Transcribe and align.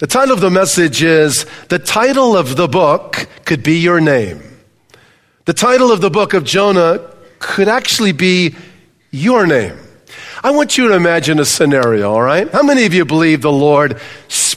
The 0.00 0.08
title 0.08 0.34
of 0.34 0.40
the 0.40 0.50
message 0.50 1.04
is 1.04 1.46
The 1.68 1.78
title 1.78 2.36
of 2.36 2.56
the 2.56 2.66
book 2.66 3.28
could 3.44 3.62
be 3.62 3.78
your 3.78 4.00
name. 4.00 4.42
The 5.44 5.52
title 5.52 5.92
of 5.92 6.00
the 6.00 6.10
book 6.10 6.34
of 6.34 6.42
Jonah 6.42 7.14
could 7.38 7.68
actually 7.68 8.10
be 8.10 8.56
your 9.12 9.46
name. 9.46 9.78
I 10.42 10.50
want 10.50 10.76
you 10.76 10.88
to 10.88 10.94
imagine 10.94 11.38
a 11.38 11.44
scenario, 11.44 12.10
all 12.10 12.22
right? 12.22 12.50
How 12.50 12.62
many 12.62 12.86
of 12.86 12.92
you 12.92 13.04
believe 13.04 13.42
the 13.42 13.52
Lord 13.52 14.00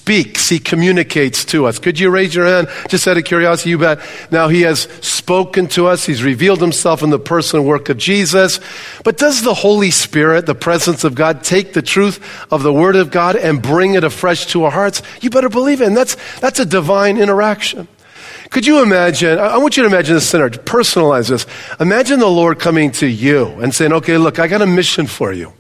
speaks? 0.08 0.48
He 0.48 0.60
communicates 0.60 1.44
to 1.46 1.66
us. 1.66 1.80
Could 1.80 2.00
you 2.00 2.10
raise 2.10 2.34
your 2.34 2.46
hand 2.46 2.70
just 2.88 3.05
out 3.10 3.18
of 3.18 3.26
curiosity? 3.26 3.71
You 3.71 3.78
bet. 3.78 4.00
Now, 4.32 4.48
He 4.48 4.62
has 4.62 4.84
spoken 5.02 5.68
to 5.70 5.88
us. 5.88 6.05
He's 6.05 6.23
revealed 6.23 6.62
Himself 6.62 7.04
in 7.04 7.10
the 7.10 7.20
person 7.20 7.60
and 7.60 7.68
work 7.68 7.90
of 7.90 7.98
Jesus. 7.98 8.62
But 9.04 9.18
does 9.18 9.41
the 9.41 9.54
Holy 9.54 9.91
Spirit, 9.91 10.46
the 10.46 10.55
presence 10.55 11.04
of 11.04 11.14
God, 11.14 11.44
take 11.44 11.73
the 11.73 11.82
truth 11.82 12.22
of 12.54 12.64
the 12.64 12.72
Word 12.72 12.96
of 12.96 13.12
God 13.12 13.36
and 13.36 13.62
bring 13.62 13.96
it 13.96 14.05
afresh 14.05 14.46
to 14.48 14.64
our 14.64 14.72
hearts? 14.72 15.02
You 15.20 15.30
better 15.30 15.50
believe 15.50 15.82
it. 15.82 15.88
And 15.88 15.98
that's, 15.98 16.16
that's 16.39 16.60
a 16.60 16.66
divine 16.66 17.18
interaction. 17.18 17.89
Could 18.50 18.66
you 18.66 18.81
imagine? 18.81 19.38
I 19.38 19.58
want 19.58 19.76
you 19.76 19.84
to 19.84 19.89
imagine 19.89 20.16
this 20.16 20.30
scenario. 20.30 20.53
Personalize 20.53 21.28
this. 21.28 21.45
Imagine 21.81 22.20
the 22.22 22.28
Lord 22.28 22.59
coming 22.59 22.92
to 22.92 23.08
you 23.08 23.48
and 23.59 23.76
saying, 23.76 23.92
okay, 23.92 24.17
look, 24.17 24.39
I 24.39 24.48
got 24.48 24.62
a 24.62 24.67
mission 24.67 25.05
for 25.05 25.34
you. 25.34 25.52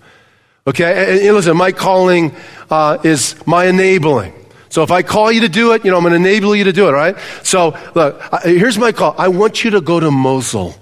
Okay, 0.65 0.85
and, 0.85 1.19
and 1.19 1.35
listen, 1.35 1.57
my 1.57 1.73
calling 1.73 2.33
uh, 2.69 2.99
is 3.03 3.35
my 3.45 3.65
enabling. 3.65 4.36
So 4.77 4.83
if 4.83 4.91
I 4.91 5.01
call 5.01 5.31
you 5.31 5.41
to 5.41 5.49
do 5.49 5.73
it, 5.73 5.83
you 5.83 5.89
know, 5.89 5.97
I'm 5.97 6.03
going 6.03 6.11
to 6.11 6.17
enable 6.17 6.55
you 6.55 6.65
to 6.65 6.71
do 6.71 6.87
it, 6.87 6.91
right? 6.91 7.17
So 7.41 7.75
look, 7.95 8.21
here's 8.43 8.77
my 8.77 8.91
call. 8.91 9.15
I 9.17 9.27
want 9.27 9.63
you 9.63 9.71
to 9.71 9.81
go 9.81 9.99
to 9.99 10.11
Mosul. 10.11 10.75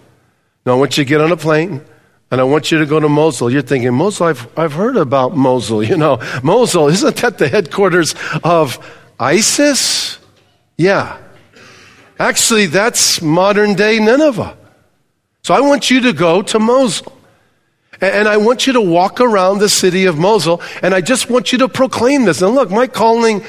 Now 0.65 0.73
I 0.73 0.75
want 0.75 0.97
you 0.97 1.05
to 1.05 1.07
get 1.07 1.21
on 1.21 1.31
a 1.31 1.37
plane. 1.37 1.79
And 2.29 2.41
I 2.41 2.43
want 2.43 2.73
you 2.73 2.79
to 2.79 2.85
go 2.85 2.99
to 2.99 3.07
Mosul. 3.07 3.49
You're 3.49 3.61
thinking, 3.61 3.93
Mosul, 3.93 4.27
I've, 4.27 4.59
I've 4.59 4.73
heard 4.73 4.97
about 4.97 5.37
Mosul. 5.37 5.81
You 5.87 5.95
know, 5.95 6.19
Mosul, 6.43 6.89
isn't 6.89 7.15
that 7.15 7.37
the 7.37 7.47
headquarters 7.47 8.15
of 8.43 8.85
ISIS? 9.17 10.19
Yeah. 10.75 11.17
Actually, 12.19 12.65
that's 12.65 13.21
modern 13.21 13.75
day 13.75 13.99
Nineveh. 13.99 14.57
So 15.41 15.53
I 15.53 15.61
want 15.61 15.89
you 15.89 16.01
to 16.01 16.11
go 16.11 16.41
to 16.41 16.59
Mosul. 16.59 17.13
And 18.01 18.27
I 18.27 18.35
want 18.35 18.67
you 18.67 18.73
to 18.73 18.81
walk 18.81 19.21
around 19.21 19.59
the 19.59 19.69
city 19.69 20.03
of 20.03 20.17
Mosul, 20.17 20.61
and 20.81 20.93
I 20.93 20.99
just 20.99 21.29
want 21.29 21.53
you 21.53 21.59
to 21.59 21.69
proclaim 21.69 22.25
this. 22.25 22.41
And 22.41 22.53
look, 22.53 22.69
my 22.69 22.87
calling 22.87 23.41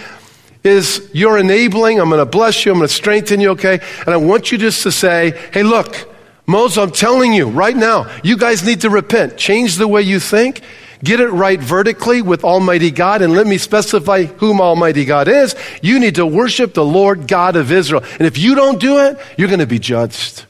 is 0.66 1.08
you're 1.12 1.38
enabling. 1.38 2.00
I'm 2.00 2.08
going 2.08 2.18
to 2.18 2.26
bless 2.26 2.66
you. 2.66 2.72
I'm 2.72 2.78
going 2.78 2.88
to 2.88 2.94
strengthen 2.94 3.40
you, 3.40 3.50
okay? 3.50 3.80
And 4.00 4.08
I 4.08 4.16
want 4.16 4.52
you 4.52 4.58
just 4.58 4.82
to 4.82 4.92
say, 4.92 5.30
hey, 5.52 5.62
look, 5.62 6.12
Mosul, 6.46 6.84
I'm 6.84 6.90
telling 6.90 7.32
you 7.32 7.48
right 7.48 7.76
now, 7.76 8.14
you 8.22 8.36
guys 8.36 8.64
need 8.64 8.82
to 8.82 8.90
repent. 8.90 9.36
Change 9.36 9.76
the 9.76 9.88
way 9.88 10.02
you 10.02 10.20
think. 10.20 10.62
Get 11.02 11.20
it 11.20 11.28
right 11.28 11.60
vertically 11.60 12.22
with 12.22 12.42
Almighty 12.42 12.90
God, 12.90 13.20
and 13.20 13.32
let 13.32 13.46
me 13.46 13.58
specify 13.58 14.24
whom 14.24 14.60
Almighty 14.60 15.04
God 15.04 15.28
is. 15.28 15.54
You 15.82 16.00
need 16.00 16.14
to 16.14 16.26
worship 16.26 16.72
the 16.74 16.84
Lord 16.84 17.28
God 17.28 17.56
of 17.56 17.70
Israel. 17.70 18.02
And 18.12 18.22
if 18.22 18.38
you 18.38 18.54
don't 18.54 18.80
do 18.80 18.98
it, 19.00 19.18
you're 19.36 19.48
going 19.48 19.60
to 19.60 19.66
be 19.66 19.78
judged. 19.78 20.46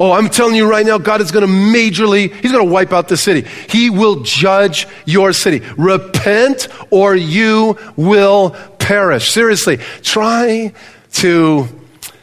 Oh, 0.00 0.12
I'm 0.12 0.28
telling 0.28 0.54
you 0.54 0.70
right 0.70 0.86
now, 0.86 0.96
God 0.96 1.20
is 1.20 1.32
going 1.32 1.44
to 1.44 1.52
majorly, 1.52 2.32
He's 2.32 2.52
going 2.52 2.64
to 2.64 2.72
wipe 2.72 2.92
out 2.92 3.08
the 3.08 3.16
city. 3.16 3.48
He 3.68 3.90
will 3.90 4.22
judge 4.22 4.86
your 5.04 5.32
city. 5.32 5.60
Repent 5.76 6.68
or 6.90 7.16
you 7.16 7.76
will 7.96 8.50
perish. 8.88 9.30
Seriously, 9.30 9.76
try 10.02 10.72
to 11.12 11.68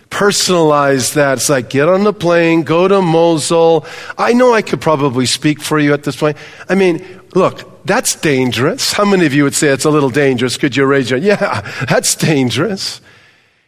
personalize 0.10 1.14
that. 1.14 1.38
It's 1.38 1.48
like, 1.48 1.70
get 1.70 1.88
on 1.88 2.04
the 2.04 2.12
plane, 2.12 2.64
go 2.64 2.88
to 2.88 3.04
Mosul. 3.04 3.86
I 4.18 4.34
know 4.34 4.52
I 4.52 4.64
could 4.64 4.82
probably 4.82 5.28
speak 5.28 5.62
for 5.62 5.78
you 5.78 5.94
at 5.94 6.04
this 6.04 6.16
point. 6.16 6.38
I 6.68 6.74
mean, 6.74 7.06
look, 7.36 7.86
that's 7.86 8.16
dangerous. 8.16 8.94
How 8.94 9.06
many 9.06 9.28
of 9.28 9.34
you 9.36 9.44
would 9.44 9.54
say 9.54 9.68
it's 9.68 9.86
a 9.86 9.92
little 9.92 10.10
dangerous? 10.10 10.58
Could 10.58 10.76
you 10.76 10.86
raise 10.86 11.12
your, 11.12 11.20
yeah, 11.20 11.62
that's 11.88 12.16
dangerous. 12.16 13.00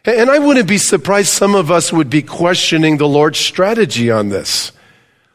And 0.04 0.28
I 0.28 0.40
wouldn't 0.40 0.68
be 0.68 0.78
surprised 0.78 1.28
some 1.28 1.54
of 1.54 1.70
us 1.70 1.92
would 1.92 2.10
be 2.10 2.22
questioning 2.22 2.96
the 2.96 3.06
Lord's 3.06 3.38
strategy 3.38 4.10
on 4.10 4.30
this. 4.30 4.72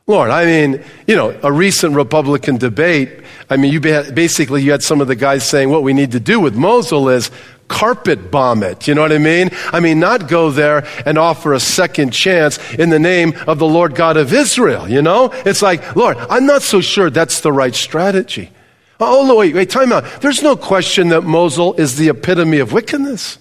Lord, 0.06 0.32
I 0.32 0.46
mean, 0.46 0.84
you 1.08 1.16
know, 1.16 1.38
a 1.44 1.52
recent 1.52 1.96
Republican 1.96 2.58
debate, 2.58 3.22
I 3.50 3.56
mean, 3.56 3.72
you 3.72 3.80
basically 3.80 4.62
you 4.62 4.72
had 4.72 4.84
some 4.84 5.00
of 5.00 5.08
the 5.08 5.16
guys 5.16 5.48
saying 5.48 5.70
what 5.70 5.82
we 5.82 5.94
need 5.94 6.12
to 6.12 6.20
do 6.20 6.42
with 6.42 6.56
Mosul 6.56 7.08
is 7.08 7.32
carpet 7.70 8.30
bomb 8.30 8.64
it. 8.64 8.86
You 8.86 8.96
know 8.96 9.02
what 9.02 9.14
I 9.14 9.18
mean? 9.18 9.50
I 9.72 9.80
mean, 9.80 10.02
not 10.02 10.28
go 10.28 10.52
there 10.52 10.86
and 11.06 11.18
offer 11.18 11.54
a 11.54 11.60
second 11.60 12.12
chance 12.12 12.60
in 12.74 12.90
the 12.90 13.00
name 13.00 13.34
of 13.48 13.60
the 13.60 13.66
Lord 13.66 13.96
God 13.96 14.18
of 14.18 14.34
Israel, 14.34 14.90
you 14.90 15.02
know? 15.02 15.30
It's 15.46 15.62
like, 15.62 15.96
Lord, 15.96 16.18
I'm 16.18 16.46
not 16.46 16.64
so 16.64 16.82
sure 16.82 17.10
that's 17.10 17.40
the 17.40 17.54
right 17.54 17.74
strategy. 17.74 18.52
Oh, 19.00 19.32
oh 19.32 19.38
wait, 19.38 19.56
wait, 19.56 19.70
time 19.70 19.94
out. 19.94 20.04
There's 20.22 20.44
no 20.44 20.58
question 20.58 21.10
that 21.10 21.22
Mosul 21.22 21.76
is 21.76 21.96
the 21.96 22.10
epitome 22.10 22.60
of 22.60 22.74
wickedness. 22.74 23.38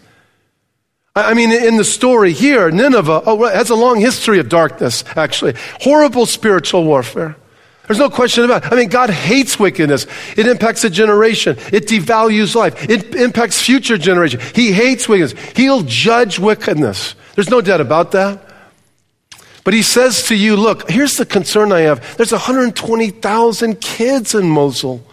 I 1.15 1.35
mean, 1.35 1.53
in 1.53 1.77
the 1.77 1.85
story 1.85 2.33
here, 2.33 2.71
Nineveh 2.71 3.23
oh, 3.27 3.47
has 3.49 3.69
a 3.69 3.75
long 3.75 4.01
history 4.01 4.39
of 4.39 4.49
darkness, 4.49 5.05
actually. 5.15 5.55
Horrible 5.81 6.25
spiritual 6.25 6.85
warfare. 6.85 7.37
There's 7.87 7.99
no 7.99 8.09
question 8.09 8.45
about 8.45 8.65
it. 8.65 8.73
I 8.73 8.77
mean, 8.77 8.89
God 8.89 9.11
hates 9.11 9.59
wickedness. 9.59 10.07
It 10.37 10.47
impacts 10.47 10.85
a 10.85 10.91
generation. 10.91 11.57
It 11.71 11.87
devalues 11.87 12.55
life. 12.55 12.89
It 12.89 13.15
impacts 13.15 13.61
future 13.61 13.99
generation. 13.99 14.41
He 14.55 14.73
hates 14.73 15.07
wickedness. 15.07 15.39
He'll 15.55 15.83
judge 15.83 16.39
wickedness. 16.39 17.15
There's 17.35 17.51
no 17.51 17.61
doubt 17.61 17.83
about 17.83 18.13
that. 18.13 18.49
But 19.65 19.75
he 19.75 19.83
says 19.83 20.23
to 20.29 20.35
you, 20.35 20.57
look, 20.57 20.91
here's 20.91 21.17
the 21.17 21.27
concern 21.27 21.73
I 21.73 21.81
have. 21.81 22.17
There's 22.17 22.33
120,000 22.33 23.81
kids 23.81 24.35
in 24.35 24.49
Mosul. 24.49 25.05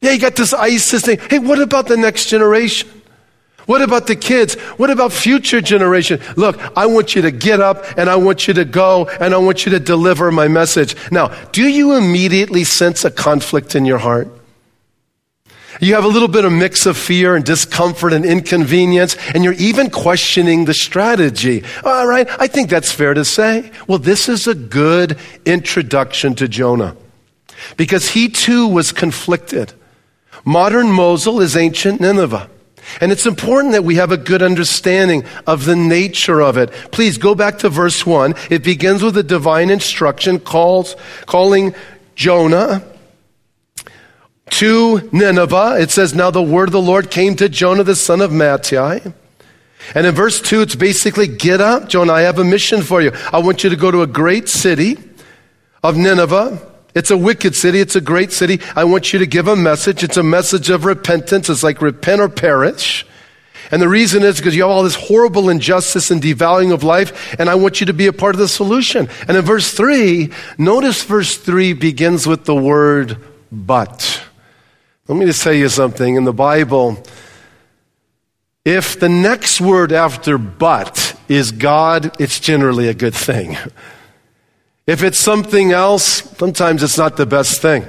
Yeah, 0.00 0.10
you 0.10 0.18
got 0.18 0.34
this 0.34 0.52
ISIS 0.52 1.02
thing. 1.02 1.18
Hey, 1.30 1.38
what 1.38 1.60
about 1.60 1.86
the 1.86 1.96
next 1.96 2.26
generation? 2.26 3.01
What 3.66 3.82
about 3.82 4.06
the 4.06 4.16
kids? 4.16 4.54
What 4.76 4.90
about 4.90 5.12
future 5.12 5.60
generation? 5.60 6.20
Look, 6.36 6.58
I 6.76 6.86
want 6.86 7.14
you 7.14 7.22
to 7.22 7.30
get 7.30 7.60
up 7.60 7.84
and 7.96 8.10
I 8.10 8.16
want 8.16 8.48
you 8.48 8.54
to 8.54 8.64
go 8.64 9.06
and 9.20 9.34
I 9.34 9.38
want 9.38 9.64
you 9.64 9.72
to 9.72 9.80
deliver 9.80 10.32
my 10.32 10.48
message. 10.48 10.96
Now, 11.10 11.28
do 11.52 11.68
you 11.68 11.96
immediately 11.96 12.64
sense 12.64 13.04
a 13.04 13.10
conflict 13.10 13.74
in 13.74 13.84
your 13.84 13.98
heart? 13.98 14.28
You 15.80 15.94
have 15.94 16.04
a 16.04 16.08
little 16.08 16.28
bit 16.28 16.44
of 16.44 16.52
mix 16.52 16.86
of 16.86 16.96
fear 16.96 17.34
and 17.34 17.44
discomfort 17.44 18.12
and 18.12 18.24
inconvenience, 18.24 19.16
and 19.34 19.42
you're 19.42 19.54
even 19.54 19.90
questioning 19.90 20.64
the 20.64 20.74
strategy. 20.74 21.64
All 21.82 22.06
right, 22.06 22.28
I 22.38 22.46
think 22.46 22.68
that's 22.68 22.92
fair 22.92 23.14
to 23.14 23.24
say. 23.24 23.72
Well, 23.88 23.98
this 23.98 24.28
is 24.28 24.46
a 24.46 24.54
good 24.54 25.18
introduction 25.44 26.34
to 26.36 26.46
Jonah 26.46 26.96
because 27.76 28.10
he 28.10 28.28
too 28.28 28.68
was 28.68 28.92
conflicted. 28.92 29.72
Modern 30.44 30.90
Mosul 30.90 31.40
is 31.40 31.56
ancient 31.56 32.00
Nineveh. 32.00 32.48
And 33.00 33.12
it's 33.12 33.26
important 33.26 33.72
that 33.72 33.84
we 33.84 33.96
have 33.96 34.12
a 34.12 34.16
good 34.16 34.42
understanding 34.42 35.24
of 35.46 35.64
the 35.64 35.76
nature 35.76 36.40
of 36.40 36.56
it. 36.56 36.70
Please 36.90 37.18
go 37.18 37.34
back 37.34 37.58
to 37.58 37.68
verse 37.68 38.04
1. 38.04 38.34
It 38.50 38.62
begins 38.62 39.02
with 39.02 39.16
a 39.16 39.22
divine 39.22 39.70
instruction 39.70 40.38
calls, 40.38 40.96
calling 41.26 41.74
Jonah 42.14 42.82
to 44.50 45.08
Nineveh. 45.12 45.78
It 45.80 45.90
says, 45.90 46.14
Now 46.14 46.30
the 46.30 46.42
word 46.42 46.68
of 46.68 46.72
the 46.72 46.82
Lord 46.82 47.10
came 47.10 47.36
to 47.36 47.48
Jonah, 47.48 47.84
the 47.84 47.96
son 47.96 48.20
of 48.20 48.30
Amittai. 48.30 49.14
And 49.94 50.06
in 50.06 50.14
verse 50.14 50.40
2, 50.40 50.62
it's 50.62 50.76
basically, 50.76 51.26
Get 51.26 51.60
up, 51.60 51.88
Jonah, 51.88 52.12
I 52.12 52.22
have 52.22 52.38
a 52.38 52.44
mission 52.44 52.82
for 52.82 53.00
you. 53.00 53.12
I 53.32 53.38
want 53.38 53.64
you 53.64 53.70
to 53.70 53.76
go 53.76 53.90
to 53.90 54.02
a 54.02 54.06
great 54.06 54.48
city 54.48 54.98
of 55.82 55.96
Nineveh 55.96 56.71
it's 56.94 57.10
a 57.10 57.16
wicked 57.16 57.54
city. 57.54 57.80
It's 57.80 57.96
a 57.96 58.00
great 58.00 58.32
city. 58.32 58.60
I 58.76 58.84
want 58.84 59.12
you 59.12 59.18
to 59.18 59.26
give 59.26 59.48
a 59.48 59.56
message. 59.56 60.02
It's 60.02 60.16
a 60.16 60.22
message 60.22 60.68
of 60.70 60.84
repentance. 60.84 61.48
It's 61.48 61.62
like 61.62 61.80
repent 61.80 62.20
or 62.20 62.28
perish. 62.28 63.06
And 63.70 63.80
the 63.80 63.88
reason 63.88 64.22
is 64.22 64.36
because 64.36 64.54
you 64.54 64.62
have 64.62 64.70
all 64.70 64.82
this 64.82 64.96
horrible 64.96 65.48
injustice 65.48 66.10
and 66.10 66.20
devaluing 66.20 66.74
of 66.74 66.84
life, 66.84 67.34
and 67.40 67.48
I 67.48 67.54
want 67.54 67.80
you 67.80 67.86
to 67.86 67.94
be 67.94 68.06
a 68.06 68.12
part 68.12 68.34
of 68.34 68.38
the 68.38 68.48
solution. 68.48 69.08
And 69.26 69.36
in 69.36 69.44
verse 69.44 69.72
3, 69.72 70.30
notice 70.58 71.02
verse 71.04 71.38
3 71.38 71.72
begins 71.72 72.26
with 72.26 72.44
the 72.44 72.54
word 72.54 73.16
but. 73.50 74.22
Let 75.08 75.16
me 75.16 75.24
just 75.24 75.42
tell 75.42 75.54
you 75.54 75.70
something. 75.70 76.16
In 76.16 76.24
the 76.24 76.34
Bible, 76.34 77.02
if 78.64 79.00
the 79.00 79.08
next 79.08 79.60
word 79.60 79.90
after 79.90 80.36
but 80.36 81.18
is 81.28 81.50
God, 81.50 82.20
it's 82.20 82.38
generally 82.38 82.88
a 82.88 82.94
good 82.94 83.14
thing. 83.14 83.56
If 84.86 85.02
it's 85.02 85.18
something 85.18 85.72
else, 85.72 86.04
sometimes 86.36 86.82
it's 86.82 86.98
not 86.98 87.16
the 87.16 87.26
best 87.26 87.62
thing. 87.62 87.86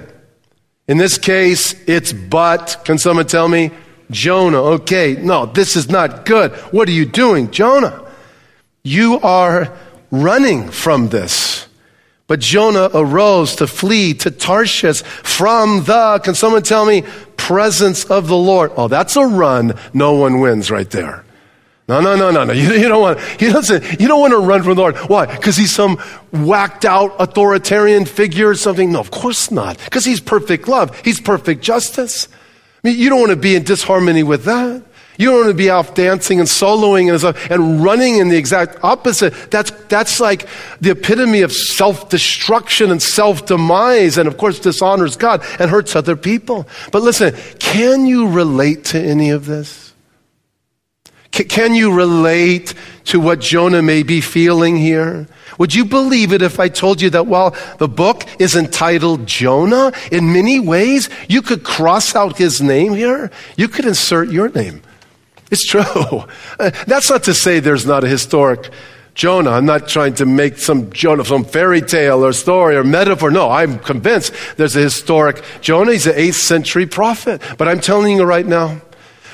In 0.88 0.98
this 0.98 1.18
case, 1.18 1.74
it's 1.88 2.14
but. 2.14 2.82
Can 2.86 2.98
someone 2.98 3.26
tell 3.26 3.48
me? 3.48 3.72
Jonah. 4.12 4.62
Okay, 4.62 5.16
no, 5.20 5.46
this 5.46 5.76
is 5.76 5.90
not 5.90 6.26
good. 6.26 6.52
What 6.72 6.88
are 6.88 6.92
you 6.92 7.06
doing? 7.06 7.50
Jonah, 7.52 8.06
you 8.84 9.20
are 9.22 9.76
running 10.12 10.70
from 10.70 11.10
this. 11.10 11.68
But 12.28 12.40
Jonah 12.40 12.90
arose 12.94 13.56
to 13.58 13.68
flee 13.68 14.14
to 14.16 14.32
Tarshish 14.32 15.02
from 15.04 15.84
the, 15.84 16.20
can 16.24 16.36
someone 16.36 16.64
tell 16.64 16.86
me, 16.86 17.04
presence 17.38 18.06
of 18.06 18.28
the 18.28 18.38
Lord? 18.38 18.72
Oh, 18.78 18.88
that's 18.88 19.16
a 19.16 19.26
run. 19.26 19.74
No 19.94 20.14
one 20.14 20.40
wins 20.40 20.72
right 20.72 20.90
there. 20.90 21.26
No, 21.88 22.00
no, 22.00 22.16
no, 22.16 22.32
no, 22.32 22.46
no. 22.46 22.54
You, 22.54 22.72
you, 22.74 22.88
don't 22.88 23.02
want, 23.02 23.20
he 23.20 23.50
doesn't, 23.50 24.00
you 24.00 24.08
don't 24.08 24.22
want 24.22 24.32
to 24.32 24.40
run 24.40 24.64
from 24.64 24.76
the 24.76 24.82
Lord. 24.82 24.96
Why? 24.96 25.26
Because 25.26 25.58
he's 25.58 25.74
some 25.74 25.98
whacked 26.32 26.86
out 26.86 27.16
authoritarian 27.20 28.06
figure 28.06 28.50
or 28.50 28.56
something? 28.56 28.94
No, 28.94 29.02
of 29.02 29.12
course 29.12 29.52
not. 29.52 29.78
Because 29.84 30.06
he's 30.06 30.22
perfect 30.22 30.68
love. 30.70 30.98
He's 31.04 31.20
perfect 31.20 31.62
justice. 31.62 32.30
I 32.84 32.90
mean, 32.90 33.00
you 33.00 33.10
don't 33.10 33.20
want 33.20 33.32
to 33.32 33.38
be 33.38 33.56
in 33.56 33.64
disharmony 33.64 34.24
with 34.24 34.46
that. 34.46 34.84
You 35.18 35.30
don't 35.30 35.42
want 35.42 35.50
to 35.50 35.58
be 35.58 35.70
out 35.70 35.94
dancing 35.94 36.40
and 36.40 36.48
soloing 36.48 37.14
and, 37.14 37.52
and 37.52 37.84
running 37.84 38.18
in 38.18 38.30
the 38.30 38.38
exact 38.38 38.84
opposite. 38.84 39.34
That's, 39.52 39.70
that's 39.88 40.20
like 40.20 40.48
the 40.82 40.92
epitome 40.92 41.42
of 41.42 41.52
self 41.52 42.10
destruction 42.10 42.92
and 42.92 43.02
self 43.02 43.46
demise, 43.46 44.18
and 44.18 44.28
of 44.28 44.38
course, 44.38 44.60
dishonors 44.60 45.18
God 45.18 45.46
and 45.60 45.70
hurts 45.70 45.96
other 45.96 46.16
people. 46.16 46.68
But 46.92 47.04
listen, 47.04 47.36
can 47.60 48.06
you 48.06 48.30
relate 48.30 48.86
to 48.86 49.00
any 49.00 49.30
of 49.30 49.46
this? 49.46 49.83
Can 51.34 51.74
you 51.74 51.92
relate 51.92 52.76
to 53.06 53.20
what 53.20 53.40
Jonah 53.40 53.82
may 53.82 54.04
be 54.04 54.22
feeling 54.22 54.78
here? 54.78 55.28
Would 55.58 55.74
you 55.74 55.84
believe 55.84 56.32
it 56.32 56.44
if 56.44 56.60
I 56.60 56.70
told 56.70 57.02
you 57.02 57.10
that 57.12 57.26
while 57.26 57.56
the 57.80 57.88
book 57.88 58.26
is 58.40 58.56
entitled 58.56 59.26
Jonah, 59.26 59.92
in 60.12 60.32
many 60.32 60.60
ways, 60.60 61.10
you 61.28 61.42
could 61.42 61.64
cross 61.64 62.16
out 62.16 62.38
his 62.38 62.62
name 62.62 62.94
here? 62.94 63.32
You 63.58 63.68
could 63.68 63.86
insert 63.86 64.30
your 64.30 64.50
name. 64.50 64.82
It's 65.52 65.66
true. 65.66 65.84
Uh, 66.60 66.70
that's 66.86 67.10
not 67.10 67.24
to 67.24 67.34
say 67.34 67.60
there's 67.60 67.86
not 67.86 68.04
a 68.04 68.08
historic 68.08 68.70
Jonah. 69.16 69.50
I'm 69.50 69.66
not 69.66 69.88
trying 69.88 70.14
to 70.16 70.26
make 70.26 70.60
some 70.60 70.92
Jonah, 70.92 71.26
some 71.26 71.44
fairy 71.44 71.82
tale 71.82 72.24
or 72.24 72.32
story 72.32 72.76
or 72.76 72.84
metaphor. 72.84 73.32
No, 73.32 73.50
I'm 73.50 73.80
convinced 73.80 74.34
there's 74.58 74.76
a 74.76 74.82
historic 74.82 75.44
Jonah. 75.62 75.94
He's 75.94 76.06
an 76.06 76.14
8th 76.14 76.36
century 76.36 76.86
prophet. 76.86 77.42
But 77.58 77.68
I'm 77.68 77.80
telling 77.80 78.18
you 78.18 78.24
right 78.24 78.46
now, 78.46 78.82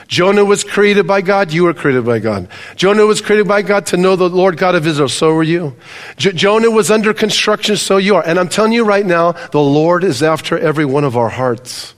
Jonah 0.10 0.44
was 0.44 0.64
created 0.64 1.06
by 1.06 1.22
God. 1.22 1.54
You 1.54 1.66
were 1.66 1.74
created 1.74 2.04
by 2.04 2.18
God. 2.18 2.50
Jonah 2.76 3.06
was 3.06 3.22
created 3.22 3.48
by 3.48 3.62
God 3.62 3.86
to 3.88 3.98
know 3.98 4.16
the 4.16 4.28
Lord 4.28 4.58
God 4.58 4.74
of 4.74 4.88
Israel. 4.88 5.08
So 5.08 5.36
were 5.36 5.44
you. 5.44 5.76
Jonah 6.18 6.72
was 6.72 6.90
under 6.90 7.14
construction. 7.14 7.78
So 7.78 7.98
you 7.98 8.16
are. 8.16 8.26
And 8.26 8.40
I'm 8.40 8.50
telling 8.50 8.72
you 8.72 8.84
right 8.84 9.06
now, 9.06 9.34
the 9.34 9.62
Lord 9.62 10.04
is 10.04 10.24
after 10.24 10.58
every 10.58 10.84
one 10.84 11.04
of 11.04 11.16
our 11.16 11.30
hearts. 11.30 11.94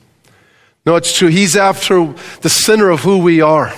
No, 0.85 0.97
it's 0.97 1.17
true. 1.17 1.29
He's 1.29 1.55
after 1.55 2.13
the 2.41 2.49
center 2.49 2.89
of 2.89 2.99
who 2.99 3.19
we 3.19 3.39
are. 3.39 3.73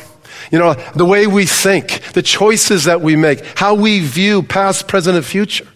You 0.51 0.57
know, 0.57 0.73
the 0.95 1.05
way 1.05 1.27
we 1.27 1.45
think, 1.45 2.01
the 2.13 2.23
choices 2.23 2.85
that 2.85 3.01
we 3.01 3.15
make, 3.15 3.45
how 3.57 3.75
we 3.75 3.99
view 3.99 4.41
past, 4.41 4.87
present, 4.87 5.15
and 5.15 5.25
future. 5.25 5.67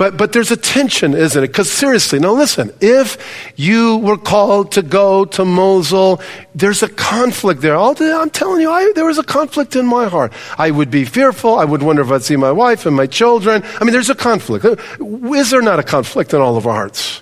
But, 0.00 0.16
but 0.16 0.32
there's 0.32 0.50
a 0.50 0.56
tension, 0.56 1.12
isn't 1.12 1.44
it? 1.44 1.48
Because 1.48 1.70
seriously, 1.70 2.20
now 2.20 2.32
listen, 2.32 2.72
if 2.80 3.18
you 3.54 3.98
were 3.98 4.16
called 4.16 4.72
to 4.72 4.80
go 4.80 5.26
to 5.26 5.44
Mosul, 5.44 6.22
there's 6.54 6.82
a 6.82 6.88
conflict 6.88 7.60
there. 7.60 7.76
I'm 7.76 8.30
telling 8.30 8.62
you, 8.62 8.70
I, 8.70 8.92
there 8.94 9.04
was 9.04 9.18
a 9.18 9.22
conflict 9.22 9.76
in 9.76 9.84
my 9.84 10.08
heart. 10.08 10.32
I 10.56 10.70
would 10.70 10.90
be 10.90 11.04
fearful. 11.04 11.58
I 11.58 11.66
would 11.66 11.82
wonder 11.82 12.00
if 12.00 12.10
I'd 12.10 12.22
see 12.22 12.36
my 12.36 12.50
wife 12.50 12.86
and 12.86 12.96
my 12.96 13.06
children. 13.06 13.62
I 13.78 13.84
mean, 13.84 13.92
there's 13.92 14.08
a 14.08 14.14
conflict. 14.14 14.64
Is 14.64 15.50
there 15.50 15.60
not 15.60 15.78
a 15.78 15.82
conflict 15.82 16.32
in 16.32 16.40
all 16.40 16.56
of 16.56 16.66
our 16.66 16.72
hearts? 16.72 17.20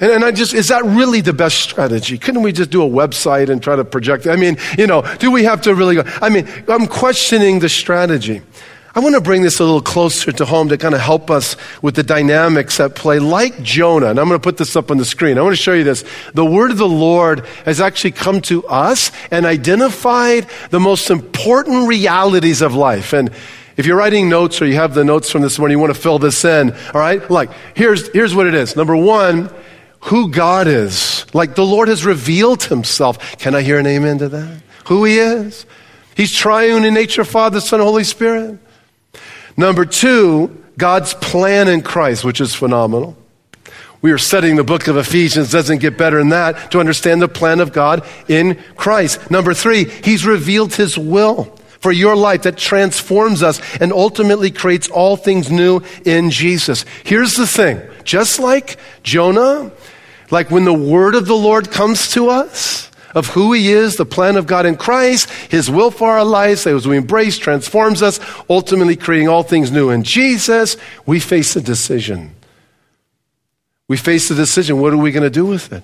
And, 0.00 0.12
and 0.12 0.24
I 0.24 0.30
just, 0.30 0.54
is 0.54 0.68
that 0.68 0.82
really 0.82 1.20
the 1.20 1.34
best 1.34 1.58
strategy? 1.58 2.16
Couldn't 2.16 2.40
we 2.40 2.52
just 2.52 2.70
do 2.70 2.82
a 2.84 2.88
website 2.88 3.50
and 3.50 3.62
try 3.62 3.76
to 3.76 3.84
project? 3.84 4.26
I 4.26 4.36
mean, 4.36 4.56
you 4.78 4.86
know, 4.86 5.02
do 5.18 5.30
we 5.30 5.44
have 5.44 5.60
to 5.60 5.74
really 5.74 5.96
go? 5.96 6.04
I 6.22 6.30
mean, 6.30 6.48
I'm 6.68 6.86
questioning 6.86 7.58
the 7.58 7.68
strategy. 7.68 8.40
I 8.96 9.00
want 9.00 9.14
to 9.14 9.20
bring 9.20 9.42
this 9.42 9.60
a 9.60 9.62
little 9.62 9.82
closer 9.82 10.32
to 10.32 10.46
home 10.46 10.70
to 10.70 10.78
kind 10.78 10.94
of 10.94 11.02
help 11.02 11.30
us 11.30 11.54
with 11.82 11.96
the 11.96 12.02
dynamics 12.02 12.80
at 12.80 12.94
play, 12.94 13.18
like 13.18 13.62
Jonah. 13.62 14.06
And 14.06 14.18
I'm 14.18 14.26
going 14.26 14.40
to 14.40 14.42
put 14.42 14.56
this 14.56 14.74
up 14.74 14.90
on 14.90 14.96
the 14.96 15.04
screen. 15.04 15.36
I 15.36 15.42
want 15.42 15.52
to 15.52 15.62
show 15.62 15.74
you 15.74 15.84
this. 15.84 16.02
The 16.32 16.46
word 16.46 16.70
of 16.70 16.78
the 16.78 16.88
Lord 16.88 17.40
has 17.66 17.78
actually 17.78 18.12
come 18.12 18.40
to 18.42 18.66
us 18.66 19.12
and 19.30 19.44
identified 19.44 20.46
the 20.70 20.80
most 20.80 21.10
important 21.10 21.86
realities 21.88 22.62
of 22.62 22.74
life. 22.74 23.12
And 23.12 23.30
if 23.76 23.84
you're 23.84 23.98
writing 23.98 24.30
notes 24.30 24.62
or 24.62 24.66
you 24.66 24.76
have 24.76 24.94
the 24.94 25.04
notes 25.04 25.30
from 25.30 25.42
this 25.42 25.58
morning, 25.58 25.76
you 25.76 25.80
want 25.82 25.94
to 25.94 26.00
fill 26.00 26.18
this 26.18 26.42
in, 26.46 26.72
all 26.72 27.00
right? 27.00 27.30
Like, 27.30 27.50
here's, 27.74 28.08
here's 28.14 28.34
what 28.34 28.46
it 28.46 28.54
is. 28.54 28.76
Number 28.76 28.96
one, 28.96 29.50
who 30.00 30.30
God 30.30 30.68
is. 30.68 31.26
Like 31.34 31.54
the 31.54 31.66
Lord 31.66 31.88
has 31.88 32.06
revealed 32.06 32.62
himself. 32.62 33.36
Can 33.36 33.54
I 33.54 33.60
hear 33.60 33.78
an 33.78 33.86
amen 33.86 34.16
to 34.20 34.30
that? 34.30 34.62
Who 34.86 35.04
he 35.04 35.18
is. 35.18 35.66
He's 36.16 36.32
triune 36.32 36.86
in 36.86 36.94
nature, 36.94 37.26
Father, 37.26 37.60
Son, 37.60 37.80
Holy 37.80 38.02
Spirit. 38.02 38.58
Number 39.56 39.84
two, 39.84 40.64
God's 40.76 41.14
plan 41.14 41.68
in 41.68 41.82
Christ, 41.82 42.24
which 42.24 42.40
is 42.40 42.54
phenomenal. 42.54 43.16
We 44.02 44.12
are 44.12 44.18
studying 44.18 44.56
the 44.56 44.64
book 44.64 44.88
of 44.88 44.96
Ephesians, 44.96 45.50
doesn't 45.50 45.78
get 45.78 45.96
better 45.96 46.18
than 46.18 46.28
that 46.28 46.70
to 46.72 46.80
understand 46.80 47.22
the 47.22 47.28
plan 47.28 47.60
of 47.60 47.72
God 47.72 48.06
in 48.28 48.62
Christ. 48.76 49.30
Number 49.30 49.54
three, 49.54 49.84
He's 49.84 50.26
revealed 50.26 50.74
His 50.74 50.98
will 50.98 51.44
for 51.80 51.92
your 51.92 52.14
life 52.14 52.42
that 52.42 52.56
transforms 52.56 53.42
us 53.42 53.60
and 53.80 53.92
ultimately 53.92 54.50
creates 54.50 54.88
all 54.88 55.16
things 55.16 55.50
new 55.50 55.80
in 56.04 56.30
Jesus. 56.30 56.84
Here's 57.04 57.34
the 57.34 57.46
thing 57.46 57.80
just 58.04 58.38
like 58.38 58.78
Jonah, 59.02 59.72
like 60.30 60.50
when 60.50 60.64
the 60.64 60.72
word 60.72 61.14
of 61.14 61.26
the 61.26 61.36
Lord 61.36 61.70
comes 61.70 62.10
to 62.12 62.28
us, 62.28 62.90
of 63.16 63.28
who 63.28 63.52
He 63.54 63.72
is, 63.72 63.96
the 63.96 64.04
plan 64.04 64.36
of 64.36 64.46
God 64.46 64.66
in 64.66 64.76
Christ, 64.76 65.28
His 65.50 65.68
will 65.68 65.90
for 65.90 66.12
our 66.12 66.24
lives, 66.24 66.66
as 66.66 66.86
we 66.86 66.96
embrace, 66.96 67.38
transforms 67.38 68.02
us, 68.02 68.20
ultimately 68.48 68.94
creating 68.94 69.28
all 69.28 69.42
things 69.42 69.72
new 69.72 69.90
in 69.90 70.04
Jesus, 70.04 70.76
we 71.06 71.18
face 71.18 71.56
a 71.56 71.60
decision. 71.60 72.36
We 73.88 73.96
face 73.96 74.28
the 74.28 74.34
decision 74.34 74.80
what 74.80 74.92
are 74.92 74.98
we 74.98 75.12
going 75.12 75.22
to 75.22 75.30
do 75.30 75.46
with 75.46 75.72
it? 75.72 75.82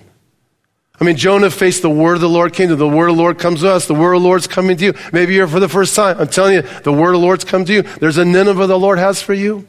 I 1.01 1.05
mean, 1.05 1.17
Jonah 1.17 1.49
faced 1.49 1.81
the 1.81 1.89
word 1.89 2.15
of 2.15 2.21
the 2.21 2.29
Lord 2.29 2.53
came 2.53 2.69
to 2.69 2.75
the 2.75 2.87
word 2.87 3.09
of 3.09 3.15
the 3.15 3.21
Lord 3.21 3.39
comes 3.39 3.61
to 3.61 3.71
us. 3.71 3.87
The 3.87 3.95
word 3.95 4.13
of 4.13 4.21
the 4.21 4.27
Lord's 4.27 4.45
coming 4.45 4.77
to 4.77 4.85
you. 4.85 4.93
Maybe 5.11 5.33
you're 5.33 5.47
for 5.47 5.59
the 5.59 5.67
first 5.67 5.95
time. 5.95 6.19
I'm 6.19 6.27
telling 6.27 6.53
you, 6.53 6.61
the 6.61 6.93
word 6.93 7.15
of 7.15 7.21
the 7.21 7.25
Lord's 7.25 7.43
come 7.43 7.65
to 7.65 7.73
you. 7.73 7.81
There's 7.81 8.17
a 8.17 8.25
Nineveh 8.25 8.67
the 8.67 8.77
Lord 8.77 8.99
has 8.99 9.21
for 9.21 9.33
you. 9.33 9.65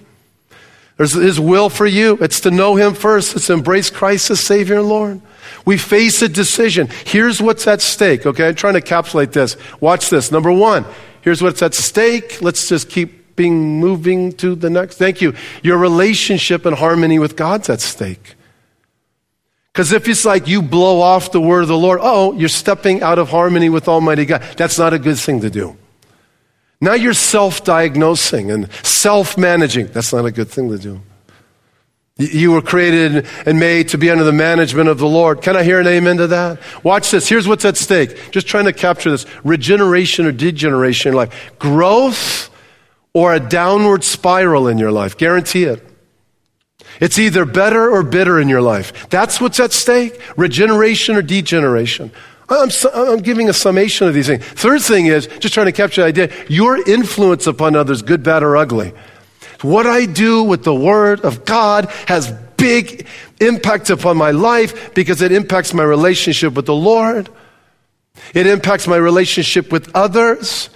There's 0.97 1.13
his 1.13 1.41
will 1.41 1.69
for 1.69 1.87
you. 1.87 2.17
It's 2.21 2.41
to 2.41 2.51
know 2.51 2.77
him 2.77 2.95
first. 2.95 3.35
It's 3.35 3.49
to 3.49 3.55
embrace 3.55 3.91
Christ 3.91 4.31
as 4.31 4.45
Savior 4.45 4.77
and 4.77 4.89
Lord. 4.89 5.21
We 5.65 5.77
face 5.77 6.23
a 6.23 6.29
decision. 6.29 6.89
Here's 7.05 7.43
what's 7.43 7.67
at 7.67 7.81
stake, 7.81 8.27
okay? 8.27 8.49
I'm 8.49 8.55
trying 8.55 8.75
to 8.75 8.81
encapsulate 8.81 9.33
this. 9.33 9.57
Watch 9.81 10.11
this. 10.11 10.31
Number 10.31 10.53
one, 10.53 10.85
here's 11.23 11.43
what's 11.43 11.63
at 11.63 11.75
stake. 11.75 12.41
Let's 12.41 12.69
just 12.69 12.89
keep 12.89 13.35
being 13.35 13.81
moving 13.81 14.33
to 14.35 14.55
the 14.55 14.71
next. 14.71 14.97
Thank 14.97 15.21
you. 15.21 15.35
Your 15.63 15.79
relationship 15.79 16.65
and 16.65 16.77
harmony 16.77 17.19
with 17.19 17.35
God's 17.35 17.69
at 17.69 17.81
stake. 17.81 18.37
Because 19.73 19.91
if 19.91 20.09
it's 20.09 20.25
like 20.25 20.47
you 20.47 20.63
blow 20.63 21.01
off 21.01 21.33
the 21.33 21.41
word 21.41 21.63
of 21.63 21.69
the 21.69 21.77
Lord, 21.77 21.99
oh, 22.01 22.33
you're 22.35 22.49
stepping 22.49 23.03
out 23.03 23.19
of 23.19 23.31
harmony 23.31 23.69
with 23.69 23.89
Almighty 23.89 24.25
God. 24.25 24.43
That's 24.57 24.79
not 24.79 24.95
a 24.95 25.01
good 25.01 25.19
thing 25.19 25.41
to 25.41 25.51
do. 25.51 25.77
Now 26.81 26.95
you're 26.95 27.15
self 27.15 27.65
diagnosing 27.65 28.51
and 28.51 28.71
self 28.83 29.39
managing. 29.39 29.89
That's 29.89 30.13
not 30.13 30.25
a 30.25 30.31
good 30.31 30.49
thing 30.49 30.71
to 30.71 30.79
do. 30.79 31.01
You 32.17 32.53
were 32.53 32.63
created 32.63 33.27
and 33.45 33.59
made 33.59 33.89
to 33.89 33.99
be 33.99 34.09
under 34.09 34.23
the 34.23 34.33
management 34.33 34.89
of 34.89 34.99
the 34.99 35.07
Lord. 35.07 35.43
Can 35.43 35.57
I 35.57 35.65
hear 35.65 35.81
an 35.81 35.87
amen 35.89 36.19
to 36.19 36.29
that? 36.29 36.61
Watch 36.85 37.11
this. 37.11 37.29
Here's 37.29 37.49
what's 37.49 37.65
at 37.65 37.77
stake. 37.77 38.31
Just 38.31 38.47
trying 38.47 38.67
to 38.67 38.73
capture 38.73 39.11
this. 39.11 39.27
Regeneration 39.43 40.25
or 40.25 40.31
degeneration 40.31 41.11
in 41.11 41.17
life. 41.17 41.53
Growth 41.59 42.51
or 43.15 43.35
a 43.35 43.41
downward 43.41 44.05
spiral 44.05 44.69
in 44.69 44.79
your 44.79 44.93
life. 44.93 45.19
Guarantee 45.19 45.65
it. 45.65 45.85
It's 47.01 47.19
either 47.19 47.45
better 47.45 47.91
or 47.91 48.05
bitter 48.05 48.39
in 48.39 48.49
your 48.49 48.63
life. 48.63 49.09
That's 49.09 49.41
what's 49.41 49.59
at 49.59 49.73
stake. 49.73 50.21
Regeneration 50.37 51.17
or 51.17 51.23
degeneration. 51.23 52.13
I'm, 52.49 52.69
I'm, 52.93 53.19
giving 53.19 53.49
a 53.49 53.53
summation 53.53 54.07
of 54.07 54.15
these 54.15 54.27
things. 54.27 54.45
Third 54.45 54.83
thing 54.83 55.07
is, 55.07 55.27
just 55.39 55.55
trying 55.55 55.67
to 55.67 55.73
capture 55.73 56.03
the 56.03 56.09
idea, 56.09 56.31
your 56.49 56.77
influence 56.89 57.47
upon 57.47 57.75
others, 57.75 58.03
good, 58.03 58.23
bad, 58.23 58.43
or 58.43 58.57
ugly. 58.57 58.93
What 59.63 59.87
I 59.87 60.05
do 60.05 60.43
with 60.43 60.63
the 60.63 60.75
Word 60.75 61.21
of 61.23 61.47
God 61.47 61.87
has 62.07 62.31
big 62.59 63.07
impact 63.41 63.89
upon 63.89 64.17
my 64.17 64.31
life 64.31 64.95
because 64.95 65.23
it 65.23 65.33
impacts 65.33 65.73
my 65.73 65.83
relationship 65.83 66.53
with 66.53 66.67
the 66.67 66.75
Lord. 66.75 67.31
It 68.35 68.47
impacts 68.47 68.87
my 68.87 68.97
relationship 68.97 69.73
with 69.73 69.91
others. 69.95 70.69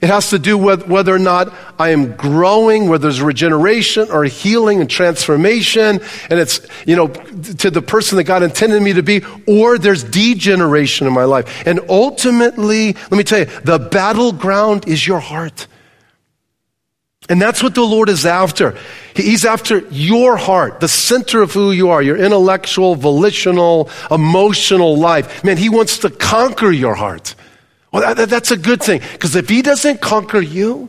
It 0.00 0.08
has 0.08 0.30
to 0.30 0.38
do 0.38 0.56
with 0.56 0.88
whether 0.88 1.14
or 1.14 1.18
not 1.18 1.52
I 1.78 1.90
am 1.90 2.16
growing, 2.16 2.88
whether 2.88 3.02
there's 3.02 3.20
regeneration 3.20 4.10
or 4.10 4.24
healing 4.24 4.80
and 4.80 4.88
transformation, 4.88 6.00
and 6.30 6.40
it's, 6.40 6.66
you 6.86 6.96
know, 6.96 7.08
to 7.08 7.70
the 7.70 7.82
person 7.82 8.16
that 8.16 8.24
God 8.24 8.42
intended 8.42 8.82
me 8.82 8.94
to 8.94 9.02
be, 9.02 9.22
or 9.46 9.76
there's 9.76 10.02
degeneration 10.02 11.06
in 11.06 11.12
my 11.12 11.24
life. 11.24 11.66
And 11.66 11.80
ultimately, 11.90 12.94
let 12.94 13.12
me 13.12 13.24
tell 13.24 13.40
you, 13.40 13.44
the 13.44 13.78
battleground 13.78 14.88
is 14.88 15.06
your 15.06 15.20
heart. 15.20 15.66
And 17.28 17.40
that's 17.40 17.62
what 17.62 17.74
the 17.74 17.82
Lord 17.82 18.08
is 18.08 18.24
after. 18.24 18.76
He's 19.14 19.44
after 19.44 19.80
your 19.90 20.36
heart, 20.36 20.80
the 20.80 20.88
center 20.88 21.42
of 21.42 21.52
who 21.52 21.72
you 21.72 21.90
are, 21.90 22.00
your 22.02 22.16
intellectual, 22.16 22.96
volitional, 22.96 23.90
emotional 24.10 24.96
life. 24.96 25.44
Man, 25.44 25.58
He 25.58 25.68
wants 25.68 25.98
to 25.98 26.10
conquer 26.10 26.72
your 26.72 26.94
heart. 26.94 27.34
Well, 27.92 28.14
that, 28.14 28.28
that's 28.28 28.50
a 28.50 28.56
good 28.56 28.82
thing. 28.82 29.00
Because 29.12 29.34
if 29.36 29.48
He 29.48 29.62
doesn't 29.62 30.00
conquer 30.00 30.40
you, 30.40 30.88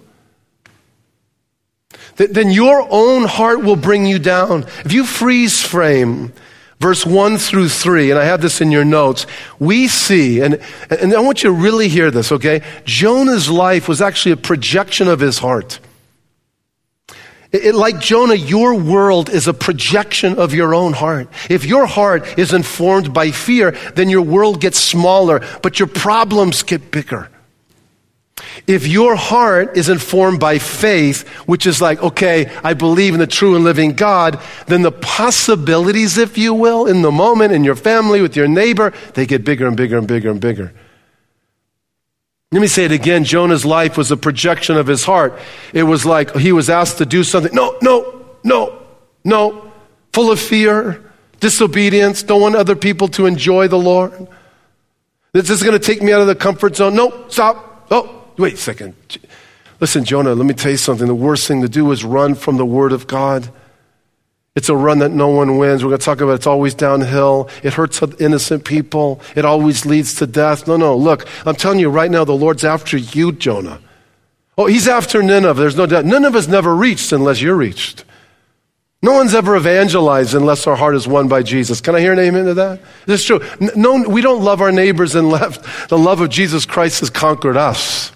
then 2.15 2.51
your 2.51 2.87
own 2.89 3.23
heart 3.23 3.63
will 3.63 3.75
bring 3.75 4.05
you 4.05 4.19
down. 4.19 4.63
If 4.85 4.93
you 4.93 5.05
freeze 5.05 5.61
frame 5.61 6.33
verse 6.81 7.05
1 7.05 7.37
through 7.37 7.69
3, 7.69 8.09
and 8.09 8.19
I 8.19 8.25
have 8.25 8.41
this 8.41 8.59
in 8.59 8.71
your 8.71 8.83
notes, 8.83 9.27
we 9.59 9.87
see, 9.87 10.41
and, 10.41 10.59
and 10.89 11.13
I 11.13 11.19
want 11.19 11.43
you 11.43 11.51
to 11.51 11.55
really 11.55 11.87
hear 11.87 12.09
this, 12.09 12.31
okay? 12.31 12.63
Jonah's 12.85 13.51
life 13.51 13.87
was 13.87 14.01
actually 14.01 14.31
a 14.31 14.37
projection 14.37 15.07
of 15.07 15.19
his 15.19 15.37
heart. 15.37 15.79
It, 17.51 17.75
like 17.75 17.99
Jonah, 17.99 18.35
your 18.35 18.75
world 18.75 19.29
is 19.29 19.47
a 19.47 19.53
projection 19.53 20.39
of 20.39 20.53
your 20.53 20.73
own 20.73 20.93
heart. 20.93 21.27
If 21.49 21.65
your 21.65 21.85
heart 21.85 22.39
is 22.39 22.53
informed 22.53 23.13
by 23.13 23.31
fear, 23.31 23.71
then 23.95 24.09
your 24.09 24.21
world 24.21 24.61
gets 24.61 24.79
smaller, 24.79 25.41
but 25.61 25.77
your 25.77 25.89
problems 25.89 26.63
get 26.63 26.91
bigger. 26.91 27.29
If 28.67 28.87
your 28.87 29.15
heart 29.15 29.77
is 29.77 29.89
informed 29.89 30.39
by 30.39 30.59
faith, 30.59 31.27
which 31.45 31.65
is 31.65 31.81
like, 31.81 32.01
okay, 32.01 32.49
I 32.63 32.73
believe 32.73 33.13
in 33.13 33.19
the 33.19 33.27
true 33.27 33.55
and 33.55 33.63
living 33.63 33.93
God, 33.93 34.41
then 34.67 34.81
the 34.81 34.91
possibilities, 34.91 36.17
if 36.17 36.37
you 36.37 36.53
will, 36.53 36.85
in 36.85 37.01
the 37.01 37.11
moment, 37.11 37.53
in 37.53 37.63
your 37.63 37.75
family, 37.75 38.21
with 38.21 38.35
your 38.35 38.47
neighbor, 38.47 38.93
they 39.13 39.25
get 39.25 39.43
bigger 39.43 39.67
and 39.67 39.75
bigger 39.75 39.97
and 39.97 40.07
bigger 40.07 40.31
and 40.31 40.39
bigger. 40.39 40.73
Let 42.51 42.59
me 42.61 42.67
say 42.67 42.85
it 42.85 42.91
again. 42.91 43.23
Jonah's 43.23 43.65
life 43.65 43.97
was 43.97 44.11
a 44.11 44.17
projection 44.17 44.75
of 44.75 44.87
his 44.87 45.05
heart. 45.05 45.39
It 45.73 45.83
was 45.83 46.05
like 46.05 46.35
he 46.35 46.51
was 46.51 46.69
asked 46.69 46.97
to 46.97 47.05
do 47.05 47.23
something. 47.23 47.53
No, 47.53 47.77
no, 47.81 48.25
no, 48.43 48.81
no. 49.23 49.71
Full 50.11 50.31
of 50.31 50.39
fear, 50.39 51.01
disobedience, 51.39 52.23
don't 52.23 52.41
want 52.41 52.55
other 52.55 52.75
people 52.75 53.07
to 53.09 53.25
enjoy 53.25 53.69
the 53.69 53.79
Lord. 53.79 54.27
This 55.31 55.49
is 55.49 55.63
going 55.63 55.79
to 55.79 55.85
take 55.85 56.01
me 56.01 56.11
out 56.11 56.19
of 56.19 56.27
the 56.27 56.35
comfort 56.35 56.75
zone. 56.75 56.93
No, 56.93 57.25
stop. 57.29 57.87
Oh, 57.89 58.21
Wait 58.37 58.53
a 58.55 58.57
second. 58.57 58.95
Listen, 59.79 60.03
Jonah, 60.03 60.33
let 60.33 60.45
me 60.45 60.53
tell 60.53 60.71
you 60.71 60.77
something. 60.77 61.07
The 61.07 61.15
worst 61.15 61.47
thing 61.47 61.61
to 61.61 61.69
do 61.69 61.91
is 61.91 62.03
run 62.03 62.35
from 62.35 62.57
the 62.57 62.65
Word 62.65 62.91
of 62.91 63.07
God. 63.07 63.51
It's 64.55 64.67
a 64.67 64.75
run 64.75 64.99
that 64.99 65.11
no 65.11 65.29
one 65.29 65.57
wins. 65.57 65.83
We're 65.83 65.91
going 65.91 65.99
to 65.99 66.05
talk 66.05 66.19
about 66.19 66.33
it. 66.33 66.35
it's 66.35 66.47
always 66.47 66.73
downhill. 66.73 67.49
It 67.63 67.73
hurts 67.73 68.01
innocent 68.19 68.65
people. 68.65 69.21
It 69.35 69.45
always 69.45 69.85
leads 69.85 70.15
to 70.15 70.27
death. 70.27 70.67
No, 70.67 70.75
no. 70.75 70.95
Look, 70.95 71.25
I'm 71.45 71.55
telling 71.55 71.79
you 71.79 71.89
right 71.89 72.11
now, 72.11 72.25
the 72.25 72.33
Lord's 72.33 72.65
after 72.65 72.97
you, 72.97 73.31
Jonah. 73.31 73.79
Oh, 74.57 74.65
he's 74.65 74.89
after 74.89 75.23
Nineveh. 75.23 75.59
There's 75.59 75.77
no 75.77 75.85
doubt. 75.85 76.03
Nineveh's 76.03 76.49
never 76.49 76.75
reached 76.75 77.13
unless 77.13 77.39
you're 77.41 77.55
reached. 77.55 78.03
No 79.01 79.13
one's 79.13 79.33
ever 79.33 79.55
evangelized 79.55 80.35
unless 80.35 80.67
our 80.67 80.75
heart 80.75 80.95
is 80.95 81.07
won 81.07 81.27
by 81.27 81.41
Jesus. 81.41 81.81
Can 81.81 81.95
I 81.95 82.01
hear 82.01 82.13
an 82.13 82.19
amen 82.19 82.45
to 82.45 82.53
that? 82.55 82.81
This 83.07 83.21
is 83.21 83.25
true. 83.25 83.41
No, 83.75 84.07
we 84.07 84.21
don't 84.21 84.43
love 84.43 84.61
our 84.61 84.71
neighbors 84.71 85.15
and 85.15 85.25
unless 85.27 85.87
the 85.87 85.97
love 85.97 86.21
of 86.21 86.29
Jesus 86.29 86.65
Christ 86.65 86.99
has 86.99 87.09
conquered 87.09 87.57
us. 87.57 88.11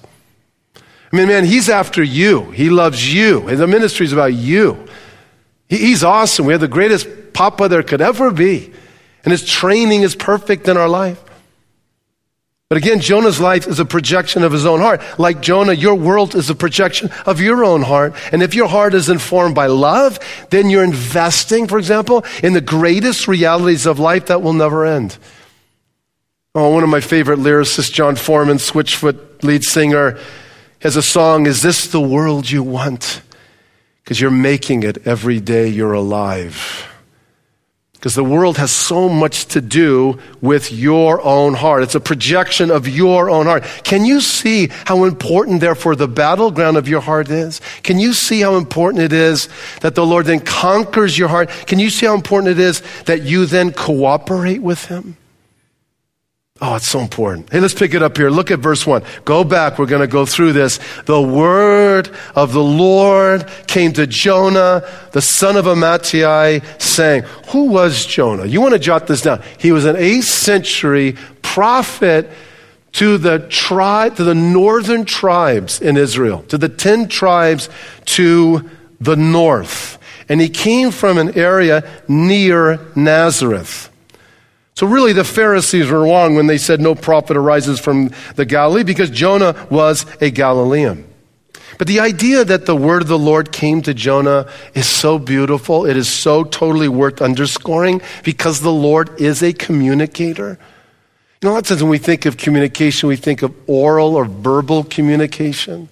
I 0.75 1.15
mean, 1.15 1.27
man, 1.27 1.45
he's 1.45 1.69
after 1.69 2.03
you. 2.03 2.51
He 2.51 2.69
loves 2.69 3.11
you. 3.11 3.47
And 3.47 3.57
the 3.57 3.67
ministry 3.67 4.05
is 4.05 4.13
about 4.13 4.33
you. 4.33 4.87
He's 5.67 6.03
awesome. 6.03 6.45
We 6.45 6.53
have 6.53 6.62
the 6.62 6.67
greatest 6.67 7.34
papa 7.34 7.67
there 7.67 7.84
could 7.84 8.01
ever 8.01 8.31
be. 8.31 8.72
And 9.24 9.31
his 9.31 9.43
training 9.43 10.03
is 10.03 10.15
perfect 10.15 10.67
in 10.67 10.77
our 10.77 10.88
life. 10.88 11.22
But 12.67 12.77
again, 12.79 13.00
Jonah's 13.00 13.39
life 13.39 13.67
is 13.67 13.79
a 13.79 13.86
projection 13.86 14.43
of 14.43 14.51
his 14.51 14.65
own 14.65 14.79
heart. 14.79 15.01
Like 15.19 15.41
Jonah, 15.41 15.74
your 15.74 15.95
world 15.95 16.34
is 16.34 16.50
a 16.50 16.55
projection 16.55 17.12
of 17.25 17.39
your 17.39 17.63
own 17.63 17.84
heart. 17.84 18.15
And 18.31 18.41
if 18.41 18.55
your 18.55 18.67
heart 18.67 18.95
is 18.95 19.07
informed 19.07 19.53
by 19.53 19.67
love, 19.67 20.19
then 20.50 20.72
you're 20.72 20.84
investing, 20.84 21.67
for 21.67 21.77
example, 21.77 22.25
in 22.41 22.53
the 22.53 22.62
greatest 22.62 23.27
realities 23.27 23.86
of 23.86 24.00
life 24.00 24.27
that 24.27 24.41
will 24.41 24.53
never 24.53 24.86
end. 24.86 25.17
Oh, 26.55 26.69
one 26.69 26.84
of 26.84 26.89
my 26.89 27.01
favorite 27.01 27.39
lyricists, 27.39 27.91
Jon 27.91 28.15
Foreman, 28.15 28.57
Switchfoot 28.57 29.43
lead 29.43 29.63
singer, 29.63 30.17
has 30.79 30.95
a 30.95 31.03
song, 31.03 31.45
Is 31.45 31.62
This 31.62 31.88
the 31.88 32.01
World 32.01 32.50
You 32.50 32.63
Want? 32.63 33.22
Because 34.05 34.21
you're 34.21 34.29
making 34.29 34.83
it 34.83 35.07
every 35.07 35.39
day 35.39 35.67
you're 35.67 35.93
alive. 35.93 36.88
Because 37.93 38.13
the 38.13 38.24
world 38.24 38.57
has 38.57 38.69
so 38.69 39.09
much 39.09 39.47
to 39.47 39.62
do 39.62 40.19
with 40.39 40.71
your 40.71 41.24
own 41.24 41.55
heart. 41.55 41.81
It's 41.81 41.95
a 41.95 42.00
projection 42.00 42.69
of 42.69 42.88
your 42.88 43.31
own 43.31 43.47
heart. 43.47 43.63
Can 43.83 44.05
you 44.05 44.21
see 44.21 44.67
how 44.85 45.05
important, 45.05 45.59
therefore, 45.59 45.95
the 45.95 46.07
battleground 46.07 46.77
of 46.77 46.88
your 46.88 47.01
heart 47.01 47.31
is? 47.31 47.62
Can 47.81 47.97
you 47.97 48.13
see 48.13 48.41
how 48.41 48.57
important 48.57 49.01
it 49.01 49.12
is 49.12 49.50
that 49.81 49.95
the 49.95 50.05
Lord 50.05 50.27
then 50.27 50.39
conquers 50.39 51.17
your 51.17 51.29
heart? 51.29 51.50
Can 51.65 51.79
you 51.79 51.89
see 51.89 52.05
how 52.05 52.13
important 52.13 52.51
it 52.51 52.59
is 52.59 52.83
that 53.05 53.24
you 53.24 53.47
then 53.47 53.74
cooperate 53.74 54.62
with 54.62 54.85
Him? 54.85 55.17
Oh, 56.62 56.75
it's 56.75 56.88
so 56.88 57.01
important. 57.01 57.51
Hey, 57.51 57.59
let's 57.59 57.74
pick 57.74 57.93
it 57.93 58.01
up 58.01 58.15
here. 58.15 58.29
Look 58.29 58.50
at 58.50 58.59
verse 58.59 58.88
1. 58.88 59.03
Go 59.25 59.43
back. 59.43 59.77
We're 59.77 59.88
going 59.88 60.00
to 60.00 60.07
go 60.07 60.25
through 60.25 60.53
this. 60.53 60.79
The 61.03 61.21
word 61.21 62.09
of 62.33 62.53
the 62.53 62.63
Lord 62.63 63.51
came 63.67 63.91
to 63.91 64.07
Jonah, 64.07 64.88
the 65.12 65.21
son 65.21 65.57
of 65.57 65.65
Amittai, 65.65 66.81
saying, 66.81 67.24
Who 67.50 67.65
was 67.65 68.05
Jonah? 68.05 68.45
You 68.45 68.62
want 68.62 68.71
to 68.71 68.79
jot 68.79 69.05
this 69.05 69.24
down. 69.24 69.43
He 69.59 69.74
was 69.74 69.83
an 69.83 69.97
8th 69.97 70.24
century 70.24 71.17
prophet 71.41 72.31
to 72.93 73.17
the 73.17 73.39
tribe, 73.50 74.15
to 74.15 74.24
the 74.24 74.33
northern 74.33 75.03
tribes 75.03 75.81
in 75.81 75.97
Israel, 75.97 76.43
to 76.43 76.57
the 76.57 76.69
10 76.69 77.09
tribes 77.09 77.67
to 78.05 78.69
the 79.01 79.17
north. 79.17 79.97
And 80.29 80.39
he 80.39 80.47
came 80.47 80.91
from 80.91 81.17
an 81.17 81.38
area 81.38 81.83
near 82.07 82.79
Nazareth. 82.95 83.91
So, 84.75 84.86
really, 84.88 85.13
the 85.13 85.24
Pharisees 85.24 85.89
were 85.89 86.01
wrong 86.01 86.36
when 86.36 86.48
they 86.48 86.58
said 86.58 86.82
no 86.82 86.96
prophet 86.96 87.38
arises 87.38 87.79
from 87.79 88.12
the 88.36 88.46
Galilee 88.46 88.84
because 88.84 89.10
Jonah 89.10 89.67
was 89.70 90.05
a 90.20 90.29
Galilean. 90.29 91.08
But 91.77 91.88
the 91.88 92.01
idea 92.01 92.44
that 92.44 92.65
the 92.65 92.75
word 92.75 93.01
of 93.01 93.08
the 93.08 93.17
Lord 93.17 93.53
came 93.53 93.82
to 93.84 93.94
Jonah 93.94 94.51
is 94.74 94.88
so 94.88 95.17
beautiful. 95.17 95.86
It 95.86 95.96
is 95.96 96.10
so 96.10 96.44
totally 96.44 96.89
worth 96.89 97.22
underscoring 97.22 98.01
because 98.24 98.60
the 98.60 98.72
Lord 98.72 99.20
is 99.20 99.41
a 99.41 99.53
communicator. 99.53 100.60
You 101.41 101.48
know, 101.48 101.51
a 101.51 101.53
lot 101.53 101.60
of 101.60 101.67
times 101.67 101.84
when 101.84 101.91
we 101.91 101.98
think 101.98 102.25
of 102.25 102.36
communication, 102.36 103.08
we 103.08 103.15
think 103.15 103.44
of 103.44 103.53
oral 103.67 104.15
or 104.15 104.25
verbal 104.25 104.84
communication. 104.84 105.88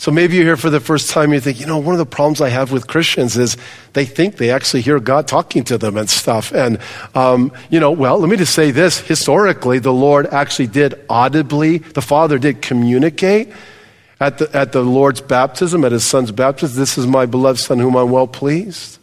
So 0.00 0.10
maybe 0.10 0.36
you're 0.36 0.46
here 0.46 0.56
for 0.56 0.70
the 0.70 0.80
first 0.80 1.10
time, 1.10 1.34
you 1.34 1.40
think, 1.40 1.60
you 1.60 1.66
know, 1.66 1.76
one 1.76 1.94
of 1.94 1.98
the 1.98 2.06
problems 2.06 2.40
I 2.40 2.48
have 2.48 2.72
with 2.72 2.86
Christians 2.86 3.36
is 3.36 3.58
they 3.92 4.06
think 4.06 4.38
they 4.38 4.50
actually 4.50 4.80
hear 4.80 4.98
God 4.98 5.28
talking 5.28 5.62
to 5.64 5.76
them 5.76 5.98
and 5.98 6.08
stuff. 6.08 6.54
And, 6.54 6.78
um, 7.14 7.52
you 7.68 7.80
know, 7.80 7.90
well, 7.90 8.18
let 8.18 8.30
me 8.30 8.38
just 8.38 8.54
say 8.54 8.70
this. 8.70 8.98
Historically, 8.98 9.78
the 9.78 9.92
Lord 9.92 10.26
actually 10.28 10.68
did 10.68 10.94
audibly, 11.10 11.78
the 11.78 12.00
Father 12.00 12.38
did 12.38 12.62
communicate 12.62 13.52
at 14.20 14.38
the, 14.38 14.48
at 14.56 14.72
the 14.72 14.80
Lord's 14.80 15.20
baptism, 15.20 15.84
at 15.84 15.92
his 15.92 16.02
son's 16.02 16.32
baptism. 16.32 16.80
This 16.80 16.96
is 16.96 17.06
my 17.06 17.26
beloved 17.26 17.60
son 17.60 17.78
whom 17.78 17.94
I'm 17.94 18.10
well 18.10 18.26
pleased. 18.26 18.99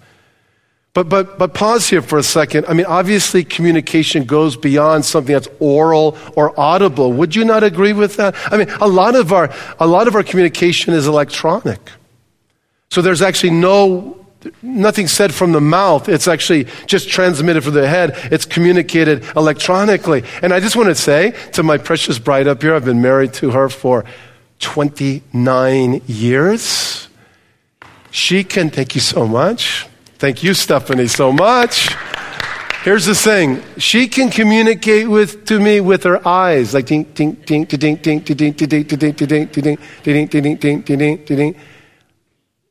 But, 0.98 1.10
but, 1.10 1.38
but 1.38 1.54
pause 1.54 1.88
here 1.88 2.01
for 2.01 2.18
a 2.18 2.24
second. 2.24 2.66
I 2.66 2.74
mean, 2.74 2.88
obviously, 2.88 3.44
communication 3.44 4.24
goes 4.24 4.58
beyond 4.58 5.06
something 5.06 5.32
that's 5.32 5.48
oral 5.60 6.18
or 6.36 6.60
audible. 6.60 7.13
Would 7.13 7.36
you 7.36 7.46
not 7.46 7.63
agree 7.63 7.94
with 7.94 8.16
that? 8.16 8.34
I 8.51 8.58
mean, 8.58 8.68
a 8.82 8.88
lot 8.88 9.13
of 9.13 9.32
our, 9.32 9.54
a 9.80 9.86
lot 9.86 10.08
of 10.08 10.16
our 10.16 10.24
communication 10.24 10.96
is 10.96 11.06
electronic. 11.06 11.92
So 12.89 13.04
there's 13.04 13.22
actually 13.22 13.51
no, 13.51 14.25
nothing 14.63 15.08
said 15.08 15.36
from 15.36 15.51
the 15.51 15.62
mouth. 15.62 16.10
It's 16.10 16.27
actually 16.27 16.66
just 16.88 17.10
transmitted 17.10 17.63
from 17.63 17.75
the 17.75 17.88
head. 17.88 18.13
It's 18.32 18.46
communicated 18.46 19.24
electronically. 19.36 20.24
And 20.42 20.51
I 20.51 20.60
just 20.60 20.75
want 20.75 20.89
to 20.89 20.96
say 20.96 21.36
to 21.51 21.62
my 21.62 21.77
precious 21.77 22.18
bride 22.18 22.48
up 22.48 22.63
here, 22.63 22.74
I've 22.74 22.86
been 22.86 23.04
married 23.04 23.34
to 23.34 23.51
her 23.51 23.70
for 23.70 24.04
29 24.62 26.01
years. 26.08 27.08
She 28.10 28.44
can, 28.44 28.72
thank 28.72 28.96
you 28.96 29.01
so 29.01 29.27
much. 29.27 29.87
Thank 30.20 30.42
you, 30.42 30.56
Stephanie, 30.56 31.06
so 31.08 31.32
much. 31.32 31.94
Here's 32.84 33.06
the 33.06 33.14
thing. 33.14 33.62
She 33.78 34.08
can 34.08 34.32
communicate 34.32 35.08
with 35.08 35.46
to 35.46 35.60
me 35.60 35.80
with 35.80 36.04
her 36.06 36.28
eyes, 36.28 36.74
like 36.74 36.88
ding 36.88 37.04
ding 37.04 37.34
ding 37.46 37.66
ding 37.66 37.96
ding 37.96 37.96
ding 37.98 38.20
ding 38.24 38.54
ding 38.54 38.84
ding 38.84 39.14
ding 39.14 39.14
ding 39.14 39.46
ding 39.46 39.78
ding 40.04 40.28
ding 40.28 40.56
ding 40.56 40.82
ding 40.82 41.18
ding. 41.26 41.56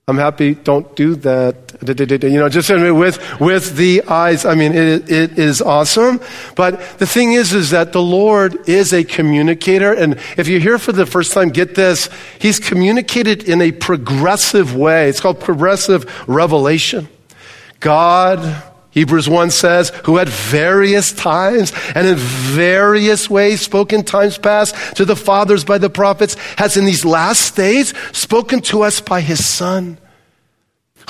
I'm 0.09 0.19
happy. 0.19 0.55
Don't 0.55 0.97
do 0.97 1.15
that. 1.17 1.76
You 2.23 2.41
know, 2.41 2.49
just 2.49 2.69
with 2.71 3.41
with 3.41 3.76
the 3.76 4.03
eyes. 4.09 4.45
I 4.45 4.57
mean, 4.57 4.73
it, 4.73 5.11
it 5.11 5.38
is 5.38 5.62
awesome. 5.62 6.21
But 6.57 6.99
the 6.99 7.07
thing 7.07 7.33
is, 7.35 7.53
is 7.53 7.71
that 7.71 7.93
the 7.93 8.03
Lord 8.03 8.69
is 8.69 8.93
a 8.93 9.05
communicator, 9.05 9.93
and 9.93 10.15
if 10.37 10.49
you're 10.49 10.61
here 10.61 10.79
for 10.79 10.93
the 10.93 11.07
first 11.07 11.33
time, 11.33 11.50
get 11.50 11.76
this: 11.76 12.09
He's 12.41 12.59
communicated 12.59 13.49
in 13.49 13.61
a 13.61 13.71
progressive 13.71 14.75
way. 14.75 15.09
It's 15.09 15.21
called 15.21 15.38
progressive 15.38 16.29
revelation. 16.29 17.09
God, 17.80 18.62
Hebrews 18.90 19.28
1 19.28 19.50
says, 19.50 19.90
who 20.04 20.18
at 20.18 20.28
various 20.28 21.12
times 21.12 21.73
and 21.95 22.06
in 22.06 22.16
various 22.16 23.28
ways 23.28 23.61
spoken 23.61 24.02
times 24.02 24.38
past 24.38 24.97
to 24.97 25.04
the 25.04 25.16
fathers 25.16 25.64
by 25.64 25.76
the 25.76 25.90
prophets, 25.90 26.35
has 26.56 26.78
in 26.78 26.87
these 26.87 27.04
last 27.04 27.54
days 27.56 27.92
spoken 28.12 28.61
to 28.62 28.83
us 28.83 29.00
by 29.00 29.21
his 29.21 29.45
Son, 29.45 29.99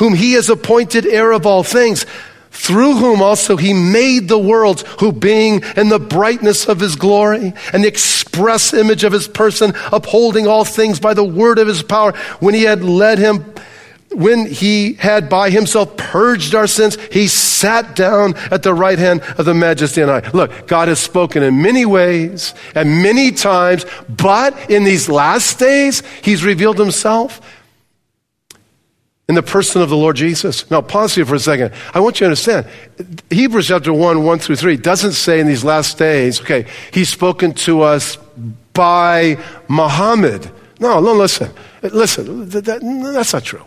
whom 0.01 0.15
he 0.15 0.33
has 0.33 0.51
appointed 0.51 1.07
heir 1.07 1.31
of 1.31 1.47
all 1.47 1.63
things, 1.63 2.07
through 2.51 2.97
whom 2.97 3.23
also 3.23 3.57
he 3.57 3.73
made 3.73 4.29
the 4.29 4.39
worlds, 4.39 4.83
who 4.99 5.13
being 5.13 5.63
in 5.77 5.89
the 5.89 6.01
brightness 6.01 6.67
of 6.67 6.81
his 6.81 6.97
glory 6.97 7.53
and 7.73 7.85
the 7.85 7.89
express 7.89 8.73
image 8.75 9.05
of 9.05 9.13
his 9.13 9.29
person, 9.29 9.73
upholding 9.93 10.49
all 10.49 10.65
things 10.65 10.99
by 10.99 11.15
the 11.15 11.23
word 11.23 11.59
of 11.59 11.69
his 11.69 11.85
power, 11.85 12.13
when 12.41 12.55
he 12.55 12.65
had 12.65 12.83
led 12.83 13.19
him 13.19 13.45
when 14.13 14.47
he 14.47 14.95
had 14.95 15.29
by 15.29 15.51
himself 15.51 15.97
purged 15.97 16.55
our 16.55 16.67
sins, 16.67 16.97
he 17.13 17.29
sat 17.29 17.97
down 17.97 18.35
at 18.51 18.63
the 18.63 18.73
right 18.73 18.99
hand 18.99 19.23
of 19.39 19.45
the 19.45 19.55
majesty 19.55 20.01
and 20.01 20.11
I. 20.11 20.29
Look, 20.31 20.67
God 20.67 20.89
has 20.89 21.01
spoken 21.01 21.43
in 21.43 21.63
many 21.63 21.85
ways 21.85 22.55
and 22.75 23.03
many 23.03 23.33
times, 23.33 23.85
but 24.09 24.71
in 24.71 24.85
these 24.85 25.09
last 25.09 25.59
days, 25.59 26.03
he's 26.23 26.45
revealed 26.45 26.79
himself 26.79 27.41
in 29.29 29.35
the 29.35 29.43
person 29.43 29.83
of 29.83 29.89
the 29.89 29.97
Lord 29.97 30.17
Jesus. 30.17 30.71
Now, 30.71 30.81
pause 30.81 31.15
here 31.15 31.27
for 31.27 31.35
a 31.35 31.41
second. 31.41 31.73
I 31.93 32.01
want 32.01 32.17
you 32.17 32.25
to 32.25 32.27
understand. 32.27 32.67
Hebrews 33.29 33.69
chapter 33.69 33.93
1, 33.93 34.23
1 34.23 34.39
through 34.39 34.57
3 34.57 34.77
doesn't 34.77 35.13
say 35.13 35.41
in 35.41 35.47
these 35.47 35.65
last 35.65 35.99
days, 35.99 36.41
okay, 36.41 36.67
he's 36.93 37.09
spoken 37.09 37.53
to 37.55 37.83
us 37.83 38.17
by 38.73 39.39
Muhammad. 39.69 40.51
No, 40.79 41.01
no, 41.01 41.13
listen. 41.13 41.51
Listen, 41.83 42.49
that, 42.51 42.65
that, 42.67 42.81
that's 43.13 43.33
not 43.33 43.45
true. 43.45 43.65